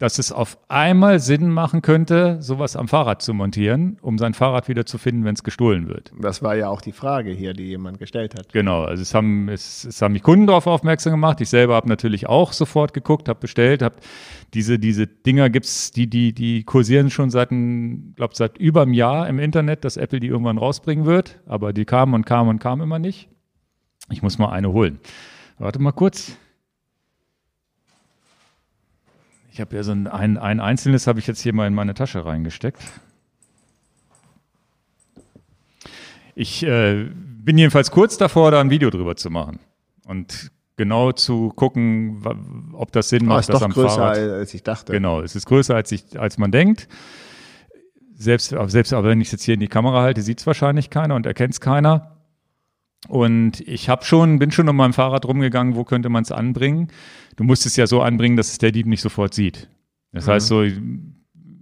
[0.01, 4.67] dass es auf einmal Sinn machen könnte, sowas am Fahrrad zu montieren, um sein Fahrrad
[4.67, 6.11] wieder zu finden, wenn es gestohlen wird.
[6.19, 8.51] Das war ja auch die Frage hier, die jemand gestellt hat.
[8.51, 11.39] Genau, also es haben, es, es haben mich Kunden darauf aufmerksam gemacht.
[11.39, 13.97] Ich selber habe natürlich auch sofort geguckt, habe bestellt, habe
[14.55, 19.29] diese, diese Dinger gibt's, die, die, die kursieren schon seit, glaube seit über einem Jahr
[19.29, 21.41] im Internet, dass Apple die irgendwann rausbringen wird.
[21.45, 23.29] Aber die kamen und kamen und kamen immer nicht.
[24.09, 24.99] Ich muss mal eine holen.
[25.59, 26.39] Warte mal kurz.
[29.51, 31.93] Ich habe ja so ein, ein, ein einzelnes, habe ich jetzt hier mal in meine
[31.93, 32.81] Tasche reingesteckt.
[36.35, 39.59] Ich äh, bin jedenfalls kurz davor, da ein Video drüber zu machen
[40.05, 44.17] und genau zu gucken, ob das Sinn oh, macht, ist das am größer, Fahrrad.
[44.17, 44.93] als ich dachte.
[44.93, 46.87] Genau, es ist größer, als, ich, als man denkt.
[48.15, 50.89] Selbst, selbst aber wenn ich es jetzt hier in die Kamera halte, sieht es wahrscheinlich
[50.89, 52.20] keiner und erkennt es keiner.
[53.07, 56.89] Und ich habe schon, bin schon um meinem Fahrrad rumgegangen, wo könnte man es anbringen.
[57.35, 59.69] Du musst es ja so anbringen, dass es der Dieb nicht sofort sieht.
[60.11, 60.31] Das mhm.
[60.31, 60.63] heißt, so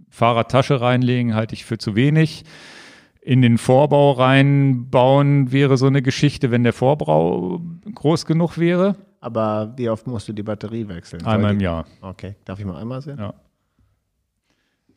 [0.09, 2.43] Fahrradtasche reinlegen halte ich für zu wenig.
[3.21, 7.61] In den Vorbau reinbauen wäre so eine Geschichte, wenn der Vorbau
[7.93, 8.95] groß genug wäre.
[9.21, 11.25] Aber wie oft musst du die Batterie wechseln?
[11.25, 11.85] Einmal im Jahr.
[12.01, 13.17] Okay, darf ich mal einmal sehen?
[13.19, 13.33] Ja.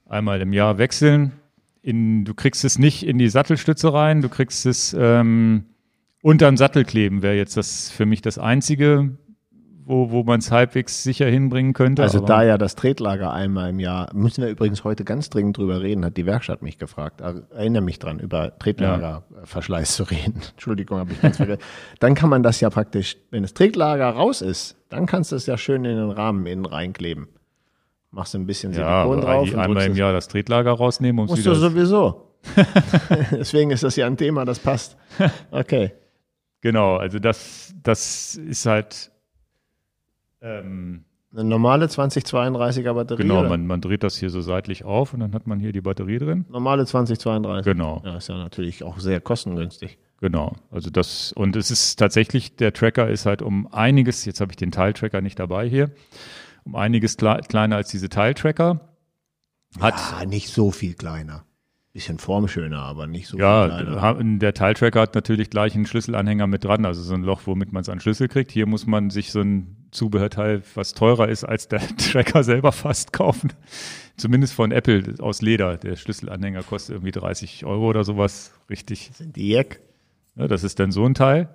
[0.07, 1.33] Einmal im Jahr wechseln.
[1.83, 5.65] In, du kriegst es nicht in die Sattelstütze rein, du kriegst es ähm,
[6.23, 9.19] Unterm Sattel kleben wäre jetzt das für mich das Einzige,
[9.85, 12.03] wo, wo man es halbwegs sicher hinbringen könnte.
[12.03, 15.83] Also da ja das Tretlager einmal im Jahr, müssen wir übrigens heute ganz dringend drüber
[15.83, 17.21] reden, hat die Werkstatt mich gefragt.
[17.21, 20.05] Erinnere mich dran, über Tretlagerverschleiß ja.
[20.05, 20.41] zu reden.
[20.53, 21.63] Entschuldigung, habe ich ganz vergessen.
[21.99, 25.47] Dann kann man das ja praktisch, wenn das Tretlager raus ist, dann kannst du es
[25.47, 27.27] ja schön in den Rahmen innen reinkleben.
[28.13, 29.55] Machst du ein bisschen Silikon ja, drauf.
[29.57, 31.19] Einmal im Jahr das Tretlager rausnehmen.
[31.19, 32.29] Um musst du sowieso.
[33.33, 34.97] Deswegen ist das ja ein Thema, das passt.
[35.51, 35.93] Okay.
[36.63, 39.11] Genau, also das, das ist halt,
[40.41, 43.23] ähm, Eine normale 2032er Batterie?
[43.23, 45.81] Genau, man, man dreht das hier so seitlich auf und dann hat man hier die
[45.81, 46.47] Batterie drin.
[46.49, 47.65] Normale 2032.
[47.71, 49.99] Genau, Ja, ist ja natürlich auch sehr kostengünstig.
[50.21, 50.55] genau.
[50.71, 54.57] Also das, und es ist tatsächlich, der Tracker ist halt um einiges, jetzt habe ich
[54.57, 55.91] den Teiltracker nicht dabei hier,
[56.65, 58.89] um einiges kle kleiner als diese Teiltracker.
[59.81, 61.45] Hat, ah, nicht so viel kleiner.
[61.93, 64.39] Bisschen formschöner, aber nicht so Ja, viel kleiner.
[64.39, 67.83] der Teiltracker hat natürlich gleich einen Schlüsselanhänger mit dran, also so ein Loch, womit man
[67.83, 68.51] es an Schlüssel kriegt.
[68.51, 73.13] Hier muss man sich so ein Zubehörteil, was teurer ist als der Tracker selber fast
[73.13, 73.53] kaufen.
[74.17, 75.77] Zumindest von Apple aus Leder.
[75.77, 78.53] Der Schlüsselanhänger kostet irgendwie 30 Euro oder sowas.
[78.71, 79.11] Richtig.
[79.13, 79.81] Sind die Jack.
[80.37, 81.51] Ja, das ist dann so ein Teil.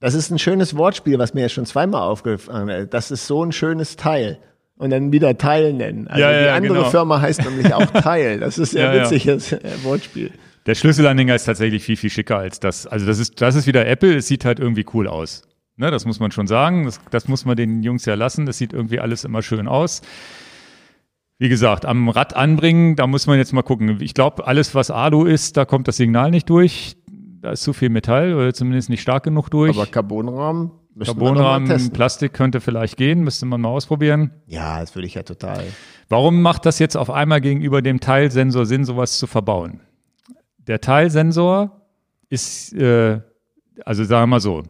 [0.00, 2.92] Das ist ein schönes Wortspiel, was mir ja schon zweimal aufgefallen ist.
[2.94, 4.38] Das ist so ein schönes Teil.
[4.76, 6.08] Und dann wieder Teil nennen.
[6.08, 6.90] Also Ja, die ja, andere genau.
[6.90, 8.40] Firma heißt nämlich auch Teil.
[8.40, 9.02] Das ist ja, Ja, ja.
[9.04, 10.32] witziges äh, Wortspiel.
[10.66, 12.86] Der Schlüsselanhänger ist tatsächlich viel, viel schicker als das.
[12.86, 14.16] Also das ist, das ist wieder Apple.
[14.16, 15.42] Es sieht halt irgendwie cool aus.
[15.76, 16.84] Ne, das muss man schon sagen.
[16.86, 18.46] Das, das muss man den Jungs ja lassen.
[18.46, 20.02] Das sieht irgendwie alles immer schön aus.
[21.38, 23.98] Wie gesagt, am Rad anbringen, da muss man jetzt mal gucken.
[24.00, 26.96] Ich glaube, alles, was Alu ist, da kommt das Signal nicht durch.
[27.42, 29.76] Da ist zu viel Metall oder zumindest nicht stark genug durch.
[29.76, 30.70] Aber Carbonrahmen
[31.02, 31.90] Carbonrahmen.
[31.90, 34.30] Plastik könnte vielleicht gehen, müsste man mal ausprobieren.
[34.46, 35.64] Ja, das würde ich ja total.
[36.08, 39.80] Warum macht das jetzt auf einmal gegenüber dem Teilsensor Sinn, sowas zu verbauen?
[40.58, 41.82] Der Teilsensor
[42.28, 43.20] ist, äh,
[43.84, 44.62] also sagen wir mal so,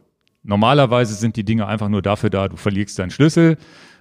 [0.43, 3.57] normalerweise sind die Dinge einfach nur dafür da, du verlierst deinen Schlüssel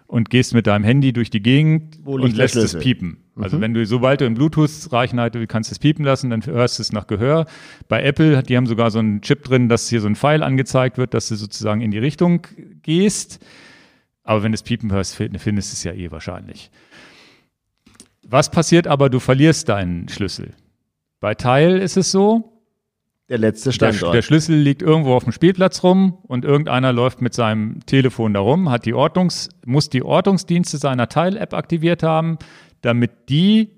[0.07, 3.19] und gehst mit deinem Handy durch die Gegend und lässt es piepen.
[3.37, 6.79] Also wenn du, sobald du in Bluetooth-Reichweite willst, kannst du es piepen lassen, dann hörst
[6.79, 7.47] du es nach Gehör.
[7.89, 10.99] Bei Apple, die haben sogar so einen Chip drin, dass hier so ein Pfeil angezeigt
[10.99, 12.47] wird, dass du sozusagen in die Richtung
[12.83, 13.45] gehst.
[14.23, 16.71] Aber wenn du es piepen hörst, findest du es ja eh wahrscheinlich.
[18.23, 20.55] Was passiert aber, du verlierst deinen Schlüssel.
[21.21, 22.54] Bei Teil ist es so,
[23.35, 24.14] Der letzte der, Standort.
[24.14, 28.39] der Schlüssel liegt irgendwo auf dem Spielplatz rum und irgendeiner läuft mit seinem Telefon da
[28.39, 32.39] rum, hat die Ortungs, muss die Ortungsdienste seiner Teil-App aktiviert haben,
[32.80, 33.72] damit die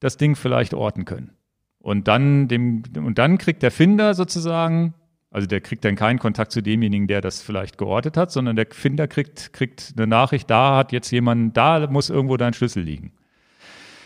[0.00, 1.30] das Ding vielleicht orten können.
[1.78, 4.94] Und dann, dem, und dann kriegt der Finder sozusagen,
[5.30, 8.66] also der kriegt dann keinen Kontakt zu demjenigen, der das vielleicht geortet hat, sondern der
[8.68, 13.12] Finder kriegt, kriegt eine Nachricht, da hat jetzt jemand, da muss irgendwo dein Schlüssel liegen.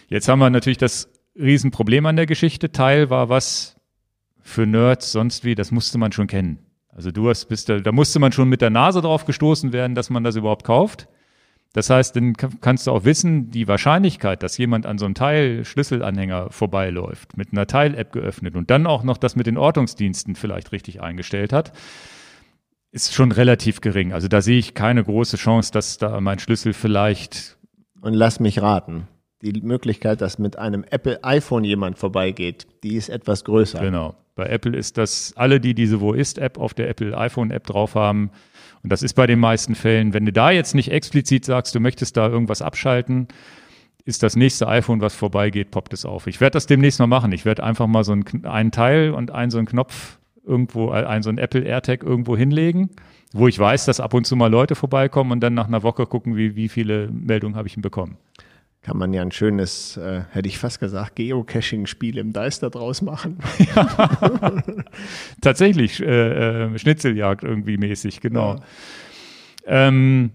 [0.08, 2.72] Jetzt haben wir natürlich das Riesenproblem an der Geschichte.
[2.72, 3.78] Teil war was
[4.42, 6.58] für Nerds sonst wie, das musste man schon kennen.
[6.88, 9.94] Also du hast, bist da, da musste man schon mit der Nase drauf gestoßen werden,
[9.94, 11.08] dass man das überhaupt kauft.
[11.72, 15.14] Das heißt, dann ka- kannst du auch wissen, die Wahrscheinlichkeit, dass jemand an so einem
[15.14, 20.72] Teil-Schlüsselanhänger vorbeiläuft, mit einer Teil-App geöffnet und dann auch noch das mit den Ortungsdiensten vielleicht
[20.72, 21.72] richtig eingestellt hat,
[22.90, 24.12] ist schon relativ gering.
[24.12, 27.56] Also da sehe ich keine große Chance, dass da mein Schlüssel vielleicht
[28.02, 29.08] Und lass mich raten.
[29.40, 33.80] Die Möglichkeit, dass mit einem Apple iPhone jemand vorbeigeht, die ist etwas größer.
[33.80, 34.14] Genau.
[34.34, 38.30] Bei Apple ist das, alle, die diese Wo ist-App auf der Apple iPhone-App drauf haben,
[38.82, 41.80] und das ist bei den meisten Fällen, wenn du da jetzt nicht explizit sagst, du
[41.80, 43.28] möchtest da irgendwas abschalten,
[44.04, 46.26] ist das nächste iPhone, was vorbeigeht, poppt es auf.
[46.26, 47.30] Ich werde das demnächst mal machen.
[47.30, 51.04] Ich werde einfach mal so einen, einen Teil und einen so einen Knopf irgendwo, äh,
[51.04, 52.90] einen so einen Apple AirTag irgendwo hinlegen,
[53.32, 56.06] wo ich weiß, dass ab und zu mal Leute vorbeikommen und dann nach einer Woche
[56.06, 58.16] gucken, wie, wie viele Meldungen habe ich denn bekommen.
[58.82, 63.38] Kann man ja ein schönes, äh, hätte ich fast gesagt, Geocaching-Spiel im Deister draus machen.
[65.40, 68.56] Tatsächlich, äh, äh, Schnitzeljagd irgendwie mäßig, genau.
[69.66, 70.32] Ähm,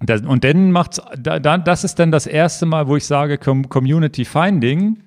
[0.00, 3.38] das, und dann macht's, da, da, das ist dann das erste Mal, wo ich sage,
[3.38, 5.04] Com Community Finding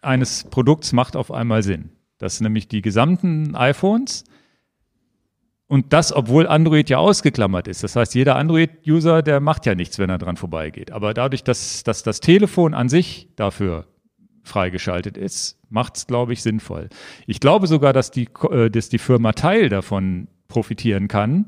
[0.00, 1.90] eines Produkts macht auf einmal Sinn.
[2.16, 4.24] Das sind nämlich die gesamten iPhones
[5.72, 7.82] und das, obwohl Android ja ausgeklammert ist.
[7.82, 10.90] Das heißt, jeder Android-User, der macht ja nichts, wenn er dran vorbeigeht.
[10.90, 13.86] Aber dadurch, dass, dass das Telefon an sich dafür
[14.42, 16.90] freigeschaltet ist, macht es, glaube ich, sinnvoll.
[17.26, 21.46] Ich glaube sogar, dass die, äh, dass die Firma Teil davon profitieren kann,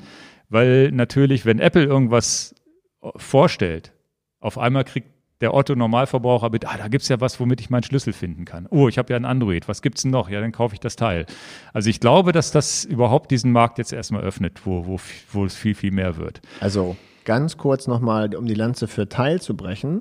[0.49, 2.55] weil natürlich, wenn Apple irgendwas
[3.03, 3.93] äh, vorstellt,
[4.41, 5.14] auf einmal kriegt
[5.45, 8.67] der Otto-Normalverbraucher mit, ah, da gibt's ja was, womit ich meinen Schlüssel finden kann.
[8.71, 10.31] Oh, ich habe ja ein Android, was gibt's denn noch?
[10.31, 11.27] Ja, dann kaufe ich das Teil.
[11.75, 14.99] Also ich glaube, dass das überhaupt diesen Markt jetzt erstmal öffnet, wo, wo,
[15.33, 16.41] wo es viel, viel mehr wird.
[16.61, 16.97] Also
[17.27, 20.01] ganz kurz nochmal, um die Lanze für Teil zu brechen,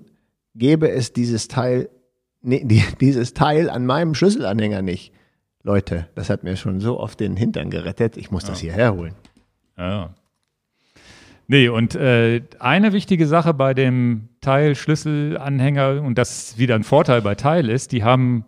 [0.56, 1.90] gäbe es dieses Teil,
[2.42, 5.12] nee, die, dieses Teil an meinem Schlüsselanhänger nicht.
[5.62, 9.16] Leute, das hat mir schon so oft den Hintern gerettet, ich muss das hierher holen.
[9.78, 10.14] Ja.
[11.48, 17.22] Nee, und äh, eine wichtige Sache bei dem Teil Schlüsselanhänger, und das wieder ein Vorteil
[17.22, 18.46] bei Teil ist, die haben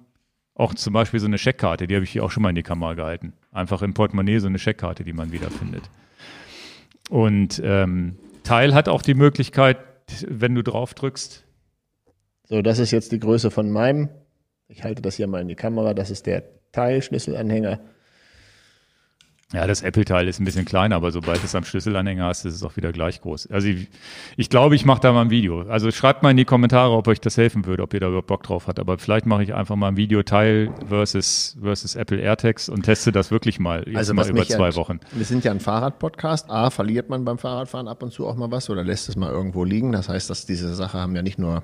[0.54, 2.64] auch zum Beispiel so eine Scheckkarte, die habe ich hier auch schon mal in die
[2.64, 3.34] Kamera gehalten.
[3.52, 5.84] Einfach im Portemonnaie so eine Scheckkarte, die man wiederfindet.
[7.10, 9.78] Und ähm, Teil hat auch die Möglichkeit,
[10.28, 11.44] wenn du drauf drückst,
[12.48, 14.10] So, das ist jetzt die Größe von meinem.
[14.68, 15.94] Ich halte das hier mal in die Kamera.
[15.94, 17.80] Das ist der Teilschlüsselanhänger.
[19.54, 22.56] Ja, das Apple-Teil ist ein bisschen kleiner, aber sobald du es am Schlüsselanhänger hast, ist
[22.56, 23.52] es auch wieder gleich groß.
[23.52, 23.90] Also ich,
[24.38, 25.62] ich glaube, ich mache da mal ein Video.
[25.70, 28.26] Also schreibt mal in die Kommentare, ob euch das helfen würde, ob ihr da überhaupt
[28.26, 28.80] Bock drauf habt.
[28.80, 33.12] Aber vielleicht mache ich einfach mal ein Video Teil versus, versus Apple AirTags und teste
[33.12, 35.00] das wirklich mal jetzt Also mal über zwei Wochen.
[35.12, 36.50] Wir sind ja ein Fahrradpodcast.
[36.50, 39.30] A, verliert man beim Fahrradfahren ab und zu auch mal was oder lässt es mal
[39.30, 39.92] irgendwo liegen.
[39.92, 41.62] Das heißt, dass diese Sache haben ja nicht nur,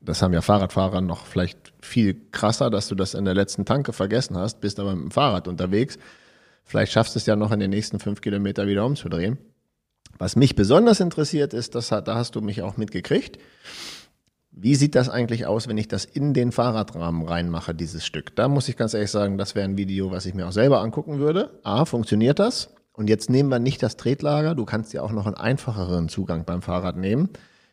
[0.00, 3.92] das haben ja Fahrradfahrer noch vielleicht viel krasser, dass du das in der letzten Tanke
[3.92, 5.98] vergessen hast, bist aber mit dem Fahrrad unterwegs.
[6.66, 9.38] Vielleicht schaffst du es ja noch in den nächsten fünf Kilometer wieder umzudrehen.
[10.18, 13.38] Was mich besonders interessiert ist, das hat, da hast du mich auch mitgekriegt.
[14.50, 18.34] Wie sieht das eigentlich aus, wenn ich das in den Fahrradrahmen reinmache, dieses Stück?
[18.34, 20.80] Da muss ich ganz ehrlich sagen, das wäre ein Video, was ich mir auch selber
[20.80, 21.60] angucken würde.
[21.62, 22.70] A, funktioniert das?
[22.92, 24.54] Und jetzt nehmen wir nicht das Tretlager.
[24.54, 27.28] Du kannst ja auch noch einen einfacheren Zugang beim Fahrrad nehmen,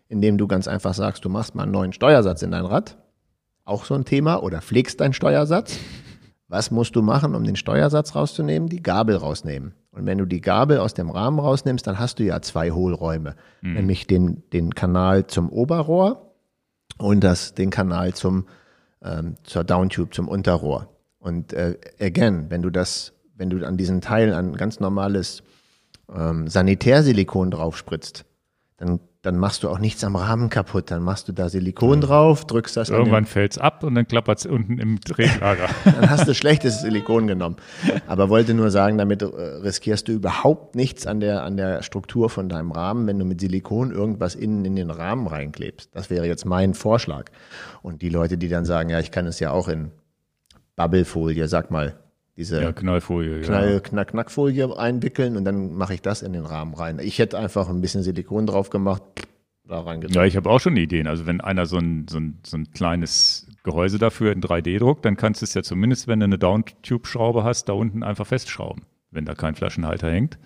[0.09, 2.97] indem du ganz einfach sagst, du machst mal einen neuen Steuersatz in dein Rad.
[3.63, 4.43] Auch so ein Thema.
[4.43, 5.79] Oder pflegst deinen Steuersatz.
[6.53, 8.69] Was musst du machen, um den Steuersatz rauszunehmen?
[8.69, 9.73] Die Gabel rausnehmen.
[9.89, 13.35] Und wenn du die Gabel aus dem Rahmen rausnimmst, dann hast du ja zwei Hohlräume.
[13.73, 16.35] Nämlich den, den Kanal zum Oberrohr
[16.99, 18.45] und das, den Kanal zum,
[19.01, 20.89] ähm, zur Downtube, zum Unterrohr.
[21.17, 25.41] Und äh, again, wenn du das, wenn du an diesen Teil ein ganz normales
[26.15, 28.25] ähm, Sanitärsilikon drauf spritzt,
[28.77, 30.91] dann, dann machst du auch nichts am Rahmen kaputt.
[30.91, 34.45] Dann machst du da Silikon drauf, drückst das Irgendwann fällt's ab und dann klappert es
[34.45, 35.69] unten im Tretlager.
[35.85, 37.55] dann hast du schlechtes Silikon genommen.
[38.05, 42.29] Aber wollte nur sagen, damit äh, riskierst du überhaupt nichts an der, an der Struktur
[42.29, 45.95] von deinem Rahmen, wenn du mit Silikon irgendwas innen in den Rahmen reinklebst.
[45.95, 47.31] Das wäre jetzt mein Vorschlag.
[47.81, 49.91] Und die Leute, die dann sagen, ja, ich kann es ja auch in
[50.75, 52.02] Bubblefolie, sag mal,
[52.35, 53.41] diese ja, Knallfolie.
[53.41, 53.79] Knall, ja.
[53.79, 56.99] Knack, Knackfolie einwickeln und dann mache ich das in den Rahmen rein.
[56.99, 59.03] Ich hätte einfach ein bisschen Silikon drauf gemacht,
[59.65, 60.15] da reingedrückt.
[60.15, 61.07] Ja, ich habe auch schon Ideen.
[61.07, 65.05] Also wenn einer so ein, so ein, so ein kleines Gehäuse dafür in 3D druckt,
[65.05, 68.83] dann kannst du es ja zumindest, wenn du eine Downtube-Schraube hast, da unten einfach festschrauben,
[69.11, 70.37] wenn da kein Flaschenhalter hängt.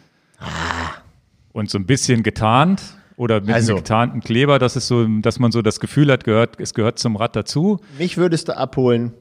[1.53, 2.81] Und so ein bisschen getarnt
[3.15, 6.23] oder mit Also- einem getarnten Kleber, dass es so, dass man so das Gefühl hat,
[6.23, 7.79] gehört, es gehört zum Rad dazu.
[7.97, 9.13] Mich würdest du abholen,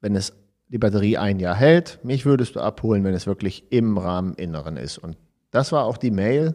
[0.00, 0.32] wenn es
[0.68, 2.00] die Batterie ein Jahr hält.
[2.02, 4.98] Mich würdest du abholen, wenn es wirklich im Rahmeninneren ist.
[4.98, 5.16] Und
[5.50, 6.54] das war auch die Mail.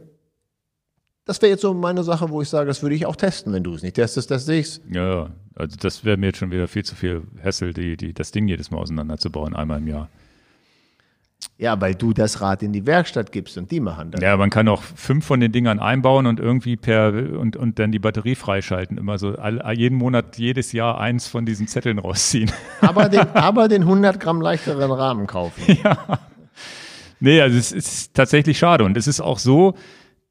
[1.26, 3.54] Das wäre jetzt so meine Sache, wo ich sage, das würde ich auch testen.
[3.54, 4.82] Wenn du es nicht testest, teste ich's.
[4.92, 5.30] Ja, ja.
[5.56, 8.48] also das wäre mir jetzt schon wieder viel zu viel Hassel, die, die, das Ding
[8.48, 10.10] jedes Mal auseinanderzubauen, einmal im Jahr.
[11.62, 14.20] Ja, weil du das Rad in die Werkstatt gibst und die machen das.
[14.20, 17.92] Ja, man kann auch fünf von den Dingern einbauen und irgendwie per und, und dann
[17.92, 18.98] die Batterie freischalten.
[18.98, 22.52] Immer so all, jeden Monat, jedes Jahr eins von diesen Zetteln rausziehen.
[22.82, 25.78] Aber, den, aber den 100 Gramm leichteren Rahmen kaufen.
[27.20, 28.84] nee, also es ist tatsächlich schade.
[28.84, 29.76] Und es ist auch so,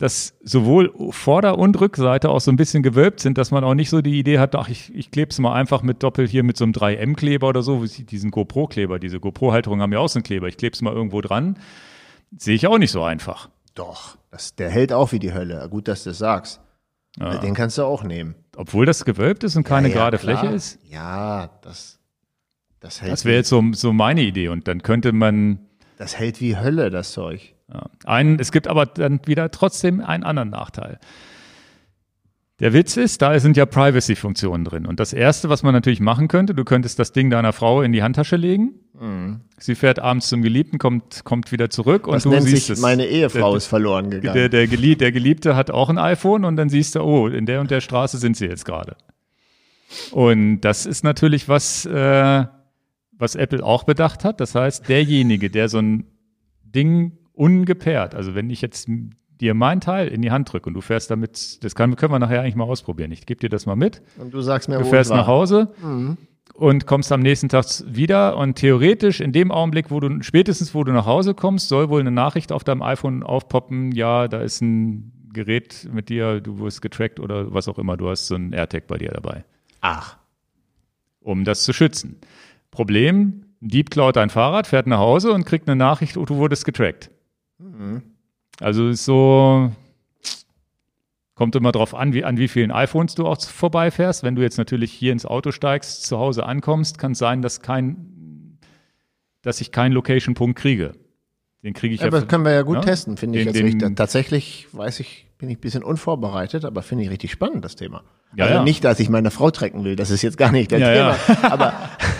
[0.01, 3.91] dass sowohl Vorder- und Rückseite auch so ein bisschen gewölbt sind, dass man auch nicht
[3.91, 6.57] so die Idee hat, ach, ich, ich klebe es mal einfach mit Doppel hier mit
[6.57, 10.23] so einem 3M-Kleber oder so, wie diesen GoPro-Kleber, diese GoPro-Halterungen haben ja auch so einen
[10.25, 10.49] Kleber.
[10.49, 11.59] Ich klebe es mal irgendwo dran.
[12.35, 13.51] Sehe ich auch nicht so einfach.
[13.75, 15.69] Doch, das, der hält auch wie die Hölle.
[15.69, 16.63] Gut, dass du das sagst.
[17.43, 18.37] Den kannst du auch nehmen.
[18.57, 20.39] Obwohl das gewölbt ist und keine Ja, ja, gerade klar.
[20.39, 20.79] Fläche ist.
[20.89, 21.99] Ja, das,
[22.79, 24.49] das hält, Das wäre jetzt so, so meine Idee.
[24.49, 25.59] Und dann könnte man,
[25.99, 27.55] das hält wie Hölle, das Zeug.
[27.73, 30.99] Ja, einen, es gibt aber dann wieder trotzdem einen anderen Nachteil.
[32.59, 34.85] Der Witz ist, da sind ja Privacy-Funktionen drin.
[34.85, 37.91] Und das Erste, was man natürlich machen könnte, du könntest das Ding deiner Frau in
[37.93, 38.75] die Handtasche legen.
[39.59, 42.81] Sie fährt abends zum Geliebten, kommt, kommt wieder zurück und Das du nennt siehst es.
[42.83, 44.35] meine Ehefrau Der- ist verloren gegangen.
[44.35, 47.47] Der, der, Gelieb, der Geliebte hat auch ein iPhone und dann siehst du, oh, in
[47.47, 48.95] der und der Straße sind sie jetzt gerade.
[50.11, 52.45] Und das ist natürlich was, äh,
[53.13, 54.39] was Apple auch bedacht hat.
[54.39, 56.05] Das heißt, derjenige, der so ein
[56.63, 58.89] Ding ungepaart, also wenn ich jetzt
[59.41, 62.19] dir mein Teil in die Hand drücke und du fährst damit, das kann, können wir
[62.19, 63.11] nachher eigentlich mal ausprobieren.
[63.13, 64.03] Ich gebe dir das mal mit.
[64.19, 65.73] Und du sagst mir, Du fährst nach Hause
[66.53, 70.85] und kommst am nächsten Tag wieder und theoretisch in dem Augenblick, wo du spätestens wo
[70.85, 74.61] du nach Hause kommst, soll wohl eine Nachricht auf deinem iPhone aufpoppen, ja, da ist
[74.61, 78.53] ein Gerät mit dir, du wirst getrackt oder was auch immer, du hast so ein
[78.53, 79.45] AirTag bei dir dabei,
[79.81, 80.19] Ach,
[81.21, 82.21] um das zu schützen.
[82.71, 86.65] Problem, Dieb klaut dein Fahrrad, fährt nach Hause und kriegt eine Nachricht, oh, du wurdest
[86.65, 87.11] getrackt.
[88.61, 89.73] Also ist so,
[91.35, 94.23] kommt immer drauf an, wie, an wie vielen iPhones du auch vorbeifährst.
[94.23, 97.63] Wenn du jetzt natürlich hier ins Auto steigst, zu Hause ankommst, kann es sein, dass
[97.63, 98.59] kein,
[99.43, 100.93] dass ich keinen Location-Punkt kriege.
[101.63, 102.21] Den kriege ich aber ja.
[102.21, 102.81] das können wir ja gut Ja?
[102.83, 103.97] testen, finde ich Den- jetzt den-.
[103.97, 108.03] Tatsächlich weiß ich, bin ich ein bisschen unvorbereitet, aber finde ich richtig spannend, das Thema.
[108.37, 108.63] Ja, also ja.
[108.63, 111.51] nicht, dass ich meine Frau trecken will, das ist jetzt gar nicht der Ja, Thema.
[111.51, 111.73] Aber,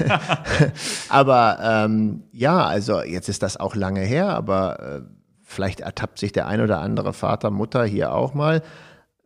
[1.09, 5.20] aber ähm, ja, also jetzt ist das auch lange her, aber äh,
[5.51, 8.63] vielleicht ertappt sich der ein oder andere Vater, Mutter hier auch mal.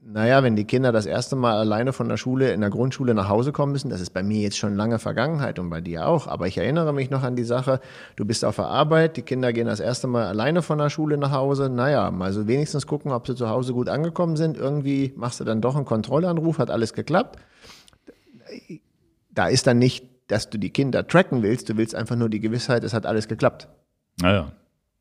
[0.07, 3.29] naja, wenn die Kinder das erste Mal alleine von der Schule in der Grundschule nach
[3.29, 6.27] Hause kommen müssen, das ist bei mir jetzt schon lange Vergangenheit und bei dir auch,
[6.27, 7.81] aber ich erinnere mich noch an die Sache,
[8.17, 11.17] du bist auf der Arbeit, die Kinder gehen das erste Mal alleine von der Schule
[11.17, 15.15] nach Hause, naja, mal so wenigstens gucken, ob sie zu Hause gut angekommen sind, irgendwie
[15.17, 17.39] machst du dann doch einen Kontrollanruf, hat alles geklappt.
[19.31, 22.41] Da ist dann nicht, dass du die Kinder tracken willst, du willst einfach nur die
[22.41, 23.69] Gewissheit, es hat alles geklappt.
[24.21, 24.53] Naja.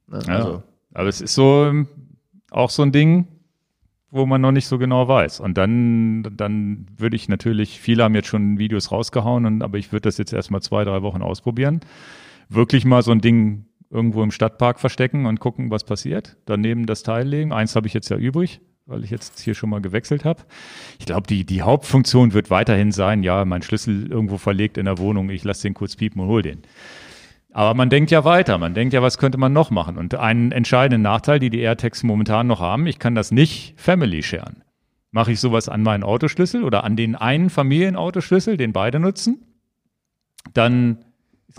[0.07, 0.19] Ne?
[0.27, 0.63] Ja.
[0.93, 1.87] Aber es ist so ähm,
[2.51, 3.27] auch so ein Ding,
[4.11, 5.39] wo man noch nicht so genau weiß.
[5.39, 9.91] Und dann, dann würde ich natürlich, viele haben jetzt schon Videos rausgehauen, und, aber ich
[9.91, 11.81] würde das jetzt erstmal zwei, drei Wochen ausprobieren.
[12.47, 16.37] Wirklich mal so ein Ding irgendwo im Stadtpark verstecken und gucken, was passiert.
[16.45, 17.51] Daneben das Teil legen.
[17.51, 20.43] Eins habe ich jetzt ja übrig, weil ich jetzt hier schon mal gewechselt habe.
[20.99, 24.99] Ich glaube, die, die Hauptfunktion wird weiterhin sein, ja, mein Schlüssel irgendwo verlegt in der
[24.99, 26.61] Wohnung, ich lasse den kurz piepen und hol den.
[27.55, 29.97] Aber man denkt ja weiter, man denkt ja, was könnte man noch machen?
[29.99, 34.23] Und einen entscheidenden Nachteil, die die AirTags momentan noch haben, ich kann das nicht Family
[34.23, 34.63] sharen.
[35.11, 39.45] Mache ich sowas an meinen Autoschlüssel oder an den einen Familienautoschlüssel, den beide nutzen,
[40.55, 41.05] dann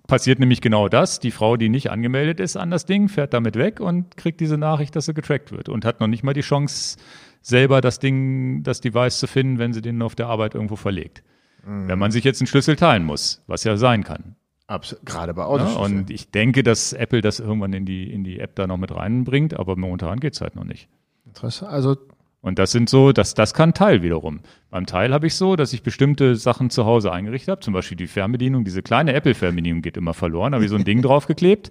[0.08, 1.20] passiert nämlich genau das.
[1.20, 4.58] Die Frau, die nicht angemeldet ist an das Ding, fährt damit weg und kriegt diese
[4.58, 6.98] Nachricht, dass sie getrackt wird und hat noch nicht mal die Chance,
[7.40, 11.22] selber das Ding, das Device zu finden, wenn sie den auf der Arbeit irgendwo verlegt.
[11.66, 14.34] Wenn man sich jetzt einen Schlüssel teilen muss, was ja sein kann.
[14.66, 15.98] Abs- gerade bei Ja, Autoschlüsseln.
[16.00, 18.94] und ich denke, dass Apple das irgendwann in die, in die App da noch mit
[18.94, 20.88] reinbringt, aber momentan geht's halt noch nicht.
[21.26, 21.70] Interessant.
[21.72, 21.96] Also
[22.40, 24.40] Und das sind so, das, das kann Teil wiederum.
[24.70, 27.96] Beim Teil habe ich so, dass ich bestimmte Sachen zu Hause eingerichtet habe, zum Beispiel
[27.96, 31.70] die Fernbedienung, diese kleine Apple-Fernbedienung geht immer verloren, habe ich so ein Ding draufgeklebt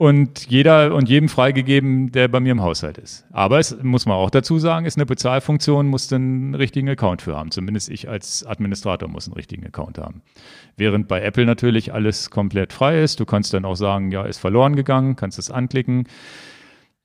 [0.00, 3.26] und jeder und jedem freigegeben, der bei mir im Haushalt ist.
[3.32, 7.36] Aber es muss man auch dazu sagen, ist eine Bezahlfunktion, muss einen richtigen Account für
[7.36, 7.50] haben.
[7.50, 10.22] Zumindest ich als Administrator muss einen richtigen Account haben.
[10.78, 13.20] Während bei Apple natürlich alles komplett frei ist.
[13.20, 16.04] Du kannst dann auch sagen, ja, ist verloren gegangen, kannst es anklicken.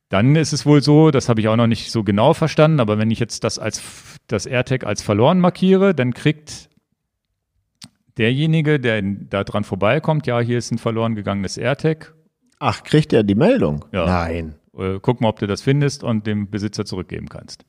[0.07, 2.97] Dann ist es wohl so, das habe ich auch noch nicht so genau verstanden, aber
[2.97, 3.83] wenn ich jetzt das als
[4.27, 6.69] das AirTag als verloren markiere, dann kriegt
[8.17, 12.14] derjenige, der da dran vorbeikommt, ja, hier ist ein verloren gegangenes AirTag.
[12.67, 13.85] Ach, kriegt er die Meldung?
[13.91, 14.05] Ja.
[14.07, 14.55] Nein.
[14.75, 17.63] Äh, guck mal, ob du das findest und dem Besitzer zurückgeben kannst.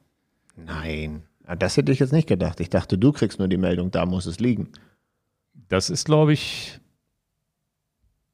[0.57, 1.23] Nein.
[1.59, 2.61] Das hätte ich jetzt nicht gedacht.
[2.61, 4.69] Ich dachte, du kriegst nur die Meldung, da muss es liegen.
[5.69, 6.81] Das ist, glaube ich,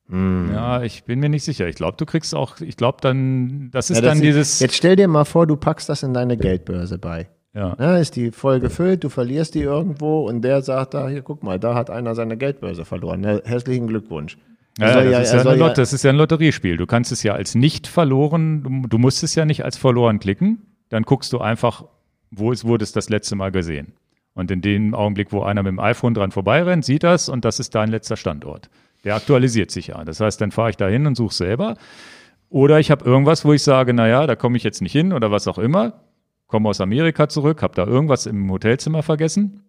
[0.09, 0.51] Hm.
[0.53, 1.67] ja, ich bin mir nicht sicher.
[1.69, 4.75] Ich glaube, du kriegst auch, ich glaube dann, das ist Ja, das dann dieses, Jetzt
[4.77, 7.29] stell dir mal vor, du packst das in deine Geldbörse bei.
[7.55, 11.23] ja, Ja, ist die voll gefüllt, du verlierst die irgendwo und der sagt da, hier
[11.23, 13.21] guck mal, da hat einer seine Geldbörse verloren.
[13.23, 14.37] Na, herzlichen Glückwunsch.
[14.79, 16.77] Ja, das, ist ja soll eine Lot das ist ja ein Lotteriespiel.
[16.77, 20.19] Du kannst es ja als nicht verloren, du, du musst es ja nicht als verloren
[20.19, 20.63] klicken.
[20.89, 21.85] Dann guckst du einfach,
[22.31, 23.95] wo es wurde es das letzte Mal gesehen.
[24.35, 27.61] Und in dem Augenblick, wo einer mit dem iPhone dran vorbeirennt, sieht das und das
[27.61, 28.71] ist dein letzter Standort.
[29.05, 30.05] Der aktualisiert sich ja.
[30.05, 31.77] Das heißt, dann fahre ich da hin und suche selber.
[32.49, 35.31] Oder ich habe irgendwas, wo ich sage, naja, da komme ich jetzt nicht hin oder
[35.31, 36.05] was auch immer.
[36.47, 39.65] Komme aus Amerika zurück, habe da irgendwas im Hotelzimmer vergessen,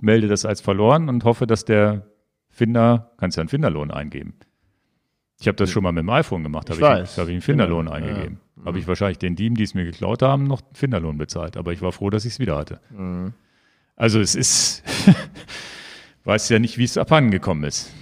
[0.00, 2.06] melde das als verloren und hoffe, dass der
[2.62, 4.34] Finder, kannst ja einen Finderlohn eingeben.
[5.40, 7.18] Ich habe das schon mal mit dem iPhone gemacht, Ich habe ich, weiß.
[7.18, 8.38] hab ich einen Finderlohn Genau, eingegeben.
[8.64, 11.56] Habe ich wahrscheinlich den Dieben, die es mir geklaut haben, noch einen Finderlohn bezahlt.
[11.56, 12.78] Aber ich war froh, dass ich es wieder hatte.
[12.90, 13.32] Mhm.
[13.96, 14.84] Also es ist,
[16.24, 17.92] weiß ja nicht, wie es abhanden gekommen ist.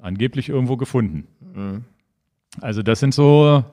[0.00, 1.26] Angeblich irgendwo gefunden.
[1.40, 1.84] Mhm.
[2.60, 3.64] Also das sind so,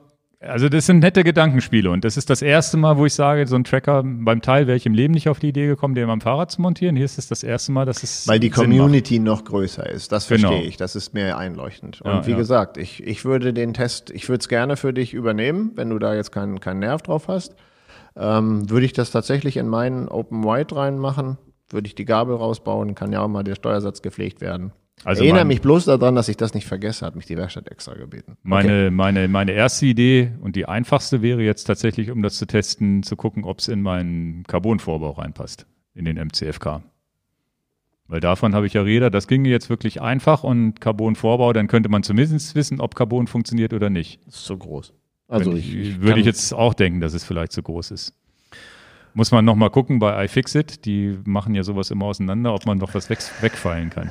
[0.42, 3.56] also das sind nette Gedankenspiele und das ist das erste Mal, wo ich sage, so
[3.56, 6.20] ein Tracker beim Teil wäre ich im Leben nicht auf die Idee gekommen, den am
[6.20, 6.96] Fahrrad zu montieren.
[6.96, 8.78] Hier ist es das erste Mal, dass es Weil die Sinn macht.
[8.78, 10.12] Community noch größer ist.
[10.12, 10.62] Das verstehe Genau.
[10.62, 10.76] ich.
[10.76, 12.00] Das ist mir einleuchtend.
[12.02, 12.36] Und Ja, wie ja.
[12.36, 15.98] gesagt, ich, ich würde den Test, ich würde es gerne für dich übernehmen, wenn du
[15.98, 17.54] da jetzt keinen keinen Nerv drauf hast.
[18.16, 21.38] Ähm, würde ich das tatsächlich in meinen Open White reinmachen,
[21.70, 24.72] würde ich die Gabel rausbauen, kann ja auch mal der Steuersatz gepflegt werden.
[25.04, 27.68] Also Erinnere mein- mich bloß daran, dass ich das nicht vergesse, hat mich die Werkstatt
[27.70, 28.36] extra gebeten.
[28.42, 33.02] Meine, meine, meine erste Idee und die einfachste wäre jetzt tatsächlich, um das zu testen,
[33.02, 36.82] zu gucken, ob es in meinen Carbon-Vorbau reinpasst, in den MCFK.
[38.06, 41.88] Weil davon habe ich ja Räder, das ginge jetzt wirklich einfach und Carbon-Vorbau, dann könnte
[41.88, 44.20] man zumindest wissen, ob Carbon funktioniert oder nicht.
[44.26, 44.92] Das ist zu groß.
[45.28, 48.14] Also ich, ich würde ich jetzt auch denken, dass es vielleicht zu groß ist.
[49.14, 52.94] Muss man nochmal gucken bei iFixit, die machen ja sowas immer auseinander, ob man noch
[52.94, 54.10] was weg, wegfallen kann.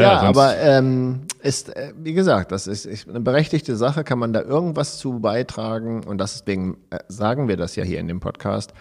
[0.00, 4.04] Ja, sonst- aber ähm, ist, äh, wie gesagt, das ist, ist eine berechtigte Sache.
[4.04, 6.04] Kann man da irgendwas zu beitragen?
[6.04, 8.72] Und deswegen äh, sagen wir das ja hier in dem Podcast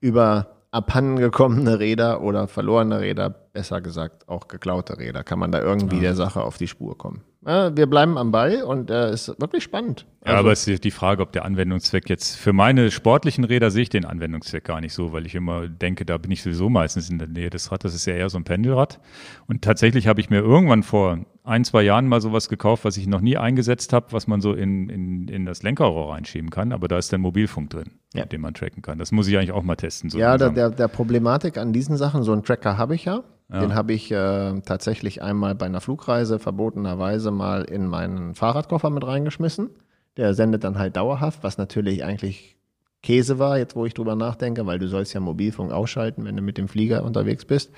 [0.00, 5.24] über abhandengekommene Räder oder verlorene Räder, besser gesagt auch geklaute Räder.
[5.24, 7.22] Kann man da irgendwie der Sache auf die Spur kommen?
[7.46, 10.04] Ja, wir bleiben am Ball und äh, ist wirklich spannend.
[10.26, 13.82] Ja, aber es ist die Frage, ob der Anwendungszweck jetzt für meine sportlichen Räder sehe
[13.82, 17.08] ich den Anwendungszweck gar nicht so, weil ich immer denke, da bin ich sowieso meistens
[17.08, 17.92] in der Nähe des Rades.
[17.92, 19.00] Das ist ja eher so ein Pendelrad.
[19.46, 23.06] Und tatsächlich habe ich mir irgendwann vor ein, zwei Jahren mal sowas gekauft, was ich
[23.06, 26.72] noch nie eingesetzt habe, was man so in, in, in das Lenkerrohr reinschieben kann.
[26.72, 28.22] Aber da ist dann Mobilfunk drin, Ja.
[28.22, 28.98] mit dem man tracken kann.
[28.98, 30.10] Das muss ich eigentlich auch mal testen.
[30.10, 33.22] So ja, der, der, der Problematik an diesen Sachen, so einen Tracker habe ich ja.
[33.48, 33.60] Ja.
[33.60, 39.06] Den habe ich äh, tatsächlich einmal bei einer Flugreise verbotenerweise mal in meinen Fahrradkoffer mit
[39.06, 39.70] reingeschmissen.
[40.16, 42.56] Der sendet dann halt dauerhaft, was natürlich eigentlich
[43.04, 46.42] Käse war, jetzt wo ich drüber nachdenke, weil du sollst ja Mobilfunk ausschalten, wenn du
[46.42, 47.70] mit dem Flieger unterwegs bist.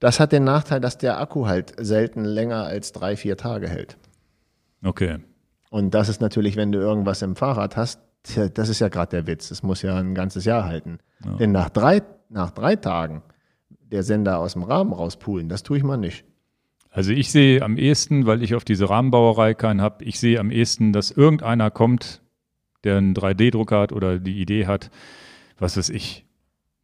[0.00, 3.98] Das hat den Nachteil, dass der Akku halt selten länger als drei, vier Tage hält.
[4.82, 5.18] Okay.
[5.70, 9.10] Und das ist natürlich, wenn du irgendwas im Fahrrad hast, tja, das ist ja gerade
[9.10, 9.50] der Witz.
[9.50, 10.98] Das muss ja ein ganzes Jahr halten.
[11.24, 11.36] Ja.
[11.36, 13.22] Denn nach drei, nach drei Tagen
[13.68, 16.24] der Sender aus dem Rahmen rauspulen, das tue ich mal nicht.
[16.90, 20.50] Also ich sehe am ehesten, weil ich auf diese Rahmenbauerei keinen habe, ich sehe am
[20.50, 22.22] ehesten, dass irgendeiner kommt,
[22.84, 24.90] der einen 3D-Drucker hat oder die Idee hat,
[25.58, 26.24] was weiß ich,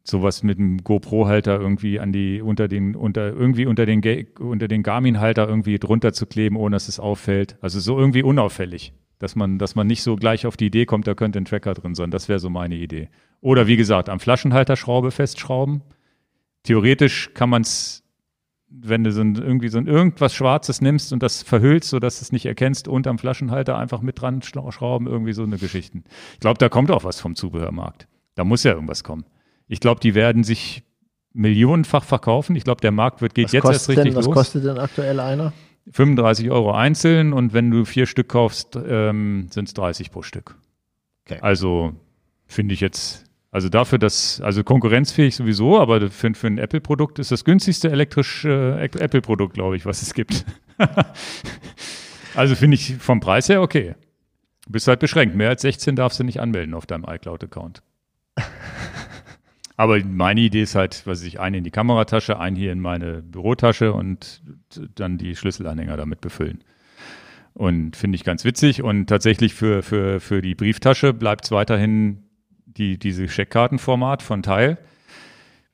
[0.09, 4.03] sowas mit einem GoPro-Halter irgendwie an die, unter den, unter, irgendwie unter den,
[4.39, 7.57] unter den Garmin-Halter irgendwie drunter zu kleben, ohne dass es auffällt.
[7.61, 8.93] Also so irgendwie unauffällig.
[9.19, 11.73] Dass man, dass man nicht so gleich auf die Idee kommt, da könnte ein Tracker
[11.73, 12.11] drin sein.
[12.11, 13.09] Das wäre so meine Idee.
[13.41, 15.83] Oder wie gesagt, am Flaschenhalterschraube festschrauben.
[16.65, 18.03] Theoretisch kann man es
[18.69, 22.24] wenn du so ein, irgendwie so ein irgendwas Schwarzes nimmst und das verhüllst, sodass du
[22.24, 26.05] es nicht erkennst, unterm Flaschenhalter einfach mit dran schrauben, irgendwie so eine Geschichten.
[26.35, 28.09] Ich glaube, da kommt auch was vom Zubehörmarkt.
[28.35, 29.24] Da muss ja irgendwas kommen.
[29.68, 30.82] Ich glaube, die werden sich
[31.32, 32.56] millionenfach verkaufen.
[32.56, 34.34] Ich glaube, der Markt wird, geht Was jetzt erst richtig denn, was los.
[34.34, 35.52] kostet denn aktuell einer?
[35.90, 40.56] 35 Euro einzeln und wenn du vier Stück kaufst, ähm, sind es 30 pro Stück.
[41.24, 41.38] Okay.
[41.43, 41.94] Also
[42.47, 47.30] finde ich jetzt, also dafür, dass, also konkurrenzfähig sowieso, aber für, für ein Apple-Produkt ist
[47.30, 50.44] das günstigste elektrische äh, Apple-Produkt, glaube ich, was es gibt.
[52.34, 53.94] also finde ich vom Preis her okay.
[54.64, 55.36] Du bist halt beschränkt.
[55.36, 57.82] Mehr als 16 darfst du nicht anmelden auf deinem iCloud-Account.
[59.77, 63.23] Aber meine Idee ist halt, was ich, einen in die Kameratasche, einen hier in meine
[63.23, 64.43] Bürotasche und
[64.94, 66.65] dann die Schlüsselanhänger damit befüllen.
[67.53, 68.82] Und finde ich ganz witzig.
[68.82, 72.23] Und tatsächlich für, für, für die Brieftasche bleibt es weiterhin
[72.66, 74.78] die, diese Scheckkartenformat von Teil.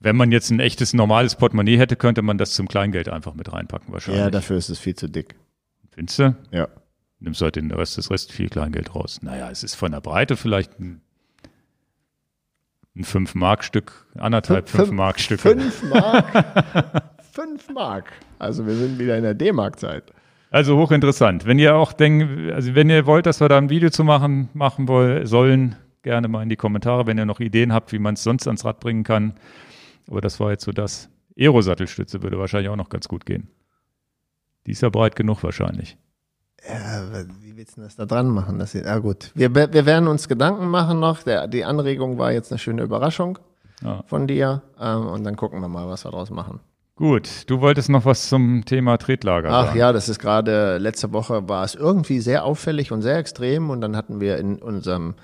[0.01, 3.53] Wenn man jetzt ein echtes normales Portemonnaie hätte, könnte man das zum Kleingeld einfach mit
[3.53, 4.23] reinpacken wahrscheinlich.
[4.23, 5.37] Ja, dafür ist es viel zu dick.
[5.91, 6.37] Findest du?
[6.51, 6.69] Ja.
[7.21, 9.21] Nimmst halt den Rest des Rest viel Kleingeld raus.
[9.23, 11.03] Naja, es ist von der Breite vielleicht ein,
[12.95, 15.41] ein 5-Mark-Stück, anderthalb Fünf- 5-Mark-Stück.
[15.41, 17.05] Fünf Mark.
[17.33, 18.13] Fünf Mark.
[18.39, 20.13] Also wir sind wieder in der D-Mark-Zeit.
[20.51, 21.47] Also hochinteressant.
[21.47, 24.51] Wenn ihr auch denkt, also wenn ihr wollt, dass wir da ein Video zu machen,
[24.53, 28.15] machen woll, sollen, gerne mal in die Kommentare, wenn ihr noch Ideen habt, wie man
[28.15, 29.35] es sonst ans Rad bringen kann.
[30.09, 31.09] Aber das war jetzt so das.
[31.39, 33.49] Aero-Sattelstütze würde wahrscheinlich auch noch ganz gut gehen.
[34.67, 35.97] Die ist ja breit genug wahrscheinlich.
[36.69, 37.03] Ja,
[37.41, 38.59] wie willst du das da dran machen?
[38.59, 41.23] Das ist, ja gut, wir, wir werden uns Gedanken machen noch.
[41.23, 43.39] Der, die Anregung war jetzt eine schöne Überraschung
[43.83, 44.03] Ja.
[44.07, 44.63] von dir.
[44.81, 46.61] Ähm, und dann gucken wir mal, was wir daraus machen.
[46.95, 49.79] Gut, du wolltest noch was zum Thema Tretlager Ach sagen.
[49.79, 53.71] ja, das ist gerade letzte Woche war es irgendwie sehr auffällig und sehr extrem.
[53.71, 55.15] Und dann hatten wir in unserem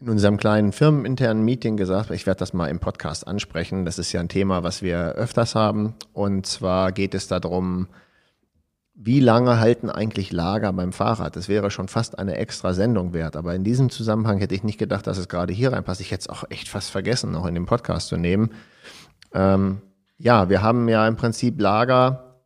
[0.00, 3.84] in unserem kleinen firmeninternen Meeting gesagt, ich werde das mal im Podcast ansprechen.
[3.84, 5.94] Das ist ja ein Thema, was wir öfters haben.
[6.12, 7.86] Und zwar geht es darum,
[9.04, 11.34] wie lange halten eigentlich Lager beim Fahrrad?
[11.34, 13.34] Das wäre schon fast eine extra Sendung wert.
[13.34, 16.00] Aber in diesem Zusammenhang hätte ich nicht gedacht, dass es gerade hier reinpasst.
[16.00, 18.50] Ich hätte es auch echt fast vergessen, noch in den Podcast zu nehmen.
[19.34, 19.82] Ähm,
[20.18, 22.42] ja, wir haben ja im Prinzip Lager,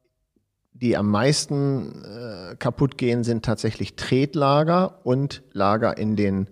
[0.73, 6.49] die am meisten äh, kaputt gehen, sind tatsächlich Tretlager und Lager in den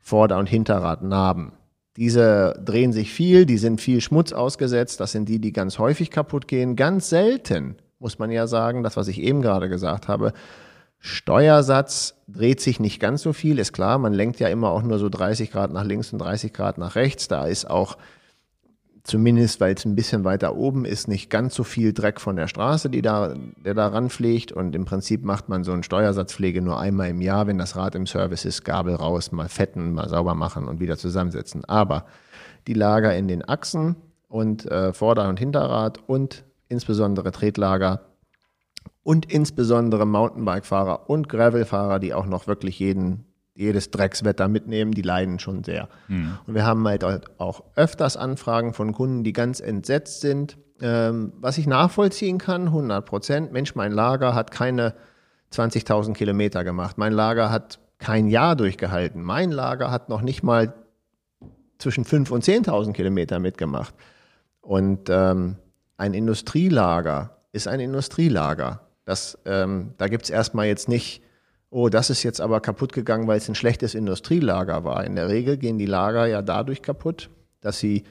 [0.00, 1.52] Vorder- und Hinterradnarben.
[1.98, 5.00] Diese drehen sich viel, die sind viel Schmutz ausgesetzt.
[5.00, 6.76] Das sind die, die ganz häufig kaputt gehen.
[6.76, 10.34] Ganz selten, muss man ja sagen, das, was ich eben gerade gesagt habe,
[10.98, 13.98] Steuersatz dreht sich nicht ganz so viel, ist klar.
[13.98, 16.96] Man lenkt ja immer auch nur so 30 Grad nach links und 30 Grad nach
[16.96, 17.28] rechts.
[17.28, 17.96] Da ist auch
[19.04, 22.46] zumindest, weil es ein bisschen weiter oben ist, nicht ganz so viel Dreck von der
[22.46, 24.52] Straße, die da, der da ranfliegt.
[24.52, 27.94] Und im Prinzip macht man so eine Steuersatzpflege nur einmal im Jahr, wenn das Rad
[27.94, 31.64] im Service ist, Gabel raus, mal fetten, mal sauber machen und wieder zusammensetzen.
[31.64, 32.04] Aber
[32.66, 33.96] die Lager in den Achsen
[34.28, 38.00] und äh, Vorder- und Hinterrad und insbesondere Tretlager
[39.02, 45.38] und insbesondere Mountainbike-Fahrer und Gravel-Fahrer, die auch noch wirklich jeden, jedes Dreckswetter mitnehmen, die leiden
[45.38, 45.88] schon sehr.
[46.46, 47.04] Und wir haben halt
[47.38, 53.04] auch öfters Anfragen von Kunden, die ganz entsetzt sind, ähm, was ich nachvollziehen kann, 100
[53.06, 53.52] Prozent.
[53.52, 54.94] Mensch, mein Lager hat keine
[55.52, 56.98] 20.000 Kilometer gemacht.
[56.98, 59.22] Mein Lager hat kein Jahr durchgehalten.
[59.22, 60.74] Mein Lager hat noch nicht mal
[61.78, 63.94] zwischen 5.000 und 10.000 Kilometer mitgemacht.
[64.60, 65.56] Und ähm,
[66.04, 68.80] ein Industrielager ist ein Industrielager.
[69.06, 71.22] Das, ähm, da gibt es erstmal jetzt nicht,
[71.70, 75.04] oh, das ist jetzt aber kaputt gegangen, weil es ein schlechtes Industrielager war.
[75.04, 77.30] In der Regel gehen die Lager ja dadurch kaputt,
[77.62, 78.04] dass sie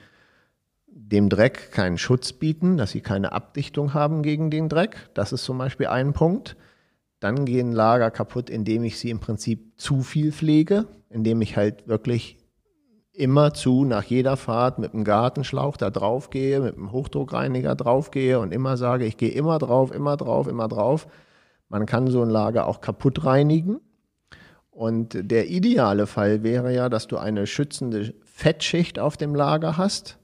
[0.87, 5.09] dem Dreck keinen Schutz bieten, dass sie keine Abdichtung haben gegen den Dreck.
[5.13, 6.55] Das ist zum Beispiel ein Punkt.
[7.19, 11.87] Dann gehen Lager kaputt, indem ich sie im Prinzip zu viel pflege, indem ich halt
[11.87, 12.37] wirklich
[13.13, 18.11] immer zu nach jeder Fahrt mit dem Gartenschlauch da drauf gehe, mit dem Hochdruckreiniger drauf
[18.11, 21.07] gehe und immer sage, ich gehe immer drauf, immer drauf, immer drauf.
[21.69, 23.79] Man kann so ein Lager auch kaputt reinigen.
[24.71, 30.17] Und der ideale Fall wäre ja, dass du eine schützende Fettschicht auf dem Lager hast.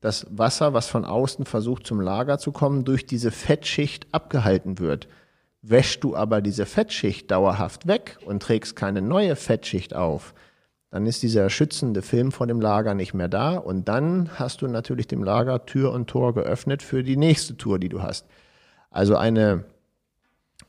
[0.00, 5.08] Das Wasser, was von außen versucht zum Lager zu kommen, durch diese Fettschicht abgehalten wird.
[5.60, 10.34] Wäschst du aber diese Fettschicht dauerhaft weg und trägst keine neue Fettschicht auf,
[10.92, 14.68] dann ist dieser schützende Film vor dem Lager nicht mehr da und dann hast du
[14.68, 18.26] natürlich dem Lager Tür und Tor geöffnet für die nächste Tour, die du hast.
[18.90, 19.64] Also eine,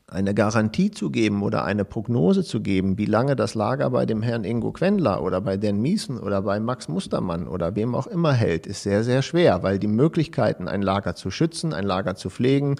[0.06, 4.22] eine Garantie zu geben oder eine Prognose zu geben, wie lange das Lager bei dem
[4.22, 8.32] Herrn Ingo Quendler oder bei Dan Miesen oder bei Max Mustermann oder wem auch immer
[8.32, 12.30] hält, ist sehr, sehr schwer, weil die Möglichkeiten, ein Lager zu schützen, ein Lager zu
[12.30, 12.76] pflegen,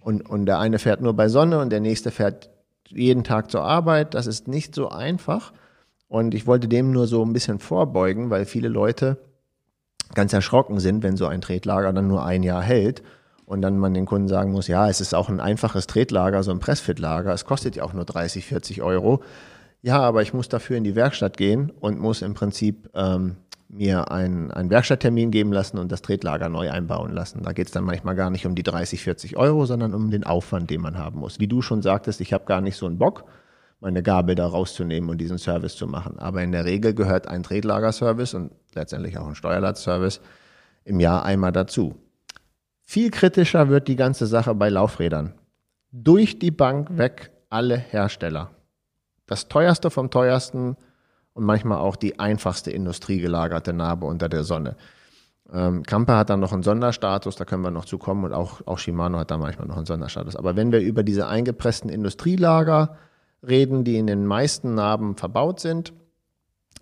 [0.00, 2.50] und, und der eine fährt nur bei Sonne und der nächste fährt
[2.86, 5.52] jeden Tag zur Arbeit, das ist nicht so einfach.
[6.08, 9.18] Und ich wollte dem nur so ein bisschen vorbeugen, weil viele Leute
[10.14, 13.02] ganz erschrocken sind, wenn so ein Tretlager dann nur ein Jahr hält
[13.44, 16.50] und dann man den Kunden sagen muss, ja, es ist auch ein einfaches Tretlager, so
[16.50, 19.22] ein Pressfitlager, es kostet ja auch nur 30, 40 Euro.
[19.80, 23.36] Ja, aber ich muss dafür in die Werkstatt gehen und muss im Prinzip ähm,
[23.68, 27.42] mir einen, einen Werkstatttermin geben lassen und das Tretlager neu einbauen lassen.
[27.42, 30.24] Da geht es dann manchmal gar nicht um die 30, 40 Euro, sondern um den
[30.24, 31.38] Aufwand, den man haben muss.
[31.38, 33.24] Wie du schon sagtest, ich habe gar nicht so einen Bock
[33.80, 36.18] meine Gabel da rauszunehmen und diesen Service zu machen.
[36.18, 40.20] Aber in der Regel gehört ein Tretlagerservice und letztendlich auch ein Steuerladservice
[40.84, 41.94] im Jahr einmal dazu.
[42.84, 45.34] Viel kritischer wird die ganze Sache bei Laufrädern.
[45.92, 48.50] Durch die Bank weg alle Hersteller.
[49.26, 50.76] Das teuerste vom teuersten
[51.34, 54.76] und manchmal auch die einfachste industriegelagerte Narbe unter der Sonne.
[55.52, 58.66] Ähm, Kampa hat dann noch einen Sonderstatus, da können wir noch zu kommen und auch,
[58.66, 60.36] auch Shimano hat da manchmal noch einen Sonderstatus.
[60.36, 62.96] Aber wenn wir über diese eingepressten Industrielager
[63.46, 65.92] reden, die in den meisten Narben verbaut sind,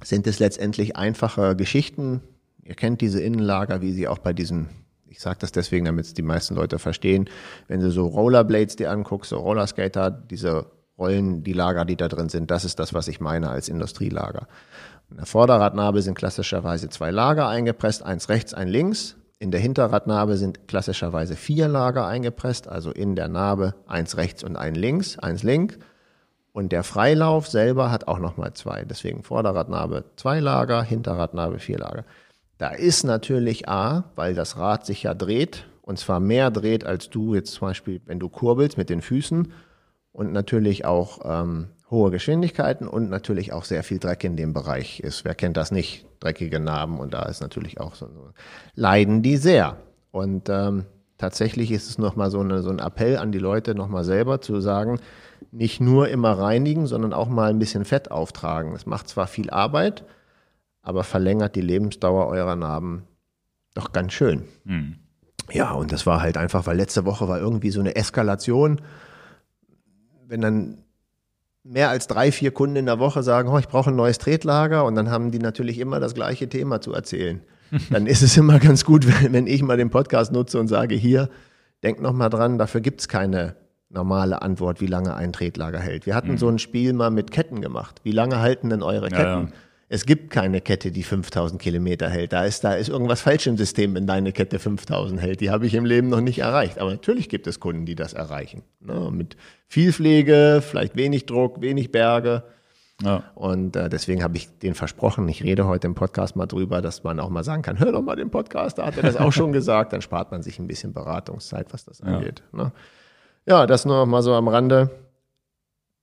[0.03, 2.23] sind es letztendlich einfache Geschichten.
[2.63, 4.69] Ihr kennt diese Innenlager, wie sie auch bei diesen,
[5.09, 7.29] ich sage das deswegen, damit es die meisten Leute verstehen,
[7.69, 10.67] wenn du so Rollerblades dir anguckst, so Rollerskater, diese
[10.99, 14.49] Rollen, die Lager, die da drin sind, das ist das, was ich meine als Industrielager.
[15.11, 19.17] In der Vorderradnabe sind klassischerweise zwei Lager eingepresst, eins rechts, ein links.
[19.39, 24.57] In der Hinterradnabe sind klassischerweise vier Lager eingepresst, also in der Narbe eins rechts und
[24.57, 25.79] ein links, eins links.
[26.57, 28.87] Und der Freilauf selber hat auch nochmal zwei.
[28.87, 32.07] Deswegen Vorderradnabe zwei Lager, Hinterradnabe vier Lager.
[32.57, 37.11] Da ist natürlich A, weil das Rad sich ja dreht, und zwar mehr dreht, als
[37.11, 39.53] du jetzt zum Beispiel, wenn du kurbelst mit den Füßen
[40.13, 45.01] und natürlich auch ähm, hohe Geschwindigkeiten und natürlich auch sehr viel Dreck in dem Bereich
[45.01, 45.27] ist.
[45.27, 46.07] Wer kennt das nicht?
[46.21, 48.09] Dreckige Narben und da ist natürlich auch so,
[48.75, 49.77] leiden die sehr.
[50.11, 50.87] Und ähm,
[51.19, 54.63] tatsächlich ist es nochmal so, eine, so ein Appell an die Leute, nochmal selber zu
[54.63, 55.01] sagen,
[55.51, 58.73] nicht nur immer reinigen, sondern auch mal ein bisschen Fett auftragen.
[58.73, 60.05] Das macht zwar viel Arbeit,
[60.83, 63.05] aber verlängert die Lebensdauer eurer Narben
[63.75, 64.45] doch ganz schön.
[64.65, 64.97] Mhm.
[65.53, 68.81] Ja, und das war halt einfach, weil letzte Woche war irgendwie so eine Eskalation.
[70.27, 70.79] Wenn dann
[71.63, 74.85] mehr als drei, vier Kunden in der Woche sagen, oh, ich brauche ein neues Tretlager
[74.85, 77.43] und dann haben die natürlich immer das gleiche Thema zu erzählen.
[77.91, 81.29] Dann ist es immer ganz gut, wenn, ich mal den Podcast nutze und sage, hier,
[81.83, 83.57] denk noch mal dran, dafür gibt es keine
[83.89, 86.07] normale Antwort, wie lange ein Tretlager hält.
[86.07, 86.39] Wir hatten mhm.
[86.39, 88.01] so ein Spiel mal mit Ketten gemacht.
[88.03, 89.23] Wie lange halten denn eure Ketten?
[89.23, 89.49] Ja, ja.
[89.89, 92.33] Es gibt keine Kette, die 5000 Kilometer hält.
[92.33, 95.41] Da ist, da ist irgendwas falsch im System, wenn deine Kette 5000 hält.
[95.41, 96.81] Die habe ich im Leben noch nicht erreicht.
[96.81, 98.63] Aber natürlich gibt es Kunden, die das erreichen.
[98.81, 99.11] Ne?
[99.13, 99.37] Mit
[99.69, 102.43] viel Pflege, vielleicht wenig Druck, wenig Berge.
[103.01, 103.23] Ja.
[103.37, 107.05] Und äh, deswegen habe ich den versprochen, ich rede heute im Podcast mal drüber, dass
[107.05, 109.33] man auch mal sagen kann, hör doch mal den Podcast, da hat er das auch
[109.33, 112.43] schon gesagt, dann spart man sich ein bisschen Beratungszeit, was das angeht.
[112.53, 112.73] Ne?
[113.47, 114.91] Ja, das nur noch mal so am Rande.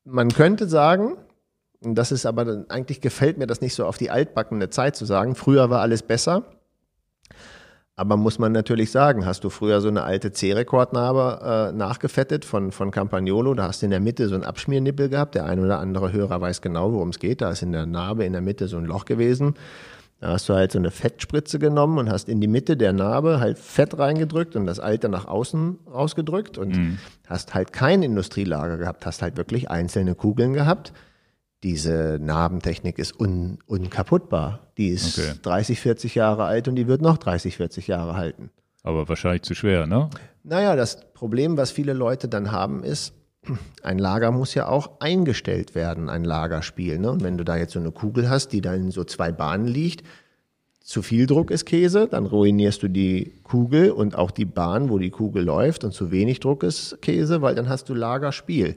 [0.06, 1.18] Man könnte sagen,
[1.84, 5.04] und das ist aber, eigentlich gefällt mir das nicht so auf die altbackene Zeit zu
[5.04, 6.44] sagen, früher war alles besser.
[7.96, 12.72] Aber muss man natürlich sagen, hast du früher so eine alte C-Rekordnarbe äh, nachgefettet von,
[12.72, 15.36] von Campagnolo, da hast du in der Mitte so einen Abschmiernippel gehabt.
[15.36, 17.42] Der ein oder andere Hörer weiß genau, worum es geht.
[17.42, 19.56] Da ist in der Narbe in der Mitte so ein Loch gewesen.
[20.24, 23.42] Da hast du halt so eine Fettspritze genommen und hast in die Mitte der Narbe
[23.42, 26.98] halt Fett reingedrückt und das Alte nach außen rausgedrückt und mhm.
[27.28, 30.94] hast halt kein Industrielager gehabt, hast halt wirklich einzelne Kugeln gehabt.
[31.62, 34.72] Diese Narbentechnik ist un, unkaputtbar.
[34.78, 35.34] Die ist okay.
[35.42, 38.50] 30, 40 Jahre alt und die wird noch 30, 40 Jahre halten.
[38.82, 40.10] Aber wahrscheinlich zu schwer, ne?
[40.46, 43.14] Naja, das Problem, was viele Leute dann haben, ist,
[43.84, 47.00] ein Lager muss ja auch eingestellt werden, ein Lagerspiel.
[47.00, 47.12] Ne?
[47.12, 49.68] Und wenn du da jetzt so eine Kugel hast, die da in so zwei Bahnen
[49.68, 50.04] liegt,
[50.82, 54.98] zu viel Druck ist Käse, dann ruinierst du die Kugel und auch die Bahn, wo
[54.98, 55.84] die Kugel läuft.
[55.86, 58.76] Und zu wenig Druck ist Käse, weil dann hast du Lagerspiel.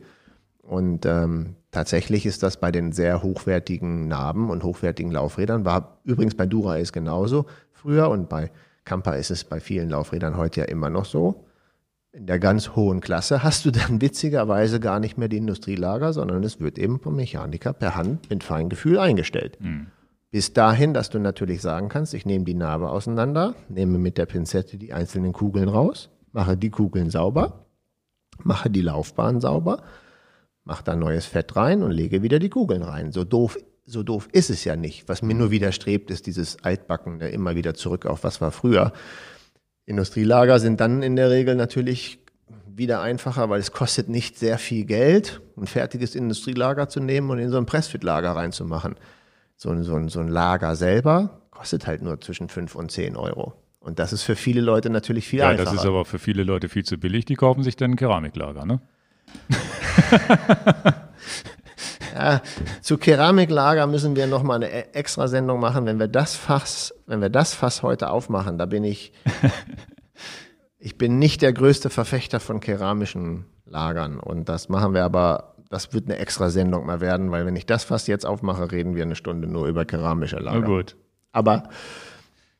[0.62, 6.34] Und ähm, tatsächlich ist das bei den sehr hochwertigen Narben und hochwertigen Laufrädern, war übrigens
[6.34, 8.50] bei Dura ist genauso früher und bei
[8.84, 11.45] Kampa ist es bei vielen Laufrädern heute ja immer noch so.
[12.16, 16.42] In der ganz hohen Klasse hast du dann witzigerweise gar nicht mehr die Industrielager, sondern
[16.44, 19.58] es wird eben vom Mechaniker per Hand mit Feingefühl eingestellt.
[19.60, 19.88] Mhm.
[20.30, 24.24] Bis dahin, dass du natürlich sagen kannst, ich nehme die Narbe auseinander, nehme mit der
[24.24, 27.66] Pinzette die einzelnen Kugeln raus, mache die Kugeln sauber,
[28.42, 29.82] mache die Laufbahn sauber,
[30.64, 33.12] mache da neues Fett rein und lege wieder die Kugeln rein.
[33.12, 35.06] So doof, so doof ist es ja nicht.
[35.06, 38.94] Was mir nur widerstrebt, ist dieses Altbacken, immer wieder zurück auf was war früher.
[39.86, 42.18] Industrielager sind dann in der Regel natürlich
[42.66, 47.38] wieder einfacher, weil es kostet nicht sehr viel Geld, ein fertiges Industrielager zu nehmen und
[47.38, 48.96] in so ein Pressfit-Lager reinzumachen
[49.56, 53.16] so ein, so, ein, so ein Lager selber kostet halt nur zwischen 5 und 10
[53.16, 53.54] Euro.
[53.80, 55.70] Und das ist für viele Leute natürlich viel ja, einfacher.
[55.70, 57.24] Ja, das ist aber für viele Leute viel zu billig.
[57.24, 58.80] Die kaufen sich dann ein Keramiklager, ne?
[62.16, 62.42] ja,
[62.80, 65.86] zu Keramiklager müssen wir nochmal eine e-, extra Sendung machen.
[65.86, 69.12] Wenn wir das Fass, wenn wir das Fass heute aufmachen, da bin ich,
[70.78, 74.18] ich bin nicht der größte Verfechter von keramischen Lagern.
[74.18, 77.66] Und das machen wir aber das wird eine extra Sendung mal werden, weil wenn ich
[77.66, 80.60] das fast jetzt aufmache, reden wir eine Stunde nur über keramische Lager.
[80.60, 80.96] Na gut.
[81.32, 81.64] Aber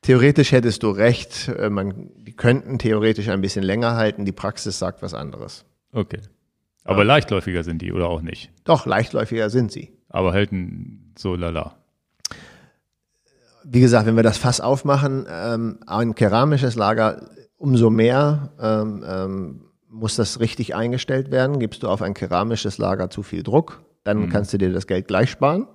[0.01, 4.77] theoretisch hättest du recht, äh, man, die könnten theoretisch ein bisschen länger halten, die Praxis
[4.77, 5.65] sagt was anderes.
[5.93, 6.19] Okay.
[6.87, 8.51] Aber leichtläufiger sind die oder auch nicht?
[8.63, 9.91] Doch, leichtläufiger sind sie.
[10.09, 11.75] Aber halten so lala.
[13.63, 19.61] Wie gesagt, wenn wir das Fass aufmachen, ähm, ein keramisches Lager, umso mehr ähm, ähm,
[19.89, 21.59] muss das richtig eingestellt werden.
[21.59, 24.29] Gibst du auf ein keramisches Lager zu viel Druck, dann mhm.
[24.29, 25.67] kannst du dir das Geld gleich sparen.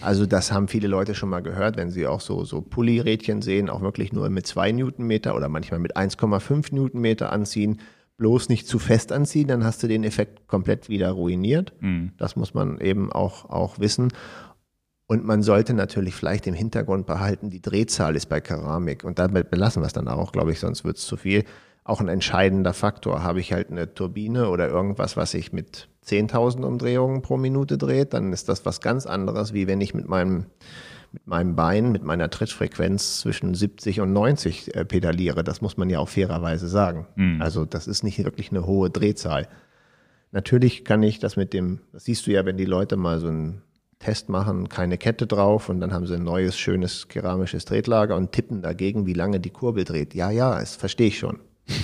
[0.00, 3.70] Also das haben viele Leute schon mal gehört, wenn sie auch so, so Pullirädchen sehen,
[3.70, 7.80] auch wirklich nur mit zwei Newtonmeter oder manchmal mit 1,5 Newtonmeter anziehen.
[8.18, 11.72] Bloß nicht zu fest anziehen, dann hast du den Effekt komplett wieder ruiniert.
[11.80, 12.12] Mhm.
[12.18, 14.12] Das muss man eben auch, auch wissen.
[15.06, 19.04] Und man sollte natürlich vielleicht im Hintergrund behalten, die Drehzahl ist bei Keramik.
[19.04, 21.44] Und damit belassen wir es dann auch, glaube ich, sonst wird es zu viel
[21.88, 23.22] auch ein entscheidender Faktor.
[23.22, 28.12] Habe ich halt eine Turbine oder irgendwas, was sich mit 10.000 Umdrehungen pro Minute dreht,
[28.12, 30.46] dann ist das was ganz anderes, wie wenn ich mit meinem,
[31.12, 35.44] mit meinem Bein, mit meiner Trittfrequenz zwischen 70 und 90 äh, pedaliere.
[35.44, 37.06] Das muss man ja auch fairerweise sagen.
[37.16, 37.40] Mhm.
[37.40, 39.48] Also das ist nicht wirklich eine hohe Drehzahl.
[40.30, 43.28] Natürlich kann ich das mit dem, das siehst du ja, wenn die Leute mal so
[43.28, 43.62] einen
[43.98, 48.32] Test machen, keine Kette drauf und dann haben sie ein neues, schönes keramisches Tretlager und
[48.32, 50.14] tippen dagegen, wie lange die Kurbel dreht.
[50.14, 51.38] Ja, ja, das verstehe ich schon.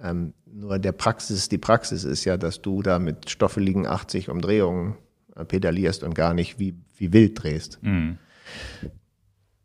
[0.00, 4.94] Ähm, nur der Praxis, die Praxis ist ja, dass du da mit stoffeligen 80 Umdrehungen
[5.34, 7.82] äh, pedalierst und gar nicht wie, wie wild drehst.
[7.82, 8.18] Mhm.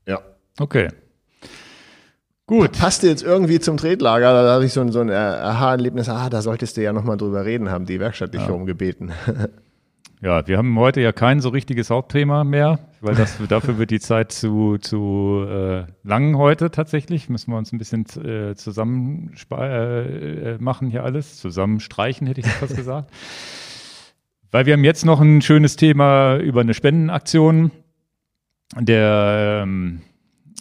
[0.08, 0.20] Ja.
[0.60, 0.90] Okay.
[2.46, 2.74] Gut.
[2.78, 6.42] Passte jetzt irgendwie zum Tretlager, da habe ich so ein, so ein Aha-Erlebnis, ah, da
[6.42, 8.52] solltest du ja nochmal drüber reden, haben die Werkstatt dich ja.
[8.52, 9.14] umgebeten.
[10.24, 14.00] Ja, wir haben heute ja kein so richtiges Hauptthema mehr, weil das, dafür wird die
[14.00, 17.28] Zeit zu, zu äh, lang heute tatsächlich.
[17.28, 21.40] Müssen wir uns ein bisschen äh, zusammen äh, machen hier alles.
[21.40, 23.12] Zusammenstreichen hätte ich fast gesagt.
[24.52, 27.72] Weil wir haben jetzt noch ein schönes Thema über eine Spendenaktion.
[28.80, 30.02] Der ähm,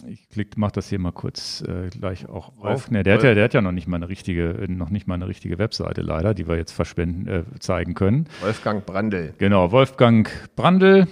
[0.07, 2.91] ich klick, mach das hier mal kurz äh, gleich auch auf.
[2.91, 5.15] Ne, der, hat ja, der hat ja noch nicht mal eine richtige, noch nicht mal
[5.15, 8.27] eine richtige Webseite leider, die wir jetzt verspenden, äh, zeigen können.
[8.41, 9.35] Wolfgang Brandl.
[9.39, 11.07] Genau, Wolfgang Brandl.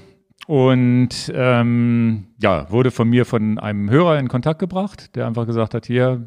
[0.47, 5.75] Und ähm, ja, wurde von mir von einem Hörer in Kontakt gebracht, der einfach gesagt
[5.75, 6.27] hat, hier,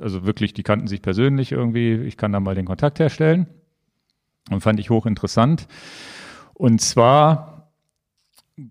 [0.00, 3.46] also wirklich, die kannten sich persönlich irgendwie, ich kann da mal den Kontakt herstellen.
[4.50, 5.66] Und fand ich hochinteressant.
[6.54, 7.57] Und zwar,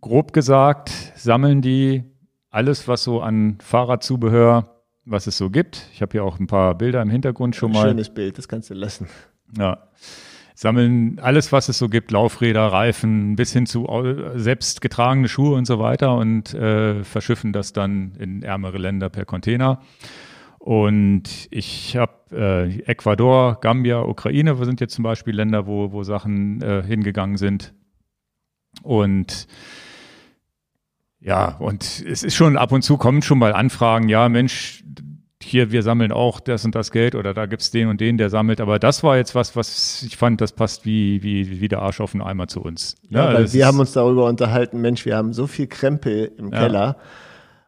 [0.01, 2.03] grob gesagt, sammeln die
[2.49, 5.87] alles, was so an Fahrradzubehör, was es so gibt.
[5.93, 7.87] Ich habe hier auch ein paar Bilder im Hintergrund schon mal.
[7.87, 9.07] Schönes Bild, das kannst du lassen.
[9.57, 9.89] Ja.
[10.55, 13.87] Sammeln alles, was es so gibt, Laufräder, Reifen, bis hin zu
[14.35, 19.25] selbst getragene Schuhe und so weiter und äh, verschiffen das dann in ärmere Länder per
[19.25, 19.81] Container.
[20.57, 26.61] Und ich habe äh, Ecuador, Gambia, Ukraine, sind jetzt zum Beispiel Länder, wo, wo Sachen
[26.61, 27.73] äh, hingegangen sind.
[28.83, 29.47] Und
[31.19, 34.83] ja, und es ist schon ab und zu kommen schon mal Anfragen, ja, Mensch,
[35.41, 38.29] hier, wir sammeln auch das und das Geld oder da gibt's den und den, der
[38.29, 38.59] sammelt.
[38.61, 42.01] Aber das war jetzt was, was ich fand, das passt wie, wie, wie der Arsch
[42.01, 42.95] auf den Eimer zu uns.
[43.09, 46.51] Ja, ja weil wir haben uns darüber unterhalten, Mensch, wir haben so viel Krempel im
[46.51, 46.59] ja.
[46.59, 46.97] Keller,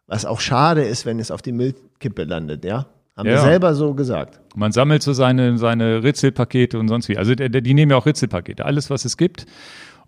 [0.07, 2.87] was auch schade ist, wenn es auf die Müllkippe landet, ja.
[3.15, 3.35] Haben ja.
[3.35, 4.39] wir selber so gesagt.
[4.55, 7.17] Man sammelt so seine, seine Ritzelpakete und sonst wie.
[7.17, 9.45] Also die, die nehmen ja auch Ritzelpakete, alles, was es gibt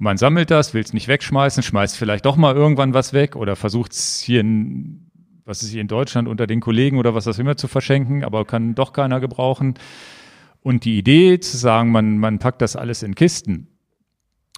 [0.01, 3.55] man sammelt das, will es nicht wegschmeißen, schmeißt vielleicht doch mal irgendwann was weg oder
[3.55, 5.11] versucht es hier in,
[5.45, 8.45] was ist hier in Deutschland unter den Kollegen oder was das immer zu verschenken, aber
[8.45, 9.75] kann doch keiner gebrauchen.
[10.61, 13.67] Und die Idee zu sagen, man, man packt das alles in Kisten,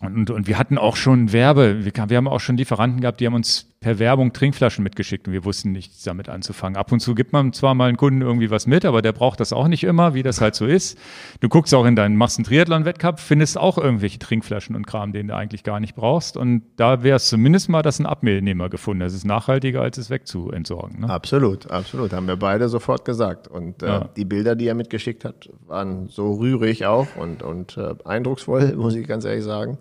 [0.02, 3.26] und, und wir hatten auch schon Werbe, wir, wir, haben auch schon Lieferanten gehabt, die
[3.26, 6.78] haben uns per Werbung Trinkflaschen mitgeschickt und wir wussten nichts damit anzufangen.
[6.78, 9.42] Ab und zu gibt man zwar mal einen Kunden irgendwie was mit, aber der braucht
[9.42, 10.98] das auch nicht immer, wie das halt so ist.
[11.42, 15.28] Du guckst auch in deinen, machst einen Triathlon-Wettkampf, findest auch irgendwelche Trinkflaschen und Kram, den
[15.28, 16.38] du eigentlich gar nicht brauchst.
[16.38, 19.02] Und da wäre es zumindest mal, dass ein Abnehmer gefunden.
[19.02, 21.02] Das ist nachhaltiger, als es wegzuentsorgen.
[21.02, 21.10] Ne?
[21.10, 22.14] Absolut, absolut.
[22.14, 23.50] Haben wir beide sofort gesagt.
[23.50, 24.10] Und äh, ja.
[24.16, 28.96] die Bilder, die er mitgeschickt hat, waren so rührig auch und, und äh, eindrucksvoll, muss
[28.96, 29.78] ich ganz ehrlich sagen.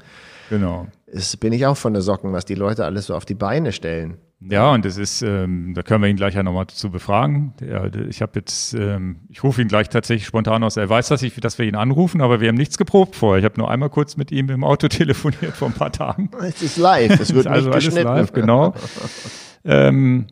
[0.53, 0.87] Genau.
[1.11, 3.73] Das bin ich auch von der Socken, was die Leute alles so auf die Beine
[3.73, 4.19] stellen.
[4.39, 7.55] Ja, und das ist, ähm, da können wir ihn gleich ja nochmal zu befragen.
[7.59, 10.77] Der, ich habe jetzt, ähm, ich rufe ihn gleich tatsächlich spontan aus.
[10.77, 13.39] Er weiß, dass, ich, dass wir ihn anrufen, aber wir haben nichts geprobt vorher.
[13.39, 16.29] Ich habe nur einmal kurz mit ihm im Auto telefoniert vor ein paar Tagen.
[16.43, 18.09] Es ist live, es wird also nicht geschnitten.
[18.09, 18.75] Alles live, genau.
[19.65, 20.27] ähm,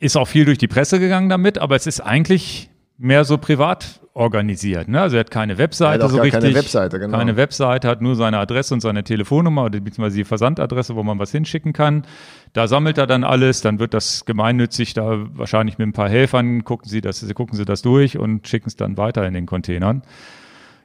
[0.00, 4.00] ist auch viel durch die Presse gegangen damit, aber es ist eigentlich mehr so privat
[4.14, 4.88] organisiert.
[4.88, 5.00] Ne?
[5.00, 6.42] Also er hat keine Webseite hat so richtig.
[6.42, 7.18] Keine Webseite, genau.
[7.18, 11.18] Keine Webseite, hat nur seine Adresse und seine Telefonnummer oder beziehungsweise die Versandadresse, wo man
[11.18, 12.06] was hinschicken kann.
[12.54, 16.64] Da sammelt er dann alles, dann wird das gemeinnützig da wahrscheinlich mit ein paar Helfern,
[16.64, 20.02] gucken sie das, gucken sie das durch und schicken es dann weiter in den Containern.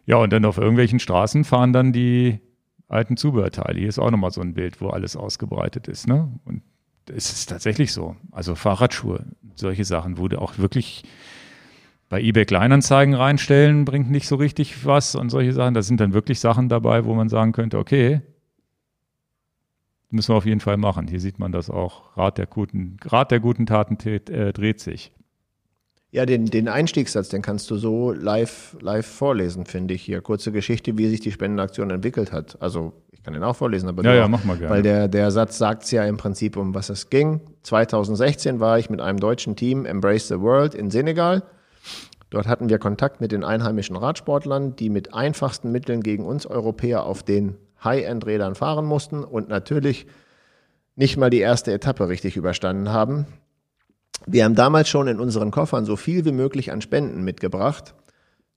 [0.05, 2.39] Ja, und dann auf irgendwelchen Straßen fahren dann die
[2.89, 3.79] alten Zubehörteile.
[3.79, 6.07] Hier ist auch nochmal so ein Bild, wo alles ausgebreitet ist.
[6.07, 6.27] Ne?
[6.43, 6.63] Und
[7.09, 8.17] es ist tatsächlich so.
[8.31, 9.25] Also Fahrradschuhe,
[9.55, 11.03] solche Sachen, wo du auch wirklich
[12.11, 15.73] bei eBay Kleinanzeigen reinstellen bringt nicht so richtig was und solche Sachen.
[15.73, 18.19] Da sind dann wirklich Sachen dabei, wo man sagen könnte, okay,
[20.09, 21.07] müssen wir auf jeden Fall machen.
[21.07, 22.17] Hier sieht man das auch.
[22.17, 25.13] Rat der guten, Rat der guten Taten äh, dreht sich.
[26.11, 30.19] Ja, den, den Einstiegssatz, den kannst du so live, live vorlesen, finde ich hier.
[30.19, 32.61] Kurze Geschichte, wie sich die Spendenaktion entwickelt hat.
[32.61, 34.69] Also ich kann den auch vorlesen, aber ja, ja, mach mal gerne.
[34.69, 37.39] Weil der, der Satz sagt es ja im Prinzip, um was es ging.
[37.63, 41.43] 2016 war ich mit einem deutschen Team Embrace the World in Senegal
[42.31, 47.03] Dort hatten wir Kontakt mit den einheimischen Radsportlern, die mit einfachsten Mitteln gegen uns Europäer
[47.03, 50.07] auf den High-End-Rädern fahren mussten und natürlich
[50.95, 53.27] nicht mal die erste Etappe richtig überstanden haben.
[54.25, 57.95] Wir haben damals schon in unseren Koffern so viel wie möglich an Spenden mitgebracht.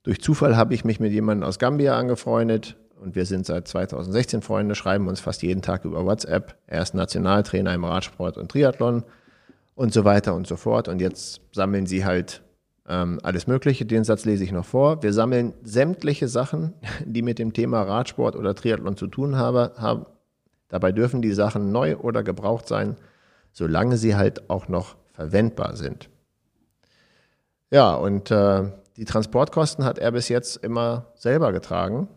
[0.03, 4.41] Durch Zufall habe ich mich mit jemandem aus Gambia angefreundet und wir sind seit 2016
[4.41, 6.55] Freunde, schreiben uns fast jeden Tag über WhatsApp.
[6.65, 9.03] Er ist Nationaltrainer im Radsport und Triathlon
[9.73, 10.87] und so weiter und so fort.
[10.87, 12.41] Und jetzt sammeln sie halt
[12.87, 13.85] ähm, alles Mögliche.
[13.85, 15.01] Den Satz lese ich noch vor.
[15.01, 16.73] Wir sammeln sämtliche Sachen,
[17.05, 20.05] die mit dem Thema Radsport oder Triathlon zu tun haben.
[20.67, 22.95] Dabei dürfen die Sachen neu oder gebraucht sein,
[23.51, 26.09] solange sie halt auch noch verwendbar sind.
[27.71, 32.07] Ja, und äh, die Transportkosten hat er bis jetzt immer selber getragen.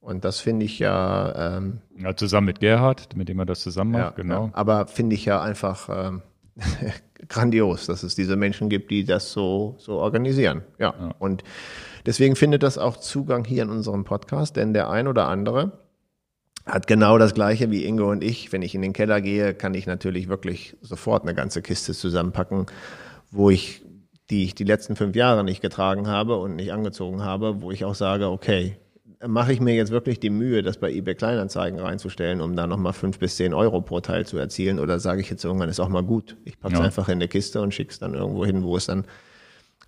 [0.00, 1.56] Und das finde ich ja.
[1.56, 4.46] Ähm, ja, zusammen mit Gerhard, mit dem er das zusammen macht, ja, genau.
[4.46, 6.22] Ja, aber finde ich ja einfach ähm,
[7.28, 10.62] grandios, dass es diese Menschen gibt, die das so, so organisieren.
[10.78, 10.94] Ja.
[10.98, 11.14] ja.
[11.18, 11.44] Und
[12.04, 15.72] deswegen findet das auch Zugang hier in unserem Podcast, denn der ein oder andere
[16.66, 18.52] hat genau das Gleiche wie Ingo und ich.
[18.52, 22.66] Wenn ich in den Keller gehe, kann ich natürlich wirklich sofort eine ganze Kiste zusammenpacken,
[23.30, 23.82] wo ich,
[24.30, 27.84] die ich die letzten fünf Jahre nicht getragen habe und nicht angezogen habe, wo ich
[27.84, 28.76] auch sage, okay,
[29.26, 32.92] mache ich mir jetzt wirklich die Mühe, das bei eBay Kleinanzeigen reinzustellen, um da nochmal
[32.92, 34.78] fünf bis zehn Euro pro Teil zu erzielen?
[34.78, 36.36] Oder sage ich jetzt irgendwann, ist auch mal gut.
[36.44, 36.84] Ich packe es ja.
[36.84, 39.06] einfach in eine Kiste und schicke es dann irgendwo hin, wo es dann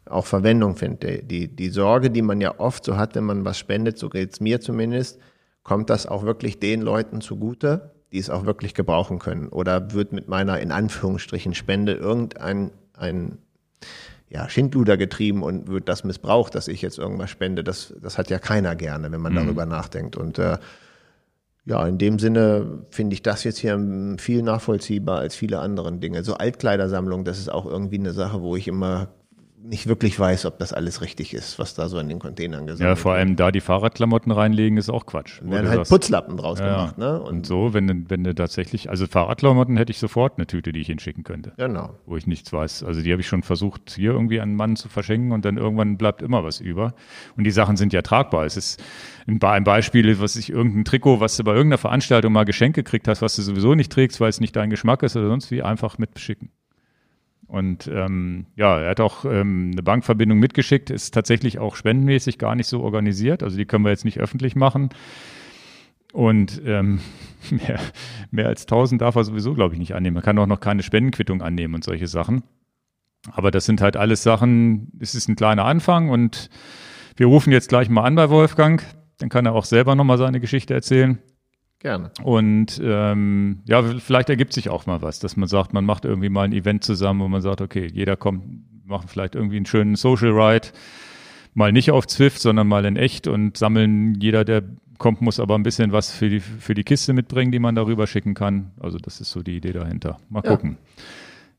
[0.06, 1.30] auch Verwendung findet.
[1.30, 4.32] Die, die Sorge, die man ja oft so hat, wenn man was spendet, so geht
[4.32, 5.18] es mir zumindest,
[5.62, 9.48] kommt das auch wirklich den Leuten zugute, die es auch wirklich gebrauchen können?
[9.48, 13.38] Oder wird mit meiner in Anführungsstrichen Spende irgendein ein
[14.30, 17.64] ja, Schindluder getrieben und wird das missbraucht, dass ich jetzt irgendwas spende.
[17.64, 19.36] Das, das hat ja keiner gerne, wenn man mhm.
[19.36, 20.16] darüber nachdenkt.
[20.16, 20.58] Und äh,
[21.64, 23.78] ja, in dem Sinne finde ich das jetzt hier
[24.18, 26.24] viel nachvollziehbar als viele andere Dinge.
[26.24, 29.08] So Altkleidersammlung, das ist auch irgendwie eine Sache, wo ich immer
[29.68, 32.80] nicht wirklich weiß, ob das alles richtig ist, was da so in den Containern gesagt
[32.80, 32.88] wird.
[32.88, 35.40] Ja, vor allem da die Fahrradklamotten reinlegen, ist auch Quatsch.
[35.40, 36.98] Dann werden halt sagst, Putzlappen draus ja, gemacht.
[36.98, 37.20] Ne?
[37.20, 40.72] Und, und, so, wenn du, wenn du tatsächlich, also Fahrradklamotten hätte ich sofort eine Tüte,
[40.72, 41.52] die ich hinschicken könnte.
[41.56, 41.90] Genau.
[42.06, 42.82] Wo ich nichts weiß.
[42.82, 45.58] Also die habe ich schon versucht, hier irgendwie an einen Mann zu verschenken und dann
[45.58, 46.94] irgendwann bleibt immer was über.
[47.36, 48.46] Und die Sachen sind ja tragbar.
[48.46, 48.82] Es ist
[49.26, 53.20] ein Beispiel, was ich irgendein Trikot, was du bei irgendeiner Veranstaltung mal geschenkt gekriegt hast,
[53.20, 55.98] was du sowieso nicht trägst, weil es nicht dein Geschmack ist oder sonst wie, einfach
[55.98, 56.50] mitschicken.
[57.48, 62.54] Und ähm, ja, er hat auch ähm, eine Bankverbindung mitgeschickt, ist tatsächlich auch spendenmäßig gar
[62.54, 63.42] nicht so organisiert.
[63.42, 64.90] Also die können wir jetzt nicht öffentlich machen.
[66.12, 67.00] Und ähm,
[67.50, 67.80] mehr,
[68.30, 70.16] mehr als 1000 darf er sowieso, glaube ich, nicht annehmen.
[70.16, 72.42] Er kann auch noch keine Spendenquittung annehmen und solche Sachen.
[73.32, 76.50] Aber das sind halt alles Sachen, es ist ein kleiner Anfang und
[77.16, 78.84] wir rufen jetzt gleich mal an bei Wolfgang.
[79.18, 81.18] Dann kann er auch selber nochmal seine Geschichte erzählen.
[81.80, 82.10] Gerne.
[82.24, 86.28] Und ähm, ja, vielleicht ergibt sich auch mal was, dass man sagt, man macht irgendwie
[86.28, 88.42] mal ein Event zusammen, wo man sagt, okay, jeder kommt,
[88.84, 90.68] machen vielleicht irgendwie einen schönen Social Ride,
[91.54, 94.62] mal nicht auf Zwift, sondern mal in echt und sammeln, jeder, der
[94.98, 98.08] kommt, muss aber ein bisschen was für die, für die Kiste mitbringen, die man darüber
[98.08, 98.72] schicken kann.
[98.80, 100.18] Also das ist so die Idee dahinter.
[100.30, 100.50] Mal Ja.
[100.50, 100.78] gucken.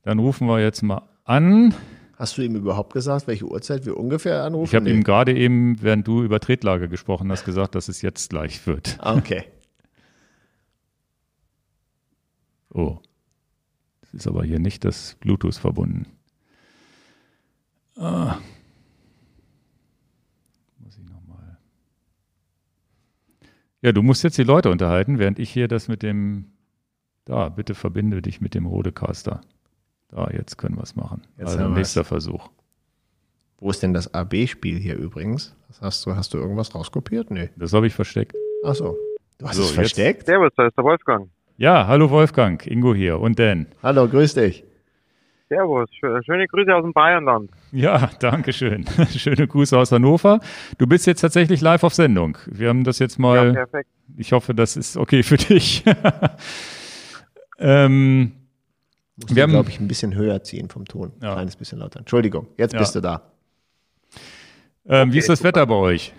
[0.04, 1.74] Dann rufen wir jetzt mal an.
[2.18, 4.70] Hast du ihm überhaupt gesagt, welche Uhrzeit wir ungefähr anrufen?
[4.70, 4.92] Ich habe Nee.
[4.92, 8.98] ihm gerade eben, während du über Tretlager gesprochen hast, gesagt, dass es jetzt gleich wird.
[9.00, 9.44] Ah, okay.
[12.74, 13.00] Oh.
[14.02, 16.08] Das ist aber hier nicht das Bluetooth verbunden.
[17.98, 18.38] Ah.
[20.80, 21.58] Muss ich nochmal.
[23.82, 26.52] Ja, du musst jetzt die Leute unterhalten, während ich hier das mit dem.
[27.26, 29.42] Da, bitte verbinde dich mit dem Rodecaster.
[30.08, 31.22] Da, jetzt können wir es machen.
[31.38, 32.50] Jetzt also nächster Versuch.
[33.60, 35.56] Wo ist denn das AB-Spiel hier übrigens?
[35.68, 37.30] Was hast du, hast du irgendwas rauskopiert?
[37.30, 37.50] Nee.
[37.58, 38.36] Das habe ich versteckt.
[38.64, 38.98] Ach so.
[39.38, 40.26] Du hast So, es jetzt- versteckt?
[40.26, 41.30] Servus, da ist der Wolfgang.
[41.60, 43.68] Ja, hallo Wolfgang, Ingo hier und Dan.
[43.84, 44.64] Hallo, grüß dich.
[45.50, 47.52] Servus, schö- schöne Grüße aus dem Bayernland.
[47.74, 48.86] Ja, danke schön.
[49.14, 50.40] Schöne Grüße aus Hannover.
[50.78, 52.38] Du bist jetzt tatsächlich live auf Sendung.
[52.46, 53.48] Wir haben das jetzt mal.
[53.48, 53.90] Ja, perfekt.
[54.16, 55.84] Ich hoffe, das ist okay für dich.
[57.60, 58.32] ähm,
[59.18, 61.12] Musst Wir haben- glaube ich, ein bisschen höher ziehen vom Ton.
[61.22, 61.30] Ja.
[61.32, 62.00] Ein kleines bisschen lauter.
[62.00, 62.80] Entschuldigung, jetzt Ja.
[62.80, 63.24] bist du da.
[64.88, 66.14] ähm, wie ist das Wetter bei euch?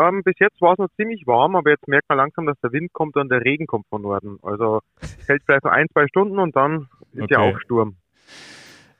[0.00, 2.72] Ähm, bis jetzt war es noch ziemlich warm, aber jetzt merkt man langsam, dass der
[2.72, 4.38] Wind kommt und der Regen kommt von Norden.
[4.42, 7.54] Also es hält vielleicht noch ein, zwei Stunden und dann ist ja Okay.
[7.54, 7.96] auch Sturm.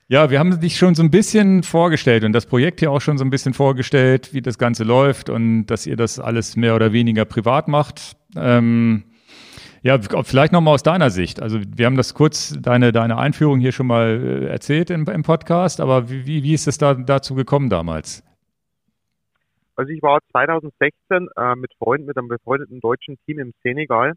[0.09, 3.17] Ja, wir haben dich schon so ein bisschen vorgestellt und das Projekt hier auch schon
[3.17, 6.93] so ein bisschen vorgestellt, wie das Ganze läuft und dass ihr das alles mehr oder
[6.93, 8.17] weniger privat macht.
[8.37, 9.05] Ähm,
[9.83, 11.41] ja, vielleicht nochmal aus deiner Sicht.
[11.41, 15.23] Also wir haben das kurz, deine, deine Einführung hier schon mal äh, erzählt im, im
[15.23, 18.25] Podcast, aber wie, wie, wie ist es da, dazu gekommen damals?
[19.81, 24.13] Also ich war 2016 äh, mit Freunden, mit einem befreundeten deutschen Team im Senegal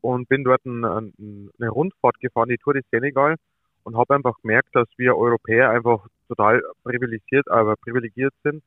[0.00, 3.36] und bin dort ein, ein, eine Rundfahrt gefahren, die Tour des Senegal
[3.84, 8.60] und habe einfach gemerkt, dass wir Europäer einfach total privilegiert, aber privilegiert sind.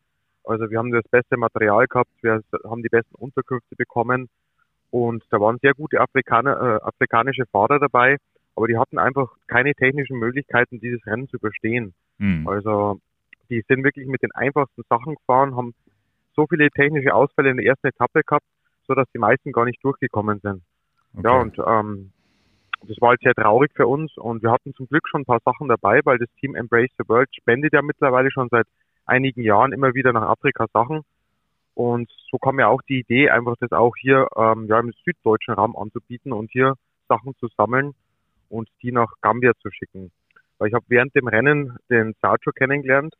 [0.45, 4.29] Also wir haben das beste Material gehabt, wir haben die besten Unterkünfte bekommen
[4.89, 8.15] und da waren sehr gute Afrikaner, äh, afrikanische Fahrer dabei,
[8.55, 11.93] aber die hatten einfach keine technischen Möglichkeiten, dieses Rennen zu überstehen.
[12.19, 12.47] Hm.
[12.47, 13.01] Also
[13.49, 15.73] die sind wirklich mit den einfachsten Sachen gefahren, haben
[16.35, 18.45] so viele technische Ausfälle in der ersten Etappe gehabt,
[18.87, 20.61] so dass die meisten gar nicht durchgekommen sind.
[21.13, 21.27] Okay.
[21.27, 22.11] Ja, und ähm,
[22.87, 25.41] das war halt sehr traurig für uns und wir hatten zum Glück schon ein paar
[25.45, 28.67] Sachen dabei, weil das Team Embrace the World spendet ja mittlerweile schon seit
[29.05, 31.01] einigen Jahren immer wieder nach Afrika Sachen.
[31.73, 35.53] Und so kam ja auch die Idee, einfach das auch hier ähm, ja, im süddeutschen
[35.53, 36.75] Raum anzubieten und hier
[37.07, 37.93] Sachen zu sammeln
[38.49, 40.11] und die nach Gambia zu schicken.
[40.57, 43.15] Weil ich habe während dem Rennen den Sergio kennengelernt.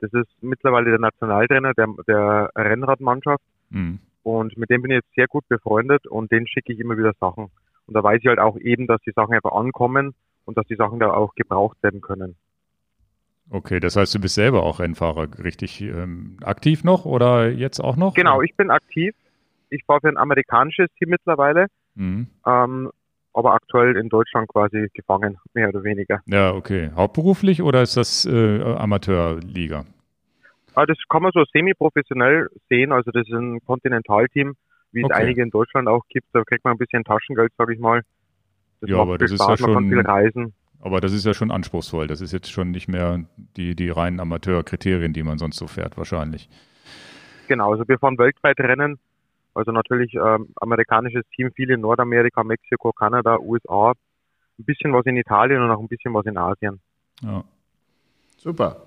[0.00, 3.42] Das ist mittlerweile der Nationaltrainer der, der Rennradmannschaft.
[3.70, 3.98] Hm.
[4.22, 7.12] Und mit dem bin ich jetzt sehr gut befreundet und den schicke ich immer wieder
[7.18, 7.50] Sachen.
[7.86, 10.14] Und da weiß ich halt auch eben, dass die Sachen einfach ankommen
[10.44, 12.36] und dass die Sachen da auch gebraucht werden können.
[13.50, 17.96] Okay, das heißt, du bist selber auch Rennfahrer richtig ähm, aktiv noch oder jetzt auch
[17.96, 18.14] noch?
[18.14, 19.14] Genau, ich bin aktiv.
[19.70, 22.28] Ich fahre für ein amerikanisches Team mittlerweile, Mhm.
[22.46, 22.90] ähm,
[23.34, 26.20] aber aktuell in Deutschland quasi gefangen, mehr oder weniger.
[26.26, 26.90] Ja, okay.
[26.94, 29.84] Hauptberuflich oder ist das äh, Amateurliga?
[30.74, 32.92] Aber das kann man so semi-professionell sehen.
[32.92, 34.54] Also das ist ein Kontinentalteam,
[34.92, 35.14] wie es Okay.
[35.14, 36.26] einige in Deutschland auch gibt.
[36.32, 38.02] Da kriegt man ein bisschen Taschengeld, sag ich mal.
[38.80, 40.54] Das Ja, macht aber das ist Spaß, ja man schon- viel reisen.
[40.80, 42.06] Aber das ist ja schon anspruchsvoll.
[42.06, 43.24] Das ist jetzt schon nicht mehr
[43.56, 46.48] die, die reinen Amateurkriterien, die man sonst so fährt, wahrscheinlich.
[47.48, 49.00] Genau, also wir fahren weltweit Rennen.
[49.58, 53.90] Also natürlich ähm, amerikanisches Team, viel in Nordamerika, Mexiko, Kanada, USA.
[54.56, 56.80] Ein bisschen was in Italien und auch ein bisschen was in Asien.
[57.22, 57.42] Ja.
[58.36, 58.86] Super.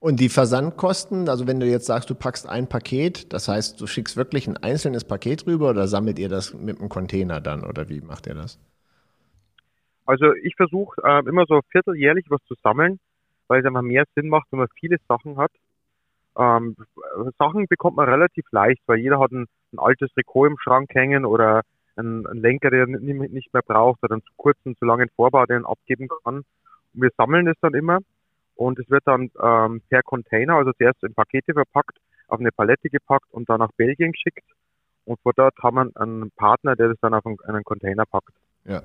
[0.00, 3.86] Und die Versandkosten, also wenn du jetzt sagst, du packst ein Paket, das heißt, du
[3.86, 7.90] schickst wirklich ein einzelnes Paket rüber oder sammelt ihr das mit einem Container dann oder
[7.90, 8.58] wie macht ihr das?
[10.06, 13.00] Also ich versuche äh, immer so vierteljährlich was zu sammeln,
[13.48, 15.52] weil es einfach mehr Sinn macht, wenn man viele Sachen hat.
[16.38, 16.76] Ähm,
[17.38, 21.24] Sachen bekommt man relativ leicht, weil jeder hat ein, ein altes Trikot im Schrank hängen
[21.24, 21.62] oder
[21.96, 25.46] einen, einen Lenker, der nicht nicht mehr braucht oder einen zu kurzen, zu langen Vorbau,
[25.46, 26.44] den er abgeben kann.
[26.94, 27.98] Und wir sammeln es dann immer
[28.54, 31.98] und es wird dann ähm, per Container, also zuerst in Pakete verpackt,
[32.28, 34.44] auf eine Palette gepackt und dann nach Belgien geschickt.
[35.04, 38.34] Und von dort haben wir einen Partner, der das dann auf einen, einen Container packt.
[38.64, 38.82] Ja.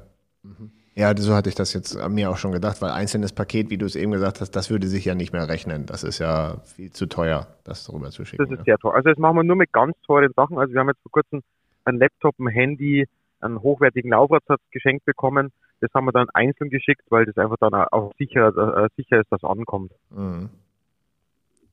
[0.95, 3.85] Ja, so hatte ich das jetzt mir auch schon gedacht, weil einzelnes Paket, wie du
[3.85, 5.87] es eben gesagt hast, das würde sich ja nicht mehr rechnen.
[5.87, 8.43] Das ist ja viel zu teuer, das darüber zu schicken.
[8.43, 8.63] Das ist ja.
[8.63, 8.93] sehr teuer.
[8.93, 10.59] Also das machen wir nur mit ganz teuren Sachen.
[10.59, 11.41] Also wir haben jetzt vor kurzem
[11.85, 13.07] ein Laptop, ein Handy,
[13.39, 15.51] einen hochwertigen Laufradsatz geschenkt bekommen.
[15.81, 19.31] Das haben wir dann einzeln geschickt, weil das einfach dann auch sicher, äh, sicher ist,
[19.31, 19.91] dass ankommt.
[20.11, 20.49] Mhm.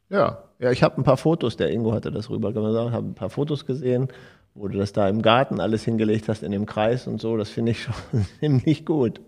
[0.09, 3.31] Ja, ja, ich habe ein paar Fotos, der Ingo hatte das rübergesagt, habe ein paar
[3.31, 4.09] Fotos gesehen
[4.55, 7.37] wo du das da im Garten alles hingelegt hast in dem Kreis und so.
[7.37, 7.95] Das finde ich schon
[8.41, 9.21] ziemlich gut.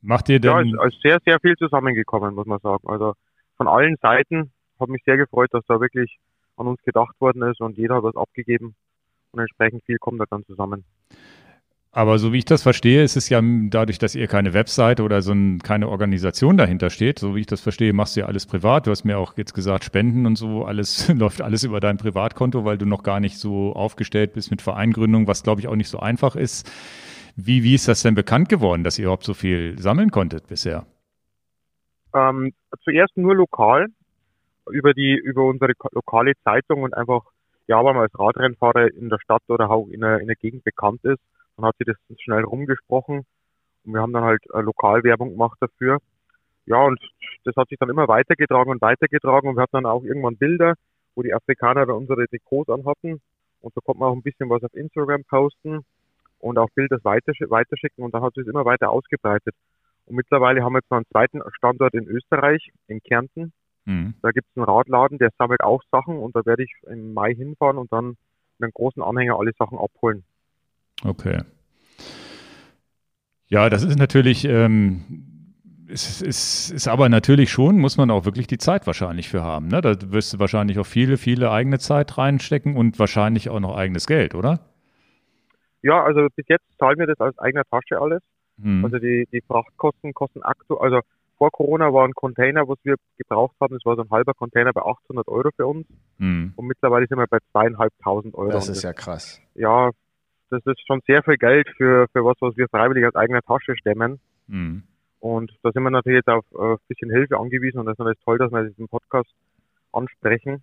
[0.00, 0.50] Macht ihr denn?
[0.50, 2.88] Ja, es ist sehr, sehr viel zusammengekommen, muss man sagen.
[2.88, 3.14] Also
[3.56, 6.18] von allen Seiten hat mich sehr gefreut, dass da wirklich
[6.56, 8.74] an uns gedacht worden ist und jeder hat was abgegeben
[9.30, 10.84] und entsprechend viel kommt da dann zusammen.
[11.94, 15.20] Aber so wie ich das verstehe, ist es ja dadurch, dass ihr keine Webseite oder
[15.20, 18.46] so ein, keine Organisation dahinter steht, so wie ich das verstehe, machst du ja alles
[18.46, 18.86] privat.
[18.86, 22.64] Du hast mir auch jetzt gesagt, Spenden und so, alles läuft alles über dein Privatkonto,
[22.64, 25.90] weil du noch gar nicht so aufgestellt bist mit Vereingründung, was glaube ich auch nicht
[25.90, 26.72] so einfach ist.
[27.36, 30.86] Wie, wie ist das denn bekannt geworden, dass ihr überhaupt so viel sammeln konntet bisher?
[32.14, 32.54] Ähm,
[32.84, 33.88] zuerst nur lokal
[34.70, 37.20] über die über unsere lokale Zeitung und einfach
[37.68, 40.64] ja, weil man als Radrennfahrer in der Stadt oder auch in der, in der Gegend
[40.64, 41.20] bekannt ist
[41.62, 43.24] dann hat sich das schnell rumgesprochen
[43.84, 45.98] und wir haben dann halt äh, Lokalwerbung gemacht dafür.
[46.66, 47.00] Ja, und
[47.44, 50.74] das hat sich dann immer weitergetragen und weitergetragen und wir hatten dann auch irgendwann Bilder,
[51.14, 53.20] wo die Afrikaner dann unsere Trikots anhatten
[53.60, 55.84] und so konnte man auch ein bisschen was auf Instagram posten
[56.38, 59.54] und auch Bilder weiterschicken und dann hat sich das immer weiter ausgebreitet.
[60.06, 63.52] Und mittlerweile haben wir jetzt noch einen zweiten Standort in Österreich, in Kärnten.
[63.84, 64.14] Mhm.
[64.20, 67.34] Da gibt es einen Radladen, der sammelt auch Sachen und da werde ich im Mai
[67.34, 68.16] hinfahren und dann
[68.58, 70.24] mit einem großen Anhänger alle Sachen abholen.
[71.04, 71.42] Okay.
[73.46, 75.22] Ja, das ist natürlich, ähm,
[75.88, 79.68] ist, ist, ist aber natürlich schon, muss man auch wirklich die Zeit wahrscheinlich für haben.
[79.68, 79.80] Ne?
[79.80, 84.06] Da wirst du wahrscheinlich auch viele, viele eigene Zeit reinstecken und wahrscheinlich auch noch eigenes
[84.06, 84.60] Geld, oder?
[85.82, 88.22] Ja, also bis jetzt zahlen wir das aus eigener Tasche alles.
[88.60, 88.84] Hm.
[88.84, 91.00] Also die, die Frachtkosten kosten aktuell, also
[91.36, 94.72] vor Corona war ein Container, was wir gebraucht haben, das war so ein halber Container
[94.72, 95.86] bei 800 Euro für uns.
[96.18, 96.52] Hm.
[96.54, 98.50] Und mittlerweile sind wir bei zweieinhalbtausend Euro.
[98.50, 99.40] Das ist ja krass.
[99.54, 99.90] Ja,
[100.52, 103.76] das ist schon sehr viel Geld für, für was, was wir freiwillig aus eigener Tasche
[103.76, 104.20] stemmen.
[104.46, 104.82] Mhm.
[105.20, 108.24] Und da sind wir natürlich jetzt auf, ein bisschen Hilfe angewiesen und das ist natürlich
[108.24, 109.30] toll, dass wir diesen Podcast
[109.92, 110.62] ansprechen.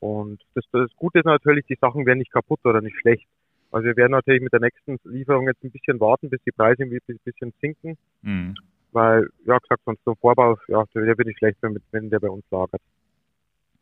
[0.00, 3.26] Und das, das Gute ist natürlich, die Sachen werden nicht kaputt oder nicht schlecht.
[3.72, 6.84] Also wir werden natürlich mit der nächsten Lieferung jetzt ein bisschen warten, bis die Preise
[6.84, 6.90] ein
[7.24, 7.98] bisschen sinken.
[8.22, 8.54] Mhm.
[8.92, 12.20] Weil, ja gesagt, sonst so ein Vorbau, ja, der wird nicht schlecht, wenn, wenn der
[12.20, 12.80] bei uns lagert.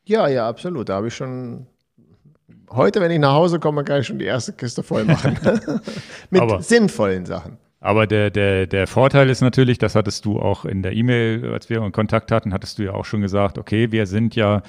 [0.04, 0.88] Ja, ja, absolut.
[0.88, 1.66] Da habe ich schon
[2.70, 5.38] heute, wenn ich nach Hause komme, kann ich schon die erste Kiste voll machen.
[6.30, 7.58] Mit aber, sinnvollen Sachen.
[7.80, 11.68] Aber der, der, der Vorteil ist natürlich, das hattest du auch in der E-Mail, als
[11.68, 14.62] wir in Kontakt hatten, hattest du ja auch schon gesagt, okay, wir sind ja,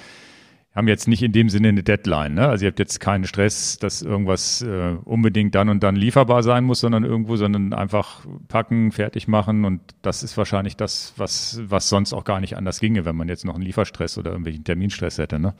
[0.74, 2.34] haben jetzt nicht in dem Sinne eine Deadline.
[2.34, 2.48] Ne?
[2.48, 6.64] Also ihr habt jetzt keinen Stress, dass irgendwas äh, unbedingt dann und dann lieferbar sein
[6.64, 9.64] muss, sondern irgendwo, sondern einfach packen, fertig machen.
[9.64, 13.28] Und das ist wahrscheinlich das, was, was sonst auch gar nicht anders ginge, wenn man
[13.28, 15.38] jetzt noch einen Lieferstress oder irgendwelchen Terminstress hätte.
[15.38, 15.54] Ne?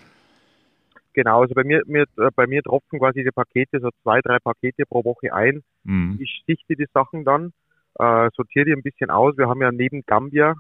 [1.15, 4.39] Genau, also bei mir, mir äh, bei mir tropfen quasi die Pakete, so zwei, drei
[4.41, 5.63] Pakete pro Woche ein.
[5.85, 6.19] Mhm.
[6.21, 7.53] Ich sichte die Sachen dann,
[7.99, 9.39] äh, sortiere die ein bisschen aus.
[9.39, 10.55] Wir haben ja neben Gambia,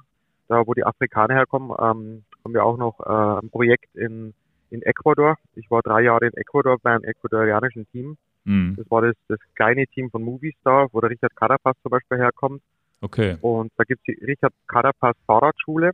[0.48, 4.32] da wo die Afrikaner herkommen, ähm, haben wir auch noch äh, ein Projekt in,
[4.70, 5.36] in Ecuador.
[5.56, 8.16] Ich war drei Jahre in Ecuador bei einem ecuadorianischen Team.
[8.44, 8.76] Mhm.
[8.76, 12.62] Das war das, das kleine Team von Movistar, wo der Richard Carapaz zum Beispiel herkommt.
[13.00, 13.38] Okay.
[13.40, 15.90] Und da gibt es die Richard Carapaz Fahrradschule,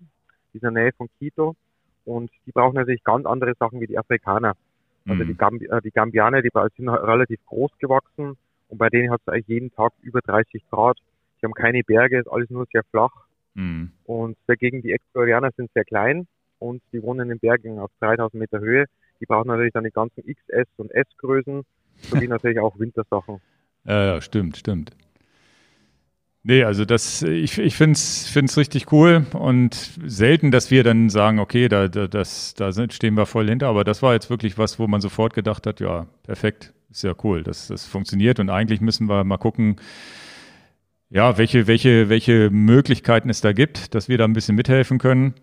[0.52, 1.56] in der Nähe von Quito.
[2.04, 4.54] Und die brauchen natürlich ganz andere Sachen wie die Afrikaner.
[5.06, 5.28] Also mhm.
[5.28, 8.36] die, Gambi äh, die Gambianer, die sind relativ groß gewachsen
[8.68, 10.98] und bei denen hat es eigentlich jeden Tag über 30 Grad.
[11.40, 13.12] Die haben keine Berge, ist alles nur sehr flach.
[13.54, 13.92] Mhm.
[14.04, 16.26] Und dagegen die Ecuadorianer sind sehr klein
[16.58, 18.86] und die wohnen in den Bergen auf 3000 Meter Höhe.
[19.20, 21.64] Die brauchen natürlich dann die ganzen XS und S-Größen
[21.96, 23.40] sowie natürlich auch Wintersachen.
[23.84, 24.92] Ja, ja, stimmt, stimmt.
[26.42, 29.74] Nee, also das, ich, ich finde es richtig cool und
[30.06, 33.84] selten, dass wir dann sagen, okay, da, da, das, da stehen wir voll hinter, aber
[33.84, 37.42] das war jetzt wirklich was, wo man sofort gedacht hat, ja, perfekt, ist ja cool,
[37.42, 39.76] das, das funktioniert und eigentlich müssen wir mal gucken,
[41.10, 45.34] ja, welche, welche, welche Möglichkeiten es da gibt, dass wir da ein bisschen mithelfen können.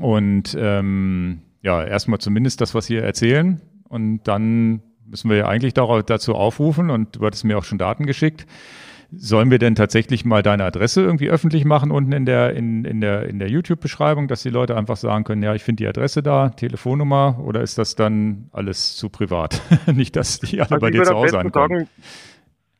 [0.00, 3.60] Und ähm, ja, erstmal zumindest das, was wir erzählen.
[3.86, 8.06] Und dann müssen wir ja eigentlich dazu aufrufen und du hattest mir auch schon Daten
[8.06, 8.46] geschickt
[9.14, 13.00] Sollen wir denn tatsächlich mal deine Adresse irgendwie öffentlich machen unten in der, in, in
[13.00, 16.22] der, in der YouTube-Beschreibung, dass die Leute einfach sagen können, ja, ich finde die Adresse
[16.22, 19.60] da, Telefonnummer oder ist das dann alles zu privat?
[19.86, 21.80] Nicht, dass die alle also bei dir zu Hause ankommen.
[21.80, 21.88] Sagen,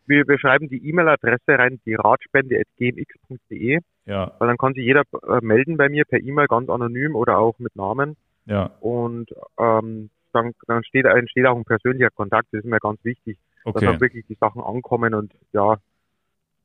[0.07, 3.81] wir, wir schreiben die E-Mail-Adresse rein, die radspende.gmx.de.
[4.07, 4.33] Ja.
[4.39, 7.59] Weil dann kann sich jeder äh, melden bei mir per E-Mail, ganz anonym oder auch
[7.59, 8.17] mit Namen.
[8.47, 8.71] Ja.
[8.81, 13.39] Und ähm, dann, dann steht, entsteht auch ein persönlicher Kontakt, das ist mir ganz wichtig,
[13.65, 13.85] okay.
[13.85, 15.77] dass auch wirklich die Sachen ankommen und ja,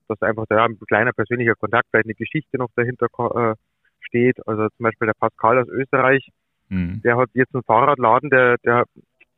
[0.08, 3.56] dass einfach da ein kleiner persönlicher Kontakt, vielleicht eine Geschichte noch dahinter äh,
[4.02, 4.46] steht.
[4.48, 6.28] Also zum Beispiel der Pascal aus Österreich,
[6.70, 7.02] mhm.
[7.04, 8.86] der hat jetzt einen Fahrradladen, der, der,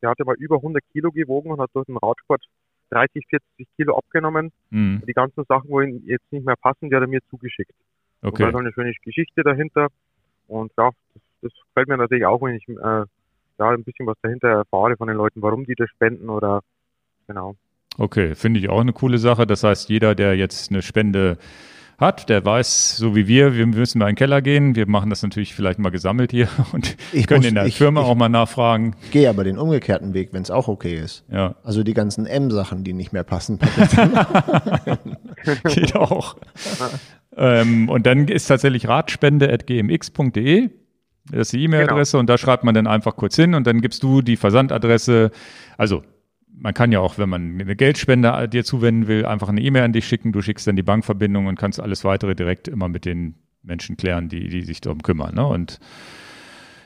[0.02, 2.44] der hatte mal über 100 Kilo gewogen und hat durch den Radsport
[2.91, 4.52] 30, 40 Kilo abgenommen.
[4.70, 5.04] Mhm.
[5.08, 7.74] Die ganzen Sachen, wo ihn jetzt nicht mehr passen, die hat er mir zugeschickt.
[8.22, 8.28] Okay.
[8.28, 9.88] Und da ist eine schöne Geschichte dahinter.
[10.48, 13.06] Und ja, das, das gefällt mir natürlich auch, wenn ich äh,
[13.60, 16.62] ja, ein bisschen was dahinter erfahre von den Leuten, warum die das spenden oder
[17.28, 17.56] genau.
[17.98, 19.48] Okay, finde ich auch eine coole Sache.
[19.48, 21.38] Das heißt, jeder, der jetzt eine Spende
[21.98, 24.74] hat, der weiß, so wie wir, wir müssen mal in den Keller gehen.
[24.74, 27.76] Wir machen das natürlich vielleicht mal gesammelt hier und Ich können muss- in der ich-
[27.76, 28.95] Firma ich- auch mal nachfragen.
[29.11, 31.26] Gehe aber den umgekehrten Weg, wenn es auch okay ist.
[31.30, 33.60] Ja, Also die ganzen M-Sachen, die nicht mehr passen,
[35.74, 36.38] geht auch.
[37.36, 40.70] ähm, und dann ist tatsächlich ratspende.gmx.de.
[41.32, 44.02] Das ist die E-Mail-Adresse und da schreibt man dann einfach kurz hin und dann gibst
[44.03, 45.32] du die Versandadresse.
[45.78, 46.03] Also
[46.60, 49.94] man kann ja auch, wenn man eine Geldspende dir zuwenden will, einfach eine E-Mail an
[49.94, 50.31] dich schicken.
[50.31, 54.30] Du schickst dann die Bankverbindung und kannst alles weitere direkt immer mit den Menschen klären,
[54.30, 55.36] die, die sich darum kümmern.
[55.36, 55.45] Ne?
[55.45, 55.80] Und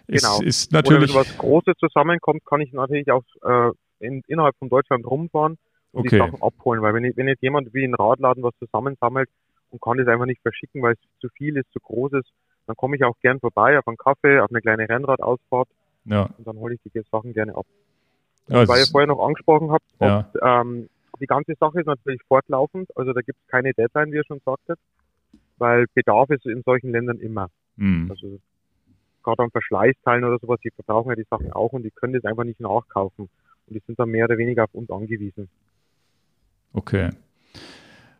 [0.07, 0.41] es Genau.
[0.41, 1.09] ist Oder natürlich.
[1.09, 5.57] wenn was Großes zusammenkommt, kann ich natürlich auch äh, in, innerhalb von Deutschland rumfahren
[5.91, 6.17] und Okay.
[6.17, 6.81] die Sachen abholen.
[6.81, 9.29] Weil wenn, wenn jetzt jemand wie ein Radladen was zusammensammelt
[9.71, 12.29] und kann das einfach nicht verschicken, weil es zu viel ist, zu groß ist,
[12.67, 15.67] dann komme ich auch gern vorbei auf einen Kaffee, auf eine kleine Rennradausfahrt
[16.05, 17.65] Ja, und dann hole ich die Sachen gerne ab.
[18.47, 20.29] Ja, weil ihr vorher noch angesprochen habt, Ja.
[20.41, 20.89] ähm,
[21.19, 24.41] die ganze Sache ist natürlich fortlaufend, also da gibt es keine Deadline, wie ihr schon
[24.45, 24.79] sagtet,
[25.57, 27.49] weil Bedarf ist in solchen Ländern immer.
[27.77, 28.07] hm.
[28.09, 28.39] Also
[29.23, 32.25] gerade an Verschleißteilen oder sowas, die verbrauchen ja die Sachen auch und die können das
[32.25, 33.29] einfach nicht nachkaufen.
[33.67, 35.47] Und die sind dann mehr oder weniger auf uns angewiesen.
[36.73, 37.11] Okay.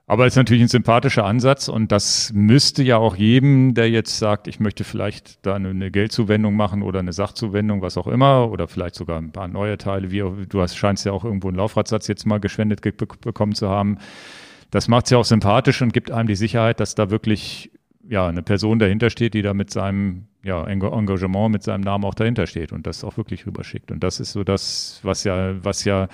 [0.06, 4.20] Aber es ist natürlich ein sympathischer Ansatz und das müsste ja auch jedem, der jetzt
[4.20, 8.68] sagt, ich möchte vielleicht da eine, Geldzuwendung machen oder eine Sachzuwendung, was auch immer, oder
[8.68, 12.08] vielleicht sogar ein paar neue Teile, wie du hast, scheinst ja auch irgendwo einen Laufradsatz
[12.08, 13.98] jetzt mal geschwendet ge be bekommen zu haben.
[14.72, 17.72] Das macht es ja auch sympathisch und gibt einem die Sicherheit, dass da wirklich
[18.10, 22.04] ja, eine Person dahinter steht, die da mit seinem ja, Eng- Engagement, mit seinem Namen
[22.04, 23.92] auch dahinter steht und das auch wirklich rüberschickt.
[23.92, 26.10] Und das ist so das, was ja, was ja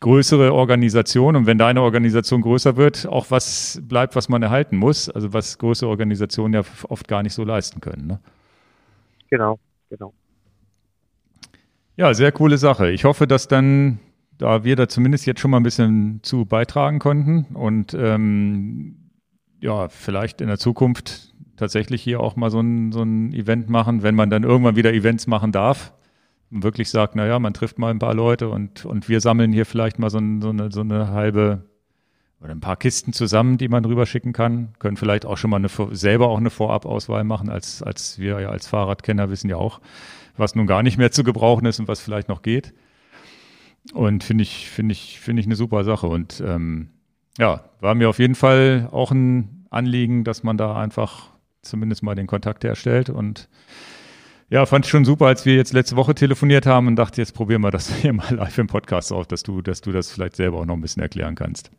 [0.00, 5.10] größere Organisation und wenn deine Organisation größer wird, auch was bleibt, was man erhalten muss,
[5.10, 8.06] also was größere Organisationen ja oft gar nicht so leisten können.
[8.06, 8.20] Ne?
[9.28, 9.58] Genau,
[9.90, 10.14] genau.
[11.96, 12.90] Ja, sehr coole Sache.
[12.90, 13.98] Ich hoffe, dass dann,
[14.38, 18.96] da wir da zumindest jetzt schon mal ein bisschen zu beitragen konnten und ähm,
[19.60, 24.02] ja, vielleicht in der Zukunft tatsächlich hier auch mal so ein, so ein Event machen,
[24.02, 25.92] wenn man dann irgendwann wieder Events machen darf.
[26.50, 29.98] Wirklich sagt, naja, man trifft mal ein paar Leute und, und wir sammeln hier vielleicht
[29.98, 31.64] mal so, ein, so, eine, so eine halbe
[32.40, 34.72] oder ein paar Kisten zusammen, die man rüberschicken kann.
[34.78, 38.48] Können vielleicht auch schon mal eine, selber auch eine Vorabauswahl machen, als, als wir ja
[38.48, 39.80] als Fahrradkenner wissen ja auch,
[40.36, 42.72] was nun gar nicht mehr zu gebrauchen ist und was vielleicht noch geht.
[43.92, 46.06] Und finde ich, finde ich, finde ich eine super Sache.
[46.06, 46.90] Und ähm,
[47.38, 51.30] ja, war mir auf jeden Fall auch ein Anliegen, dass man da einfach
[51.62, 53.10] zumindest mal den Kontakt herstellt.
[53.10, 53.48] Und
[54.50, 57.32] ja, fand ich schon super, als wir jetzt letzte Woche telefoniert haben und dachte, jetzt
[57.34, 60.36] probieren wir das hier mal live im Podcast auf, dass du, dass du das vielleicht
[60.36, 61.70] selber auch noch ein bisschen erklären kannst.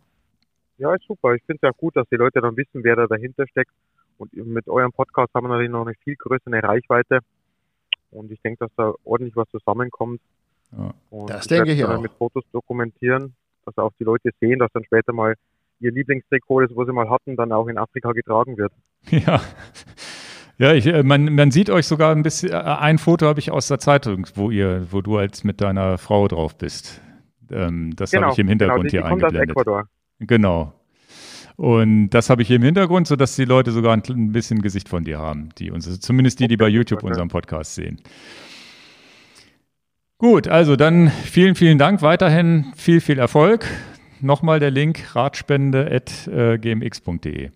[0.77, 1.35] Ja, ist super.
[1.35, 3.71] Ich finde es ja gut, dass die Leute dann wissen, wer da dahinter steckt.
[4.17, 7.19] Und mit eurem Podcast haben wir natürlich noch eine viel größere Reichweite.
[8.11, 10.21] Und ich denke, dass da ordentlich was zusammenkommt.
[10.75, 10.93] Ja.
[11.09, 12.01] Und Das ich denke ich dann auch.
[12.01, 13.35] mit Fotos dokumentieren,
[13.65, 15.35] dass auch die Leute sehen, dass dann später mal
[15.79, 18.71] ihr Lieblingstrikot, das was sie mal hatten, dann auch in Afrika getragen wird.
[19.09, 19.41] Ja.
[20.61, 23.49] Ja, ich, äh, man, man sieht euch sogar ein bisschen, äh, ein Foto habe ich
[23.49, 27.01] aus der Zeitung, wo ihr, wo du als mit deiner Frau drauf bist.
[27.51, 29.57] Ähm, das habe ich im Hintergrund genau, die, hier die kommt aus eingeblendet.
[29.57, 29.85] Ecuador.
[30.19, 30.73] Genau.
[31.55, 34.87] Und das habe ich hier im Hintergrund, sodass die Leute sogar ein, ein bisschen Gesicht
[34.87, 37.99] von dir haben, die uns, zumindest die, die bei YouTube unseren Podcast sehen.
[40.19, 42.03] Gut, also dann vielen, vielen Dank.
[42.03, 43.65] Weiterhin viel, viel Erfolg.
[44.19, 47.49] Nochmal der Link ratspende.gmx.de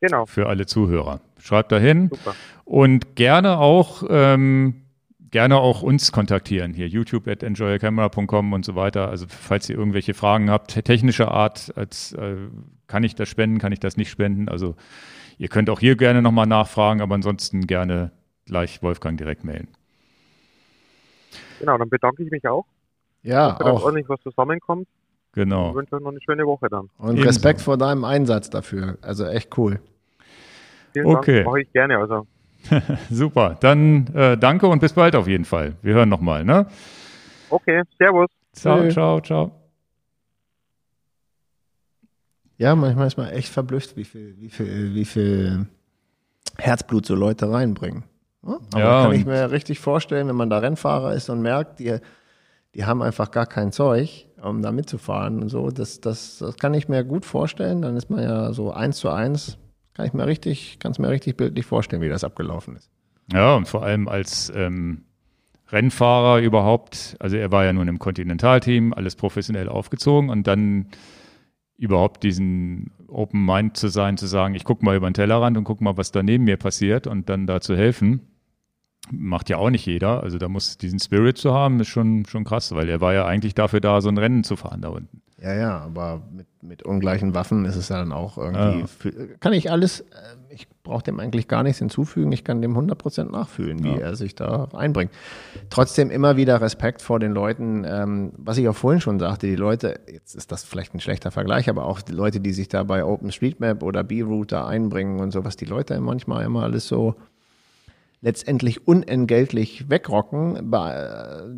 [0.00, 1.20] Genau, für alle Zuhörer.
[1.38, 2.34] Schreibt dahin super.
[2.64, 4.82] und gerne auch ähm,
[5.30, 9.08] gerne auch uns kontaktieren hier youtube at enjoyacamera.com und so weiter.
[9.10, 12.36] Also falls ihr irgendwelche Fragen habt technischer Art, als äh,
[12.86, 14.48] kann ich das spenden, kann ich das nicht spenden.
[14.48, 14.74] Also
[15.36, 18.10] ihr könnt auch hier gerne nochmal nachfragen, aber ansonsten gerne
[18.46, 19.68] gleich Wolfgang direkt mailen.
[21.60, 22.64] Genau, dann bedanke ich mich auch,
[23.22, 23.82] Ja, dass auch.
[23.84, 24.86] ordentlich was zusammenkommt.
[24.88, 25.74] Und Genau.
[25.74, 26.88] wünsche euch noch eine schöne Woche dann.
[26.98, 27.28] Und Ebenso.
[27.28, 28.96] Respekt vor deinem Einsatz dafür.
[29.02, 29.80] Also echt cool.
[31.02, 31.34] Vielen Okay.
[31.36, 31.98] Dank, mache ich gerne.
[31.98, 32.26] Also
[33.10, 33.56] Super.
[33.60, 35.76] Dann äh, danke und bis bald auf jeden Fall.
[35.82, 36.66] Wir hören nochmal, ne?
[37.50, 38.26] okay, Servus.
[38.52, 38.90] Ciao, Tschö.
[38.90, 39.52] ciao, ciao.
[42.56, 45.66] Ja, manchmal ist man echt verblüfft, wie viel, wie viel, wie viel
[46.58, 48.02] Herzblut so Leute reinbringen.
[48.44, 51.78] Ja, Aber Ja, kann ich mir richtig vorstellen, wenn man da Rennfahrer ist und merkt,
[51.78, 51.98] die,
[52.74, 55.70] die haben einfach gar kein Zeug, um da mitzufahren und so.
[55.70, 57.82] Das, das, das kann ich mir gut vorstellen.
[57.82, 59.56] Dann ist man ja so eins zu eins.
[59.98, 62.88] Kann ich mir richtig, kann es mir richtig bildlich vorstellen, wie das abgelaufen ist.
[63.32, 65.02] Ja, und vor allem als ähm,
[65.70, 70.86] Rennfahrer überhaupt, also er war ja nun im Kontinentalteam, alles professionell aufgezogen und dann
[71.76, 75.64] überhaupt diesen Open Mind zu sein, zu sagen, ich gucke mal über den Tellerrand und
[75.64, 78.20] gucke mal, was da neben mir passiert und dann da zu helfen.
[79.10, 80.22] macht ja auch nicht jeder.
[80.22, 83.26] Also da muss diesen Spirit zu haben, ist schon, schon krass, weil er war ja
[83.26, 85.22] eigentlich dafür da, so ein Rennen zu fahren da unten.
[85.40, 88.80] Ja, ja, aber mit, mit ungleichen Waffen ist es ja dann auch irgendwie.
[88.80, 88.86] Ja.
[88.86, 90.04] Für, kann ich alles, äh,
[90.50, 92.32] ich brauche dem eigentlich gar nichts hinzufügen.
[92.32, 93.98] Ich kann dem 100% nachfühlen, wie ja.
[93.98, 95.12] er sich da einbringt.
[95.70, 99.54] Trotzdem immer wieder Respekt vor den Leuten, ähm, was ich auch vorhin schon sagte, die
[99.54, 102.82] Leute, jetzt ist das vielleicht ein schlechter Vergleich, aber auch die Leute, die sich da
[102.82, 107.14] bei OpenStreetMap oder B-Route einbringen und so, was die Leute manchmal immer alles so
[108.20, 110.72] letztendlich unentgeltlich wegrocken.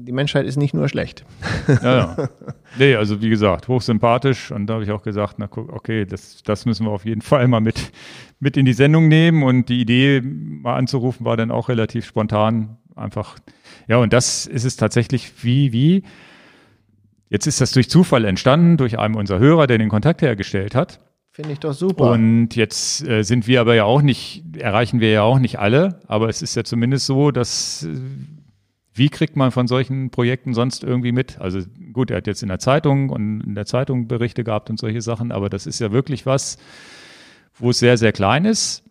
[0.05, 1.25] Die Menschheit ist nicht nur schlecht.
[1.83, 2.29] Ja, ja.
[2.79, 4.53] Nee, also wie gesagt, hochsympathisch.
[4.53, 7.23] Und da habe ich auch gesagt, na guck, okay, das, das müssen wir auf jeden
[7.23, 7.93] Fall mal mit,
[8.39, 9.43] mit in die Sendung nehmen.
[9.43, 12.77] Und die Idee, mal anzurufen, war dann auch relativ spontan.
[12.95, 13.39] Einfach,
[13.89, 16.03] ja, und das ist es tatsächlich wie, wie.
[17.31, 21.01] Jetzt ist das durch Zufall entstanden, durch einen unserer Hörer, der den Kontakt hergestellt hat.
[21.33, 22.11] Finde ich doch super.
[22.11, 26.01] Und jetzt äh, sind wir aber ja auch nicht, erreichen wir ja auch nicht alle,
[26.09, 28.01] aber es ist ja zumindest so, dass äh,
[28.93, 31.41] wie kriegt man von solchen Projekten sonst irgendwie mit?
[31.41, 31.61] Also
[31.93, 35.01] gut, er hat jetzt in der Zeitung und in der Zeitung Berichte gehabt und solche
[35.01, 36.59] Sachen, aber das ist ja wirklich was,
[37.55, 38.83] wo es sehr, sehr klein ist.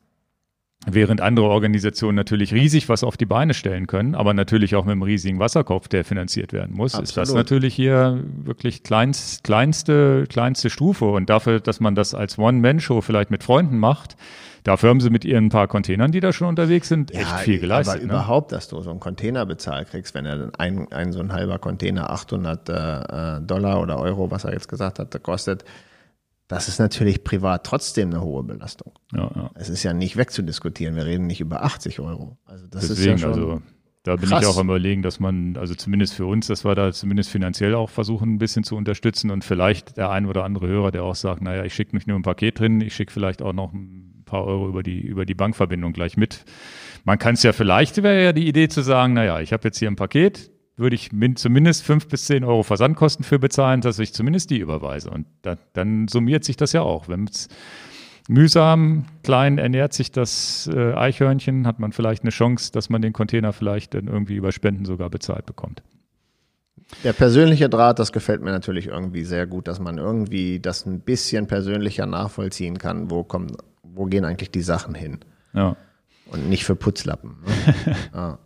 [0.85, 4.93] Während andere Organisationen natürlich riesig was auf die Beine stellen können, aber natürlich auch mit
[4.93, 7.10] einem riesigen Wasserkopf, der finanziert werden muss, Absolut.
[7.10, 11.06] ist das natürlich hier wirklich kleinst, kleinste, kleinste Stufe.
[11.06, 14.15] Und dafür, dass man das als One-Man-Show vielleicht mit Freunden macht,
[14.64, 17.60] dafür haben sie mit ihren paar Containern, die da schon unterwegs sind, echt ja, viel
[17.60, 17.95] geleistet.
[17.95, 18.14] Aber ne?
[18.14, 21.34] überhaupt, dass du so einen Container bezahlt kriegst, wenn er dann ein, ein so ein
[21.34, 25.65] halber Container 800 äh, Dollar oder Euro, was er jetzt gesagt hat, kostet,
[26.49, 28.93] das ist natürlich privat trotzdem eine hohe Belastung.
[29.13, 29.51] Ja, ja.
[29.53, 30.95] Es ist ja nicht wegzudiskutieren.
[30.95, 32.38] Wir reden nicht über 80 Euro.
[32.43, 33.61] Also das Deswegen, ist ja schon also
[34.01, 34.41] da bin krass.
[34.41, 37.76] ich auch am überlegen, dass man, also zumindest für uns, dass wir da zumindest finanziell
[37.76, 41.13] auch versuchen, ein bisschen zu unterstützen und vielleicht der ein oder andere Hörer, der auch
[41.13, 44.23] sagt, naja, ich schicke nicht nur ein Paket drin, ich schicke vielleicht auch noch ein
[44.26, 46.45] paar Euro über die, über die Bankverbindung gleich mit.
[47.03, 49.77] Man kann es ja vielleicht, wäre ja die Idee zu sagen, naja, ich habe jetzt
[49.77, 50.49] hier ein Paket,
[50.80, 55.10] würde ich zumindest fünf bis zehn Euro Versandkosten für bezahlen, dass ich zumindest die überweise.
[55.10, 57.07] Und da, dann summiert sich das ja auch.
[57.07, 57.47] Wenn es
[58.27, 63.14] mühsam klein ernährt sich das äh, Eichhörnchen, hat man vielleicht eine Chance, dass man den
[63.14, 65.84] Container vielleicht dann irgendwie über Spenden sogar bezahlt bekommt.
[67.03, 71.01] Der persönliche Draht, das gefällt mir natürlich irgendwie sehr gut, dass man irgendwie das ein
[71.01, 73.11] bisschen persönlicher nachvollziehen kann.
[73.11, 75.19] Wo kommen, wo gehen eigentlich die Sachen hin?
[75.53, 75.76] Ja.
[76.31, 77.38] Und nicht für Putzlappen.
[77.45, 77.95] Ne?
[78.14, 78.39] ja.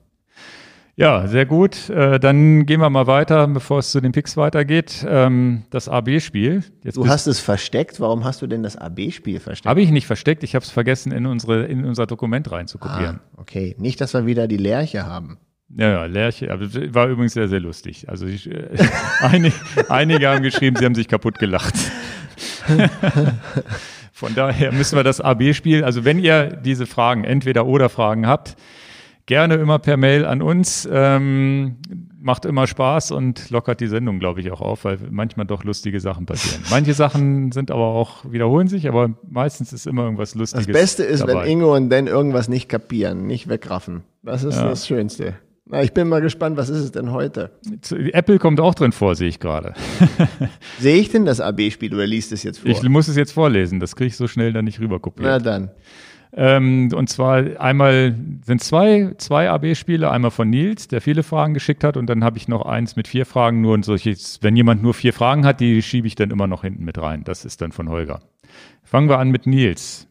[0.95, 1.89] Ja, sehr gut.
[1.89, 5.03] Äh, dann gehen wir mal weiter, bevor es zu den Picks weitergeht.
[5.07, 6.63] Ähm, das AB-Spiel.
[6.83, 7.99] Du hast es versteckt.
[7.99, 9.67] Warum hast du denn das AB-Spiel versteckt?
[9.67, 10.43] Habe ich nicht versteckt.
[10.43, 13.21] Ich habe es vergessen, in, unsere, in unser Dokument reinzukopieren.
[13.23, 13.75] Ah, okay.
[13.79, 15.39] Nicht, dass wir wieder die Lerche haben.
[15.75, 16.51] Ja, ja, Lerche.
[16.51, 18.07] Aber war übrigens sehr, sehr lustig.
[18.07, 18.77] Also ich, äh,
[19.21, 19.55] einige,
[19.89, 21.73] einige haben geschrieben, sie haben sich kaputt gelacht.
[24.11, 28.55] Von daher müssen wir das AB-Spiel, also wenn ihr diese Fragen, entweder oder Fragen habt,
[29.25, 30.87] gerne immer per Mail an uns.
[30.91, 31.77] Ähm,
[32.23, 35.99] macht immer Spaß und lockert die Sendung, glaube ich, auch auf, weil manchmal doch lustige
[35.99, 36.63] Sachen passieren.
[36.69, 40.65] Manche Sachen sind aber auch, wiederholen sich, aber meistens ist immer irgendwas Lustiges.
[40.65, 41.41] Das Beste ist, dabei.
[41.41, 44.03] wenn Ingo und Dan irgendwas nicht kapieren, nicht wegraffen.
[44.23, 44.69] Das ist ja.
[44.69, 45.35] das Schönste.
[45.65, 47.51] Na, ich bin mal gespannt, was ist es denn heute?
[47.91, 49.73] Apple kommt auch drin vor, sehe ich gerade.
[50.79, 52.69] sehe ich denn das AB-Spiel oder liest es jetzt vor?
[52.69, 55.25] Ich muss es jetzt vorlesen, das kriege ich so schnell dann nicht rüberkopiert.
[55.25, 55.71] Na dann.
[56.35, 61.83] Ähm, und zwar einmal sind zwei, zwei AB-Spiele, einmal von Nils, der viele Fragen geschickt
[61.83, 64.81] hat, und dann habe ich noch eins mit vier Fragen, nur und solches, wenn jemand
[64.81, 67.23] nur vier Fragen hat, die schiebe ich dann immer noch hinten mit rein.
[67.23, 68.21] Das ist dann von Holger.
[68.81, 70.07] Fangen wir an mit Nils.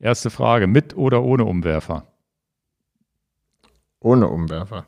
[0.00, 2.06] Erste Frage, mit oder ohne Umwerfer?
[4.00, 4.86] Ohne Umwerfer.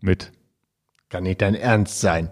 [0.00, 0.32] Mit.
[1.08, 2.30] Kann nicht dein Ernst sein.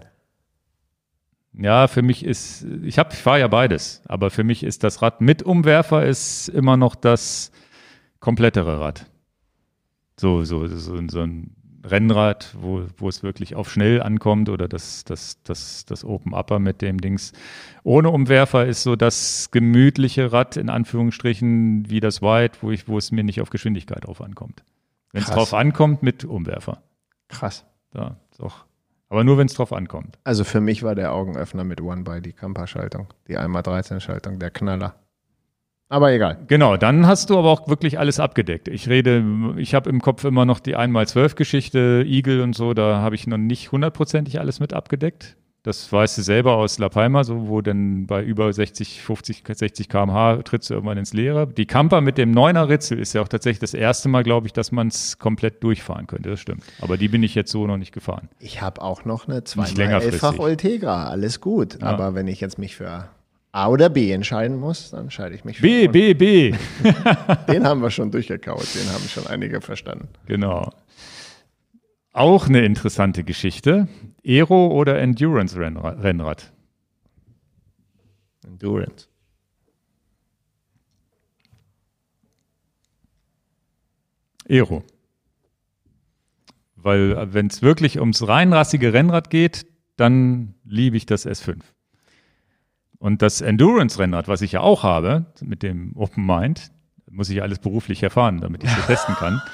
[1.59, 5.01] Ja, für mich ist, ich habe, ich fahre ja beides, aber für mich ist das
[5.01, 7.51] Rad mit Umwerfer ist immer noch das
[8.19, 9.07] komplettere Rad.
[10.19, 15.03] So, so, so, so ein Rennrad, wo, wo es wirklich auf schnell ankommt oder das,
[15.03, 17.33] das, das, das Open Upper mit dem Dings.
[17.83, 22.97] Ohne Umwerfer ist so das gemütliche Rad, in Anführungsstrichen, wie das White, wo, ich, wo
[22.97, 24.63] es mir nicht auf Geschwindigkeit drauf ankommt.
[25.11, 26.83] Wenn es drauf ankommt, mit Umwerfer.
[27.29, 27.65] Krass.
[27.91, 28.66] Da, ist auch
[29.09, 30.17] aber nur, wenn es drauf ankommt.
[30.23, 34.95] Also für mich war der Augenöffner mit One by die Kampa-Schaltung, die 1x13-Schaltung, der Knaller.
[35.89, 36.43] Aber egal.
[36.47, 38.67] Genau, dann hast du aber auch wirklich alles abgedeckt.
[38.67, 39.23] Ich rede,
[39.55, 43.37] ich habe im Kopf immer noch die 1x12-Geschichte, Eagle und so, da habe ich noch
[43.37, 45.37] nicht hundertprozentig alles mit abgedeckt.
[45.67, 49.89] Das weißt du selber aus La Palma, so, wo dann bei über 60, 50, 60
[49.89, 51.45] km/h trittst du irgendwann ins Leere.
[51.45, 54.53] Die Camper mit dem 9er Ritzel ist ja auch tatsächlich das erste Mal, glaube ich,
[54.53, 56.29] dass man es komplett durchfahren könnte.
[56.29, 56.63] Das stimmt.
[56.79, 58.29] Aber die bin ich jetzt so noch nicht gefahren.
[58.39, 61.09] Ich habe auch noch eine 2 elffach Ultegra.
[61.09, 61.81] Alles gut.
[61.81, 61.87] Ja.
[61.87, 63.09] Aber wenn ich jetzt mich für
[63.51, 65.89] A oder B entscheiden muss, dann entscheide ich mich für B.
[65.89, 66.53] B, B.
[67.49, 70.07] Den haben wir schon durchgekaut, den haben schon einige verstanden.
[70.27, 70.71] Genau.
[72.17, 73.87] Auch eine interessante Geschichte.
[74.25, 76.51] Aero oder Endurance-Rennrad?
[78.43, 79.07] Endurance.
[84.49, 84.83] Aero.
[86.75, 91.59] Weil wenn es wirklich ums reinrassige Rennrad geht, dann liebe ich das S5.
[92.97, 96.71] Und das Endurance-Rennrad, was ich ja auch habe, mit dem Open Mind,
[97.11, 99.39] muss ich alles beruflich erfahren, damit ich es testen kann.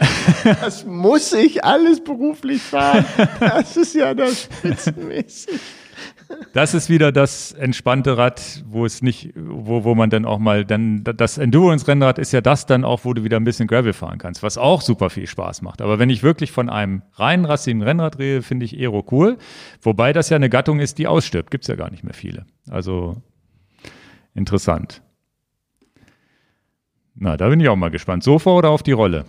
[0.44, 3.04] Das muss ich alles beruflich fahren.
[3.38, 5.60] Das ist ja das spitzenmäßig.
[6.52, 10.64] Das ist wieder das entspannte Rad, wo es nicht, wo, wo man dann auch mal,
[10.64, 14.18] dann das Endurance-Rennrad ist ja das dann auch, wo du wieder ein bisschen Gravel fahren
[14.18, 15.82] kannst, was auch super viel Spaß macht.
[15.82, 19.38] Aber wenn ich wirklich von einem rein rassigen Rennrad rede, finde ich Aero cool.
[19.82, 21.50] Wobei das ja eine Gattung ist, die ausstirbt.
[21.50, 22.46] Gibt's ja gar nicht mehr viele.
[22.68, 23.16] Also
[24.34, 25.02] interessant.
[27.14, 28.22] Na, da bin ich auch mal gespannt.
[28.22, 29.24] Sofa oder auf die Rolle?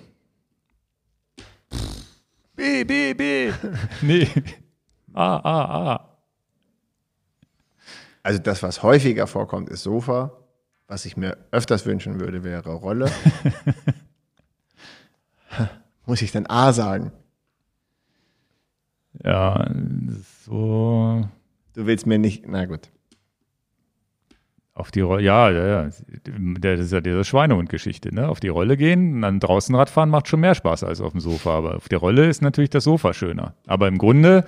[2.62, 3.52] B, B, B.
[4.04, 4.28] nee.
[5.16, 6.18] A, A, A.
[8.22, 10.38] Also das, was häufiger vorkommt, ist Sofa.
[10.86, 13.12] Was ich mir öfters wünschen würde, wäre Rolle.
[16.06, 17.12] Muss ich denn A sagen?
[19.24, 19.68] Ja,
[20.46, 21.28] so
[21.74, 22.92] Du willst mir nicht, na gut.
[24.74, 25.90] Auf die Rolle, ja, ja, ja.
[26.60, 28.30] Das ist ja diese Schweinehund-Geschichte, ne?
[28.30, 31.20] Auf die Rolle gehen und dann draußen Radfahren macht schon mehr Spaß als auf dem
[31.20, 31.58] Sofa.
[31.58, 33.54] Aber auf der Rolle ist natürlich das Sofa schöner.
[33.68, 34.46] Aber im Grunde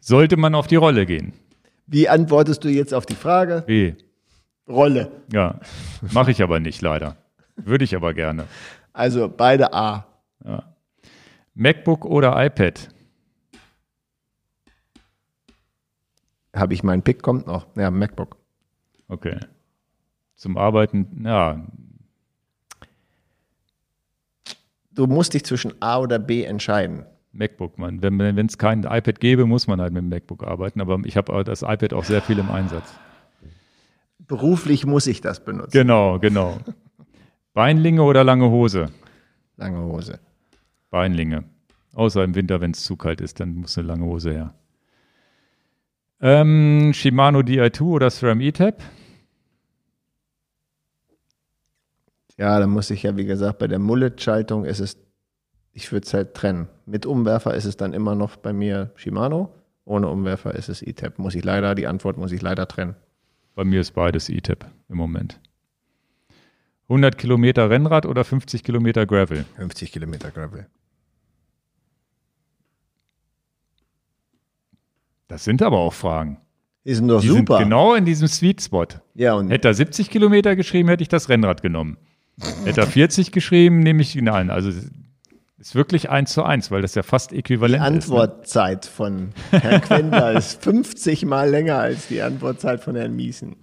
[0.00, 1.32] sollte man auf die Rolle gehen.
[1.86, 3.62] Wie antwortest du jetzt auf die Frage?
[3.66, 3.94] B.
[4.68, 5.10] Rolle.
[5.32, 5.60] Ja,
[6.12, 7.16] mache ich aber nicht leider.
[7.56, 8.46] Würde ich aber gerne.
[8.92, 10.06] Also beide A.
[11.54, 12.88] MacBook oder iPad?
[16.54, 17.66] Habe ich meinen Pick, kommt noch.
[17.76, 18.41] Ja, MacBook.
[19.08, 19.38] Okay.
[20.36, 21.64] Zum Arbeiten, ja,
[24.94, 27.06] Du musst dich zwischen A oder B entscheiden.
[27.32, 28.02] MacBook, man.
[28.02, 30.82] Wenn es kein iPad gäbe, muss man halt mit dem MacBook arbeiten.
[30.82, 32.92] Aber ich habe das iPad auch sehr viel im Einsatz.
[34.18, 35.72] Beruflich muss ich das benutzen.
[35.72, 36.58] Genau, genau.
[37.54, 38.90] Beinlinge oder lange Hose?
[39.56, 40.20] Lange Hose.
[40.90, 41.44] Beinlinge.
[41.94, 44.54] Außer im Winter, wenn es zu kalt ist, dann muss eine lange Hose her.
[46.24, 48.80] Ähm, Shimano Di2 oder SRAM E-Tab?
[52.38, 54.96] Ja, da muss ich ja, wie gesagt, bei der Mullet-Schaltung ist es,
[55.72, 56.68] ich würde es halt trennen.
[56.86, 59.52] Mit Umwerfer ist es dann immer noch bei mir Shimano.
[59.84, 61.18] Ohne Umwerfer ist es E-Tab.
[61.18, 62.94] Muss ich leider, die Antwort muss ich leider trennen.
[63.56, 65.40] Bei mir ist beides E-Tab im Moment.
[66.88, 69.44] 100 Kilometer Rennrad oder 50 Kilometer Gravel?
[69.56, 70.68] 50 Kilometer Gravel.
[75.32, 76.36] Das sind aber auch Fragen.
[76.84, 77.56] Die sind doch Die super.
[77.56, 78.84] sind genau in diesem Sweet Spot.
[79.14, 81.96] Ja, und Hätte er 70 Kilometer geschrieben, hätte ich das Rennrad genommen.
[82.66, 84.50] Hätte er 40 geschrieben, nehme ich ihn ein.
[84.50, 84.90] Also es
[85.56, 88.10] ist wirklich eins zu eins, weil das ja fast die äquivalent ist.
[88.10, 88.14] Ne?
[88.20, 93.56] Antwortzeit von Herrn Quendler ist 50 mal länger als die Antwortzeit von Herrn Miesen.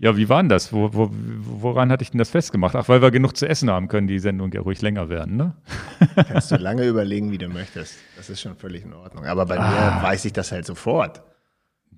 [0.00, 0.72] Ja, wie war denn das?
[0.72, 2.76] Wo, wo, woran hatte ich denn das festgemacht?
[2.76, 5.56] Ach, weil wir genug zu essen haben, können die Sendung ja ruhig länger werden, ne?
[6.28, 7.96] Kannst du lange überlegen, wie du möchtest.
[8.16, 9.26] Das ist schon völlig in Ordnung.
[9.26, 11.22] Aber bei mir weiß ich das halt sofort.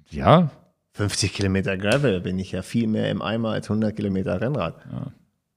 [0.08, 0.50] Ja,
[0.92, 4.82] 50 Kilometer Gravel bin ich ja viel mehr im Eimer als 100 Kilometer Rennrad.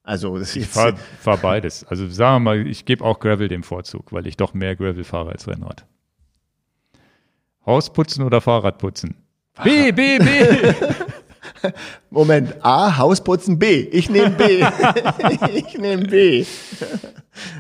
[0.04, 1.86] Also das ist ich fahre fahr beides.
[1.86, 5.06] Also sagen wir mal, ich gebe auch Gravel den Vorzug, weil ich doch mehr Gravel
[5.06, 5.86] fahre als Rennrad.
[7.66, 9.16] Hausputzen oder Fahrradputzen?
[9.64, 10.26] B, B, B!
[12.10, 13.82] Moment, A, Hausputzen, B.
[13.92, 14.64] Ich nehme B.
[15.54, 16.46] ich nehme B.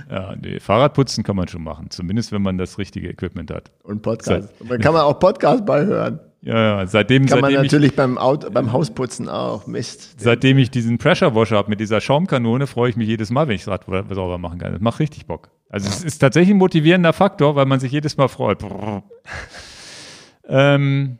[0.09, 3.71] ja, nee, Fahrradputzen kann man schon machen, zumindest wenn man das richtige Equipment hat.
[3.83, 4.49] Und Podcast.
[4.67, 6.19] Da kann man auch Podcast beihören.
[6.45, 9.65] Ja, ja, seitdem, Kann man seitdem, ich, natürlich beim, Auto, beim Hausputzen auch.
[9.65, 10.19] Mist.
[10.19, 13.55] seitdem ich diesen Pressure Washer habe mit dieser Schaumkanone, freue ich mich jedes Mal, wenn
[13.55, 14.73] ich das Rad sauber machen kann.
[14.73, 15.51] Das macht richtig Bock.
[15.69, 18.59] Also es ist tatsächlich ein motivierender Faktor, weil man sich jedes Mal freut.
[20.49, 21.17] ähm,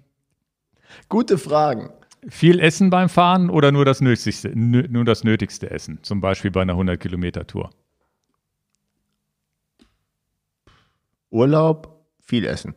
[1.08, 1.90] Gute Fragen.
[2.30, 6.00] Viel Essen beim Fahren oder nur das Nötigste, nö- nur das Nötigste Essen?
[6.04, 7.70] Zum Beispiel bei einer 100 Kilometer Tour.
[11.30, 12.76] Urlaub, viel essen.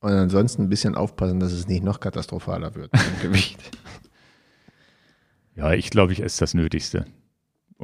[0.00, 3.58] Und ansonsten ein bisschen aufpassen, dass es nicht noch katastrophaler wird mit dem Gewicht.
[5.54, 7.06] Ja, ich glaube, ich esse das Nötigste.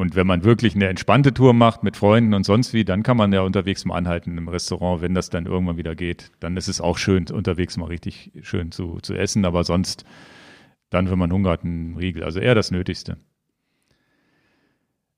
[0.00, 3.18] Und wenn man wirklich eine entspannte Tour macht mit Freunden und sonst wie, dann kann
[3.18, 6.32] man ja unterwegs mal anhalten im Restaurant, wenn das dann irgendwann wieder geht.
[6.40, 10.06] Dann ist es auch schön, unterwegs mal richtig schön zu, zu essen, aber sonst
[10.88, 12.24] dann, wenn man Hunger hat, ein Riegel.
[12.24, 13.18] Also eher das Nötigste.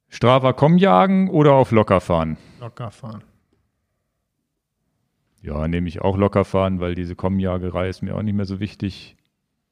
[0.09, 2.37] Strava komm jagen oder auf locker fahren?
[2.59, 3.23] Locker fahren.
[5.43, 8.59] Ja, nehme ich auch locker fahren, weil diese Kommjagerei ist mir auch nicht mehr so
[8.59, 9.17] wichtig.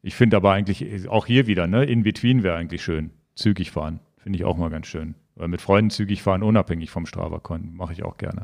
[0.03, 3.11] Ich finde aber eigentlich auch hier wieder, ne, in between wäre eigentlich schön.
[3.35, 3.99] Zügig fahren.
[4.23, 5.15] Finde ich auch mal ganz schön.
[5.35, 8.43] Weil mit Freunden zügig fahren, unabhängig vom Strava-Konten, mache ich auch gerne.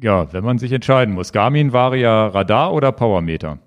[0.00, 1.32] Ja, wenn man sich entscheiden muss.
[1.32, 3.58] Garmin Varia Radar oder Powermeter?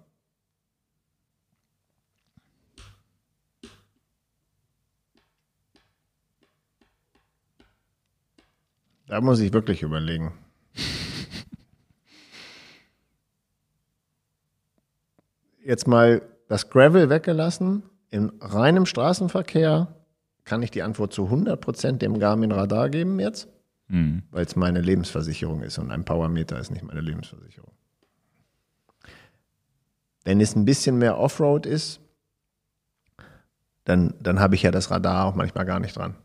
[9.06, 10.34] Da muss ich wirklich überlegen.
[15.64, 17.84] Jetzt mal das Gravel weggelassen.
[18.10, 20.03] In reinem Straßenverkehr
[20.46, 23.48] kann ich die Antwort zu 100% dem Garmin Radar geben jetzt,
[23.88, 24.24] Mhm.
[24.32, 27.72] weil es meine Lebensversicherung ist und ein Powermeter ist nicht meine Lebensversicherung.
[30.26, 32.00] Wenn es ein bisschen mehr Offroad ist,
[33.84, 36.16] dann, dann habe ich ja das Radar auch manchmal gar nicht dran.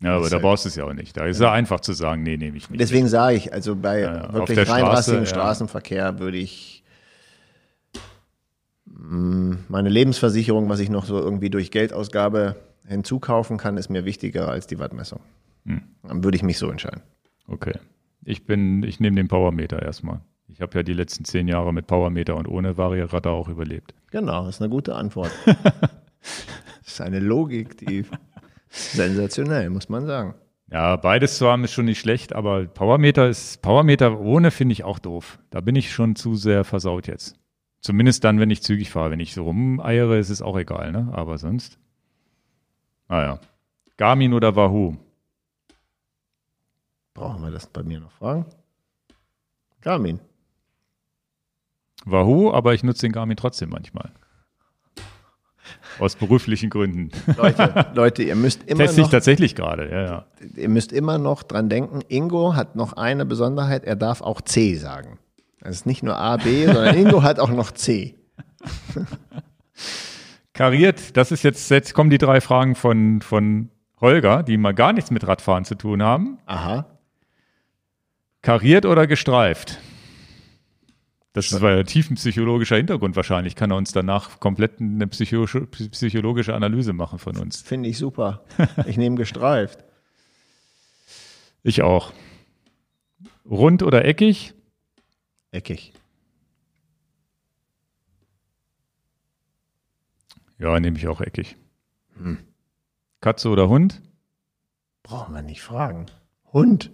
[0.00, 1.16] Ja, aber da brauchst du es ja auch nicht.
[1.16, 2.80] Da ist es ja einfach zu sagen, nee, nehme ich nicht.
[2.80, 5.42] Deswegen sage ich, also bei Ja, wirklich reinrassigen Straße, ja.
[5.42, 6.84] Straßenverkehr würde ich
[8.84, 12.56] mh, meine Lebensversicherung, was ich noch so irgendwie durch Geldausgabe
[12.86, 15.20] hinzukaufen kann, ist mir wichtiger als die Wattmessung.
[15.64, 15.82] Hm.
[16.02, 17.02] Dann würde ich mich so entscheiden.
[17.48, 17.74] Okay.
[18.24, 20.20] Ich bin, ich nehme den Powermeter erstmal.
[20.48, 23.94] Ich habe ja die letzten zehn Jahre mit Powermeter und ohne Varia-Radar auch überlebt.
[24.10, 25.32] Genau, das ist eine gute Antwort.
[25.44, 28.04] das ist eine Logik, die
[28.68, 30.34] sensationell, muss man sagen.
[30.70, 34.82] Ja, beides zu haben ist schon nicht schlecht, aber Powermeter ist, Powermeter ohne finde ich
[34.82, 35.38] auch doof.
[35.50, 37.36] Da bin ich schon zu sehr versaut jetzt.
[37.80, 39.12] Zumindest dann, wenn ich zügig fahre.
[39.12, 41.08] Wenn ich so rumeiere, ist es auch egal, ne?
[41.12, 41.78] Aber sonst.
[43.08, 43.38] Naja.
[43.96, 44.96] Garmin oder Wahoo?
[47.14, 48.46] Brauchen wir das bei mir noch fragen?
[49.80, 50.20] Garmin.
[52.04, 54.12] Wahoo, aber ich nutze den Garmin trotzdem manchmal.
[55.98, 57.10] Aus beruflichen Gründen.
[57.36, 60.26] Leute, Leute, ihr müsst immer Teste ich noch tatsächlich gerade, ja, ja.
[60.54, 64.76] ihr müsst immer noch dran denken, Ingo hat noch eine Besonderheit, er darf auch C
[64.76, 65.18] sagen.
[65.62, 68.14] Es ist nicht nur A, B, sondern Ingo hat auch noch C.
[70.56, 73.68] Kariert, das ist jetzt, jetzt kommen die drei Fragen von, von
[74.00, 76.38] Holger, die mal gar nichts mit Radfahren zu tun haben.
[76.46, 76.86] Aha.
[78.40, 79.78] Kariert oder gestreift?
[81.34, 83.54] Das ist ein tiefenpsychologischer Hintergrund wahrscheinlich.
[83.54, 87.60] Kann er uns danach komplett eine psycho- psychologische Analyse machen von uns.
[87.60, 88.42] Finde ich super.
[88.86, 89.84] Ich nehme gestreift.
[91.62, 92.14] Ich auch.
[93.44, 94.54] Rund oder eckig?
[95.50, 95.92] Eckig.
[100.58, 101.56] Ja, nehme ich auch eckig.
[103.20, 104.02] Katze oder Hund?
[105.02, 106.06] Brauchen wir nicht fragen.
[106.52, 106.90] Hund.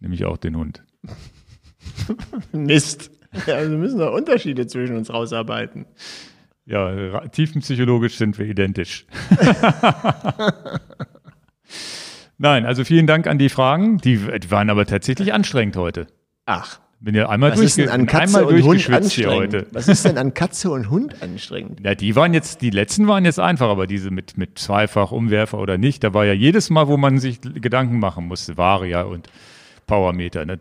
[0.00, 0.84] Nehme ich auch den Hund.
[2.52, 3.10] Mist.
[3.46, 5.86] Ja, wir müssen da Unterschiede zwischen uns rausarbeiten.
[6.64, 9.06] Ja, tiefenpsychologisch sind wir identisch.
[12.38, 13.98] Nein, also vielen Dank an die Fragen.
[13.98, 16.06] Die waren aber tatsächlich anstrengend heute.
[16.46, 19.66] Ach, Bin ja einmal, was ist denn an Katze einmal und Hund anstrengend?
[19.70, 21.80] Was ist denn an Katze und Hund anstrengend?
[21.84, 25.58] Ja, die waren jetzt, die letzten waren jetzt einfach, aber diese mit, mit Zweifach, Umwerfer
[25.58, 29.30] oder nicht, da war ja jedes Mal, wo man sich Gedanken machen musste, Varia und
[29.86, 30.44] Powermeter.
[30.44, 30.58] Ne?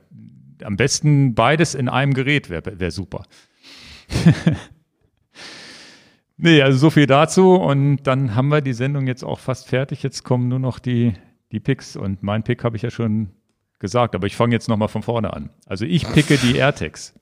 [0.63, 3.23] Am besten beides in einem Gerät wäre wär super.
[6.37, 10.03] nee, also so viel dazu und dann haben wir die Sendung jetzt auch fast fertig.
[10.03, 11.13] Jetzt kommen nur noch die,
[11.51, 13.31] die Picks und mein Pick habe ich ja schon
[13.79, 15.49] gesagt, aber ich fange jetzt nochmal von vorne an.
[15.65, 17.13] Also ich picke die AirTags.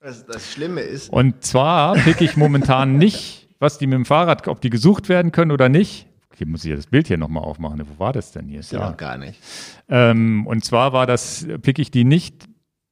[0.00, 4.46] Das, das Schlimme ist, Und zwar picke ich momentan nicht, was die mit dem Fahrrad,
[4.48, 6.06] ob die gesucht werden können oder nicht.
[6.36, 7.82] Hier muss ich ja das Bild hier nochmal aufmachen.
[7.88, 8.60] Wo war das denn hier?
[8.60, 8.90] Ist ja ja.
[8.92, 9.40] gar nicht.
[9.88, 12.46] Ähm, und zwar war das, picke ich die nicht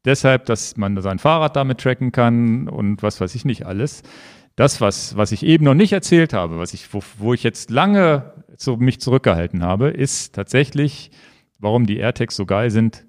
[0.05, 4.03] deshalb, dass man sein Fahrrad damit tracken kann und was weiß ich nicht alles.
[4.57, 7.71] Das, was, was ich eben noch nicht erzählt habe, was ich, wo, wo ich jetzt
[7.71, 11.11] lange so mich zurückgehalten habe, ist tatsächlich,
[11.65, 13.05] warum die AirTags so geil sind.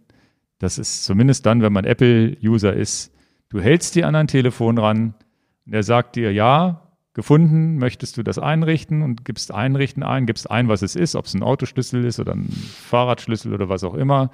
[0.57, 3.13] Das ist zumindest dann, wenn man Apple-User ist.
[3.49, 5.13] Du hältst die an ein Telefon ran
[5.65, 6.81] und er sagt dir, ja,
[7.13, 11.25] gefunden, möchtest du das einrichten und gibst einrichten ein, gibst ein, was es ist, ob
[11.25, 14.31] es ein Autoschlüssel ist oder ein Fahrradschlüssel oder was auch immer,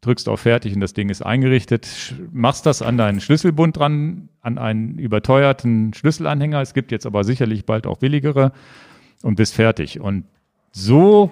[0.00, 4.58] drückst auf fertig und das Ding ist eingerichtet, machst das an deinen Schlüsselbund dran, an
[4.58, 8.52] einen überteuerten Schlüsselanhänger, es gibt jetzt aber sicherlich bald auch billigere
[9.22, 10.00] und bist fertig.
[10.00, 10.24] Und
[10.72, 11.30] so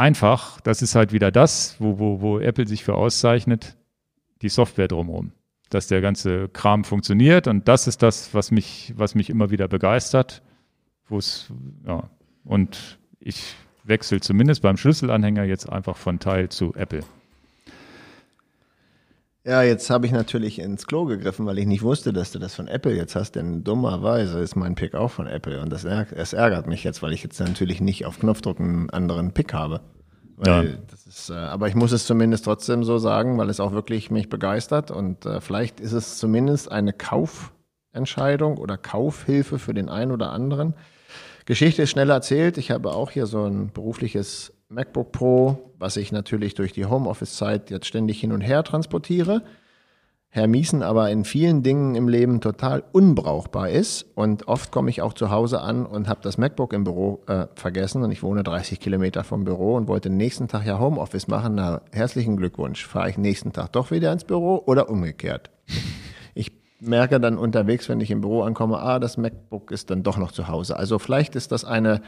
[0.00, 3.76] einfach, das ist halt wieder das, wo, wo, wo Apple sich für auszeichnet,
[4.42, 5.32] die Software drumherum.
[5.68, 9.68] Dass der ganze Kram funktioniert und das ist das, was mich, was mich immer wieder
[9.68, 10.42] begeistert.
[11.86, 12.08] Ja,
[12.44, 13.54] und ich
[13.84, 17.02] wechsle zumindest beim Schlüsselanhänger jetzt einfach von Teil zu Apple.
[19.44, 22.54] Ja, jetzt habe ich natürlich ins Klo gegriffen, weil ich nicht wusste, dass du das
[22.54, 26.32] von Apple jetzt hast, denn dummerweise ist mein Pick auch von Apple und das, es
[26.34, 29.80] ärgert mich jetzt, weil ich jetzt natürlich nicht auf Knopfdruck einen anderen Pick habe.
[30.36, 30.76] Weil Ja.
[30.90, 34.10] das ist, äh, aber ich muss es zumindest trotzdem so sagen, weil es auch wirklich
[34.10, 37.52] mich begeistert und äh, vielleicht ist es zumindest eine Kauf,
[37.92, 40.74] Entscheidung oder Kaufhilfe für den einen oder anderen.
[41.46, 42.58] Geschichte ist schnell erzählt.
[42.58, 47.70] Ich habe auch hier so ein berufliches MacBook Pro, was ich natürlich durch die Homeoffice-Zeit
[47.70, 49.42] jetzt ständig hin und her transportiere.
[50.28, 54.06] Herr Miesen aber in vielen Dingen im Leben total unbrauchbar ist.
[54.14, 57.48] Und oft komme ich auch zu Hause an und habe das MacBook im Büro äh,
[57.56, 61.56] vergessen und ich wohne 30 Kilometer vom Büro und wollte nächsten Tag ja Homeoffice machen.
[61.56, 62.86] Na, herzlichen Glückwunsch.
[62.86, 65.50] Fahre ich nächsten Tag doch wieder ins Büro oder umgekehrt?
[66.32, 70.16] Ich merke dann unterwegs, wenn ich im Büro ankomme, ah, das MacBook ist dann doch
[70.16, 70.76] noch zu Hause.
[70.76, 72.02] Also vielleicht ist das eine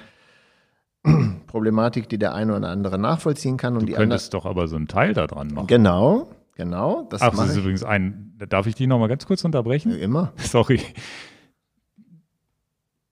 [1.47, 3.75] Problematik, die der eine oder andere nachvollziehen kann.
[3.75, 5.67] Und Du die könntest doch aber so einen Teil da dran machen.
[5.67, 7.07] Genau, genau.
[7.11, 9.93] Das Ach, das ist ich übrigens ein, darf ich die nochmal ganz kurz unterbrechen?
[9.93, 10.33] immer.
[10.37, 10.81] Sorry.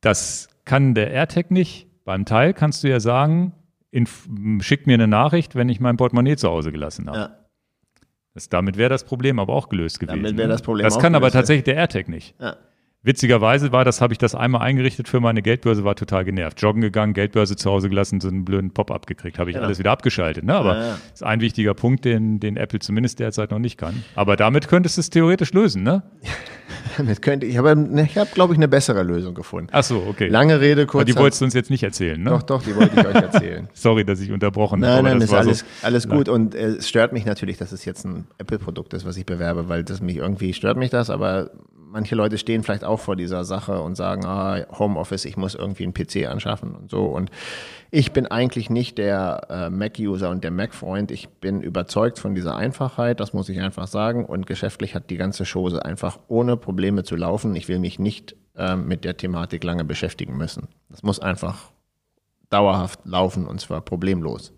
[0.00, 1.88] Das kann der AirTag nicht.
[2.04, 3.52] Beim Teil kannst du ja sagen,
[4.60, 7.18] schick mir eine Nachricht, wenn ich mein Portemonnaie zu Hause gelassen habe.
[7.18, 7.36] Ja.
[8.34, 10.22] Das, damit wäre das Problem aber auch gelöst gewesen.
[10.22, 11.40] Damit wäre das Problem Das auch kann aber gelöst, ja.
[11.40, 12.34] tatsächlich der AirTag nicht.
[12.40, 12.56] Ja.
[13.02, 16.60] Witzigerweise war das, habe ich das einmal eingerichtet für meine Geldbörse, war total genervt.
[16.60, 19.64] Joggen gegangen, Geldbörse zu Hause gelassen, so einen blöden Pop-up gekriegt, habe ich Genau.
[19.66, 20.44] alles wieder abgeschaltet.
[20.44, 20.54] Ne?
[20.54, 20.98] Aber Ja, ja.
[21.14, 24.04] ist ein wichtiger Punkt, den, den Apple zumindest derzeit noch nicht kann.
[24.16, 26.02] Aber damit könntest du es theoretisch lösen, ne?
[26.96, 29.70] Damit könnte ich, aber ich habe, glaube ich, eine bessere Lösung gefunden.
[29.72, 30.28] Ach so, okay.
[30.28, 31.06] Lange Rede, Aber kurz.
[31.06, 32.30] die wolltest du uns jetzt nicht erzählen, ne?
[32.30, 33.68] doch, doch, die wollte ich euch erzählen.
[33.74, 34.96] Sorry, dass ich unterbrochen habe.
[34.96, 35.64] Nein, aber nein, das ist war alles, so.
[35.86, 36.28] alles gut.
[36.28, 39.68] Und äh, es stört mich natürlich, dass es jetzt ein Apple-Produkt ist, was ich bewerbe,
[39.68, 41.50] weil das mich irgendwie stört mich das, aber
[41.90, 45.84] manche Leute stehen vielleicht auch vor dieser Sache und sagen, ah, Homeoffice, ich muss irgendwie
[45.84, 47.04] einen PC anschaffen und so.
[47.04, 47.30] Und
[47.90, 51.10] ich bin eigentlich nicht der äh, Mac-User und der Mac-Freund.
[51.10, 54.24] Ich bin überzeugt von dieser Einfachheit, das muss ich einfach sagen.
[54.24, 57.54] Und geschäftlich hat die ganze Chose einfach ohne Probleme zu laufen.
[57.56, 60.68] Ich will mich nicht äh, mit der Thematik lange beschäftigen müssen.
[60.88, 61.72] Das muss einfach
[62.50, 64.52] dauerhaft laufen und zwar problemlos.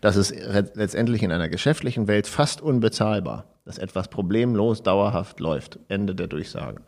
[0.00, 0.34] Das ist
[0.74, 5.78] letztendlich in einer geschäftlichen Welt fast unbezahlbar, dass etwas problemlos dauerhaft läuft.
[5.88, 6.82] Ende der Durchsage.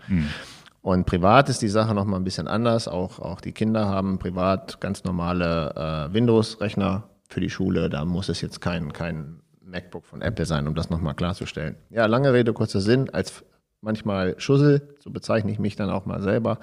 [0.83, 2.89] Und privat ist die Sache noch mal ein bisschen anders.
[2.89, 7.89] Auch, auch die Kinder haben privat ganz normale äh, Windows-Rechner für die Schule.
[7.89, 11.77] Da muss es jetzt kein, kein MacBook von Apple sein, um das noch mal klarzustellen.
[11.91, 13.09] Ja, lange Rede, kurzer Sinn.
[13.11, 13.45] Als
[13.81, 16.59] manchmal Schussel, so bezeichne ich mich dann auch mal selber,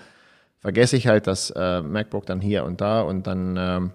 [0.60, 3.92] vergesse ich halt das äh, MacBook dann hier und da und dann ähm,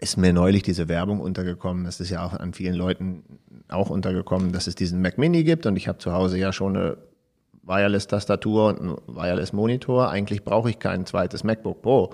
[0.00, 1.84] ist mir neulich diese Werbung untergekommen.
[1.84, 3.22] Das ist ja auch an vielen Leuten
[3.68, 6.76] auch untergekommen, dass es diesen Mac Mini gibt und ich habe zu Hause ja schon
[6.76, 6.96] eine
[7.62, 10.10] Wireless-Tastatur und einen Wireless-Monitor.
[10.10, 12.10] Eigentlich brauche ich kein zweites MacBook Pro.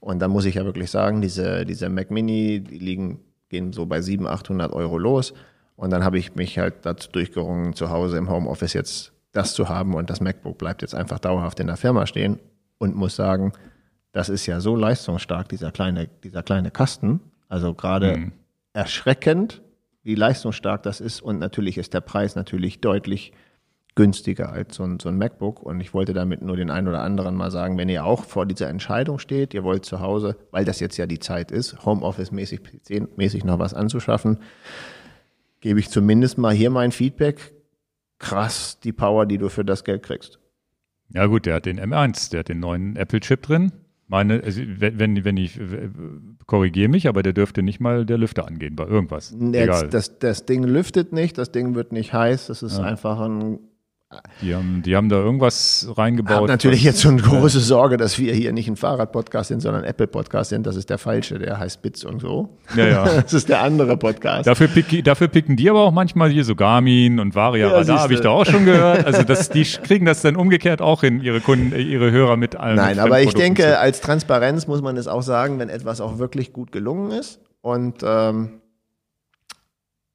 [0.00, 3.86] Und da muss ich ja wirklich sagen, diese, diese Mac Mini, die liegen, gehen so
[3.86, 5.32] bei 700, 800 Euro los.
[5.76, 9.68] Und dann habe ich mich halt dazu durchgerungen, zu Hause im Homeoffice jetzt das zu
[9.68, 12.38] haben und das MacBook bleibt jetzt einfach dauerhaft in der Firma stehen
[12.78, 13.52] und muss sagen,
[14.14, 17.20] das ist ja so leistungsstark, dieser kleine, dieser kleine Kasten.
[17.48, 18.30] Also gerade
[18.72, 19.60] erschreckend,
[20.04, 21.20] wie leistungsstark das ist.
[21.20, 23.32] Und natürlich ist der Preis natürlich deutlich
[23.96, 25.60] günstiger als so ein, so ein MacBook.
[25.60, 28.46] Und ich wollte damit nur den einen oder anderen mal sagen, wenn ihr auch vor
[28.46, 32.60] dieser Entscheidung steht, ihr wollt zu Hause, weil das jetzt ja die Zeit ist, Homeoffice-mäßig,
[32.60, 34.38] PC-mäßig noch was anzuschaffen,
[35.60, 37.52] gebe ich zumindest mal hier mein Feedback.
[38.20, 40.38] Krass, die Power, die du für das Geld kriegst.
[41.08, 43.72] Ja gut, der hat den M1, der hat den neuen Apple-Chip drin.
[44.06, 45.58] Meine, also wenn, wenn, wenn ich
[46.46, 49.32] korrigiere mich, aber der dürfte nicht mal der Lüfter angehen bei irgendwas.
[49.32, 49.82] Egal.
[49.82, 53.58] Jetzt, das, das Ding lüftet nicht, das Ding wird nicht heiß, das ist einfach ein
[54.42, 56.36] Die haben, die haben da irgendwas reingebaut.
[56.36, 59.88] habe natürlich jetzt schon große Sorge, dass wir hier nicht ein Fahrrad-Podcast sind, sondern ein
[59.88, 60.66] Apple-Podcast sind.
[60.66, 62.50] Das ist der falsche, der heißt Bits und so.
[62.76, 63.04] Ja, ja.
[63.24, 64.46] Das ist der andere Podcast.
[64.46, 68.00] Dafür, pick, dafür picken die aber auch manchmal hier so Garmin und Varia Ja, Radar,
[68.00, 69.06] habe ich da auch schon gehört.
[69.06, 72.56] Also das, die kriegen das dann umgekehrt auch hin, ihre Kunden, äh, ihre Hörer mit
[72.56, 72.76] allen.
[72.76, 76.52] Nein, aber ich denke, als Transparenz muss man es auch sagen, wenn etwas auch wirklich
[76.52, 77.40] gut gelungen ist.
[77.62, 78.60] Und ähm,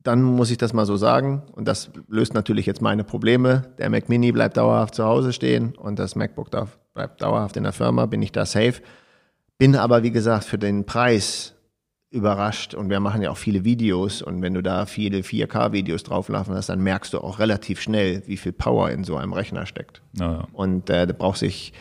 [0.03, 1.43] dann muss ich das mal so sagen.
[1.53, 3.63] Und das löst natürlich jetzt meine Probleme.
[3.77, 6.49] Der Mac Mini bleibt dauerhaft zu Hause stehen und das MacBook
[6.93, 8.05] bleibt dauerhaft in der Firma.
[8.05, 8.81] Bin ich da safe?
[9.57, 11.53] Bin aber, wie gesagt, für den Preis
[12.11, 12.73] überrascht.
[12.73, 14.21] Und wir machen ja auch viele Videos.
[14.21, 18.37] Und wenn du da viele 4K-Videos drauflaufen hast, dann merkst du auch relativ schnell, wie
[18.37, 20.01] viel Power in so einem Rechner steckt.
[20.13, 20.47] Naja.
[20.53, 21.73] Und äh, da brauchst sich,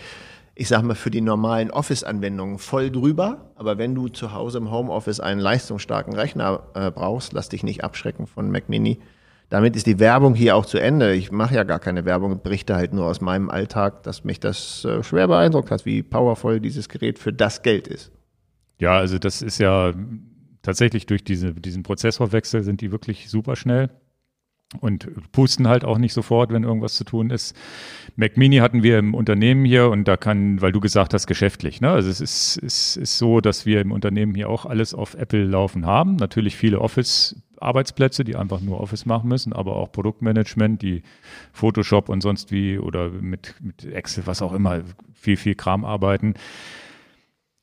[0.59, 3.53] ich sag mal, für die normalen Office-Anwendungen voll drüber.
[3.55, 7.85] Aber wenn du zu Hause im Homeoffice einen leistungsstarken Rechner äh, brauchst, lass dich nicht
[7.85, 8.99] abschrecken von Mac Mini.
[9.51, 11.15] Damit ist die Werbung hier auch zu Ende.
[11.15, 14.85] Ich mache ja gar keine Werbung, berichte halt nur aus meinem Alltag, dass mich das
[14.85, 18.11] äh, schwer beeindruckt hat, wie powervoll dieses Gerät für das Geld ist.
[18.81, 19.95] Ja, also das ist ja
[20.63, 23.91] tatsächlich durch diese, diesen Prozessorwechsel sind die wirklich super schnell
[24.81, 27.57] und pusten halt auch nicht sofort, wenn irgendwas zu tun ist.
[28.17, 31.81] Mac Mini hatten wir im Unternehmen hier und da kann, weil du gesagt hast, geschäftlich.
[31.81, 31.91] Ne?
[31.91, 35.45] Also es ist, ist, ist so, dass wir im Unternehmen hier auch alles auf Apple
[35.45, 36.17] laufen haben.
[36.17, 41.03] Natürlich viele Office Arbeitsplätze, die einfach nur Office machen müssen, aber auch Produktmanagement, die
[41.53, 44.83] Photoshop und sonst wie oder mit, mit Excel, was auch immer,
[45.15, 46.35] viel, viel Kram arbeiten.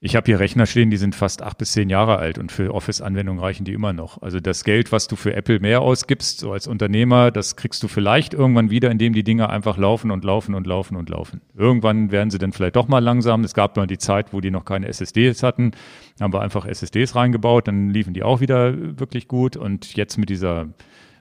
[0.02, 2.74] Ich habe hier Rechner stehen, die sind fast acht bis zehn Jahre alt und für
[2.74, 4.22] Office-Anwendungen reichen die immer noch.
[4.22, 7.88] Also das Geld, was du für Apple mehr ausgibst, so als Unternehmer, das kriegst du
[7.88, 11.42] vielleicht irgendwann wieder, indem die Dinge einfach laufen und laufen und laufen und laufen.
[11.56, 13.46] Irgendwann werden sie dann vielleicht doch mal langsam.
[13.46, 15.72] Es gab mal die Zeit, wo die noch keine SSDs hatten,
[16.20, 19.56] haben wir einfach SSDs reingebaut, dann liefen die auch wieder wirklich gut.
[19.56, 20.68] Und jetzt mit dieser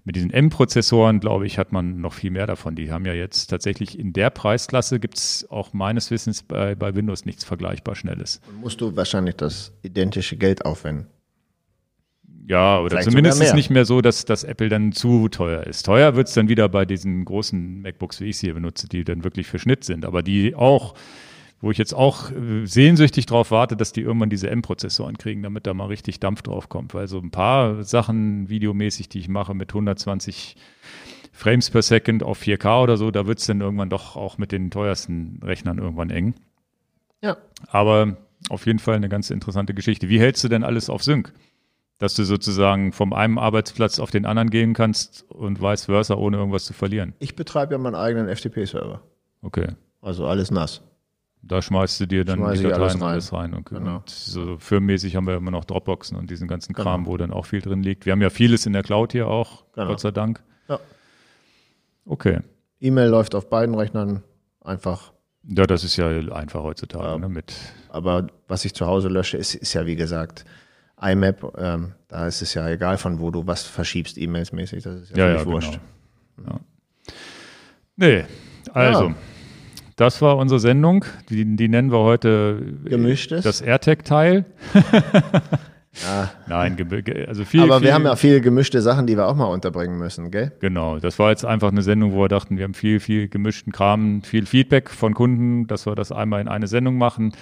[0.05, 2.77] mit diesen M-Prozessoren, glaube ich, hat man noch viel mehr davon.
[2.77, 6.95] Die haben ja jetzt tatsächlich in der Preisklasse gibt es auch meines Wissens bei, bei
[6.95, 8.41] Windows nichts vergleichbar Schnelles.
[8.47, 11.07] Dann musst du wahrscheinlich das identische Geld aufwenden.
[12.47, 13.55] Ja, oder Vielleicht zumindest ist mehr.
[13.55, 15.85] nicht mehr so, dass, dass Apple dann zu teuer ist.
[15.87, 19.03] Teuer wird es dann wieder bei diesen großen MacBooks, wie ich sie hier benutze, die
[19.05, 20.95] dann wirklich für Schnitt sind, aber die auch,
[21.65, 25.67] wo ich jetzt auch äh, sehnsüchtig drauf warte, dass die irgendwann diese M-Prozessoren kriegen, damit
[25.67, 26.93] da mal richtig Dampf drauf kommt.
[26.93, 30.57] Weil so ein paar Sachen videomäßig, die ich mache mit 120
[31.33, 34.53] Frames per Second auf 4K oder so, da wird es dann irgendwann doch auch mit
[34.53, 36.35] den teuersten Rechnern irgendwann eng.
[37.23, 37.39] Ja.
[37.69, 38.19] Aber
[38.51, 40.11] auf jeden Fall eine ganz interessante Geschichte.
[40.11, 41.33] Wie hältst du denn alles auf Sync?
[41.99, 46.37] Dass du sozusagen vom einem Arbeitsplatz auf den anderen gehen kannst und vice versa, ohne
[46.37, 47.15] irgendwas zu verlieren.
[47.21, 49.01] Ich betreibe ja meinen eigenen FTP-Server.
[49.41, 49.69] Okay.
[50.03, 50.83] Also alles nass.
[51.47, 53.03] Da schmeißt du dir dann Schmeiß die Dateien alles rein.
[53.03, 53.55] alles rein.
[53.55, 53.75] Okay.
[53.77, 53.97] Genau.
[53.97, 57.13] Und so firmenmäßig haben wir immer noch Dropboxen und diesen ganzen Kram, Genau.
[57.13, 58.07] wo dann auch viel drin liegt.
[58.07, 59.89] Wir haben ja vieles in der Cloud hier auch, Genau.
[59.89, 60.43] Gott sei Dank.
[60.69, 60.81] Ja.
[62.07, 62.41] Okay.
[62.81, 64.23] E-Mail läuft auf beiden Rechnern
[64.63, 65.13] einfach.
[65.47, 67.19] Ja, das ist ja einfach heutzutage, Ja.
[67.19, 67.29] ne?
[67.29, 67.55] Mit
[67.91, 70.47] Aber was ich zu Hause lösche, ist, ist ja wie gesagt
[71.01, 71.53] IMAP.
[71.59, 74.83] Ähm, da ist es ja egal, von wo du was verschiebst, E-Mails mäßig.
[74.85, 75.53] Das ist ja, Ja, völlig ja, genau.
[75.55, 75.81] wurscht.
[76.47, 76.61] Ja.
[77.97, 78.25] Nee,
[78.73, 79.13] also.
[79.97, 81.05] Das war unsere Sendung.
[81.31, 83.45] Die, die nennen wir heute äh, Gemischtes.
[83.45, 84.45] das AirTag-Teil.
[86.03, 86.31] Ja.
[86.49, 87.61] Nein, ge- ge- also viel.
[87.63, 90.51] Aber viel, wir haben ja viele gemischte Sachen, die wir auch mal unterbringen müssen, gell?
[90.61, 93.73] Genau, das war jetzt einfach eine Sendung, wo wir dachten, wir haben viel, viel gemischten
[93.73, 97.33] Kram, viel Feedback von Kunden, dass wir das einmal in eine Sendung machen.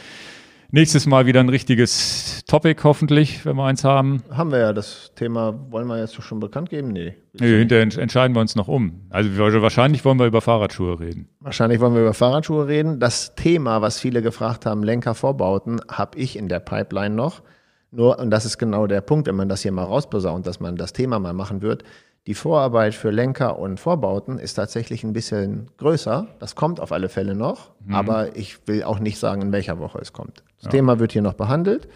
[0.74, 4.23] Nächstes Mal wieder ein richtiges Topic, hoffentlich, wenn wir eins haben.
[4.31, 6.89] Haben wir ja das Thema, wollen wir jetzt schon bekannt geben?
[6.93, 7.15] Nee.
[7.39, 9.03] Nee, hinterher ents- entscheiden wir uns noch um.
[9.11, 11.28] Also wir- wahrscheinlich wollen wir über Fahrradschuhe reden.
[11.40, 13.01] Wahrscheinlich wollen wir über Fahrradschuhe reden.
[13.01, 17.43] Das Thema, was viele gefragt haben, Lenkervorbauten, habe ich in der Pipeline noch.
[17.90, 20.77] Nur, und das ist genau der Punkt, wenn man das hier mal rausposaunt, dass man
[20.77, 21.85] das Thema mal machen wird.
[22.27, 26.28] Die Vorarbeit für Lenker und Vorbauten ist tatsächlich ein bisschen größer.
[26.39, 29.99] Das kommt auf alle Fälle noch, aber ich will auch nicht sagen, in welcher Woche
[30.01, 30.43] es kommt.
[30.62, 31.89] Das Thema wird hier noch behandelt.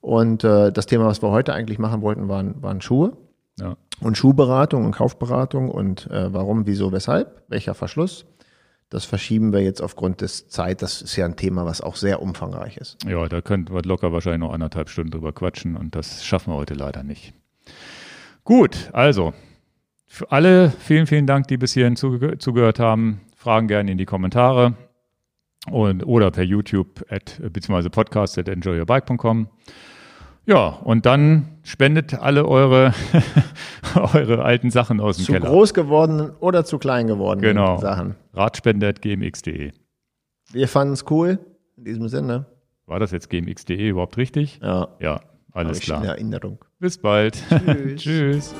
[0.00, 3.16] Und äh, das Thema, was wir heute eigentlich machen wollten, waren, waren Schuhe
[3.58, 3.76] Ja.
[4.00, 8.26] und Schuhberatung und Kaufberatung und äh, warum, wieso, weshalb, welcher Verschluss.
[8.90, 10.82] Das verschieben wir jetzt aufgrund des Zeit.
[10.82, 13.02] Das ist ja ein Thema, was auch sehr umfangreich ist.
[13.04, 16.56] Ja, da könnten wir locker wahrscheinlich noch anderthalb Stunden drüber quatschen und das schaffen wir
[16.56, 17.32] heute leider nicht.
[18.44, 19.32] Gut, also
[20.06, 23.22] für alle vielen, vielen Dank, die bis hierhin zuge zugehört haben.
[23.36, 24.74] Fragen gerne in die Kommentare
[25.70, 29.48] und, oder per YouTube at, beziehungsweise podcast at enjoyyourbike.com.
[30.46, 32.92] Ja, und dann spendet alle eure,
[34.14, 35.48] eure alten Sachen aus dem Zu Keller.
[35.48, 37.78] groß gewordenen oder zu klein gewordenen Genau.
[37.78, 38.14] Sachen.
[38.34, 39.72] Radspende at gmx.de.
[40.52, 41.38] Wir fanden es cool.
[41.78, 42.44] In diesem Sinne.
[42.86, 44.60] War das jetzt gmx.de überhaupt richtig?
[44.62, 45.20] Ja, Ja,
[45.52, 46.04] alles klar.
[46.04, 46.58] Erinnerung.
[46.78, 47.42] Bis bald.
[47.48, 48.02] Tschüss.
[48.02, 48.54] Tschüss.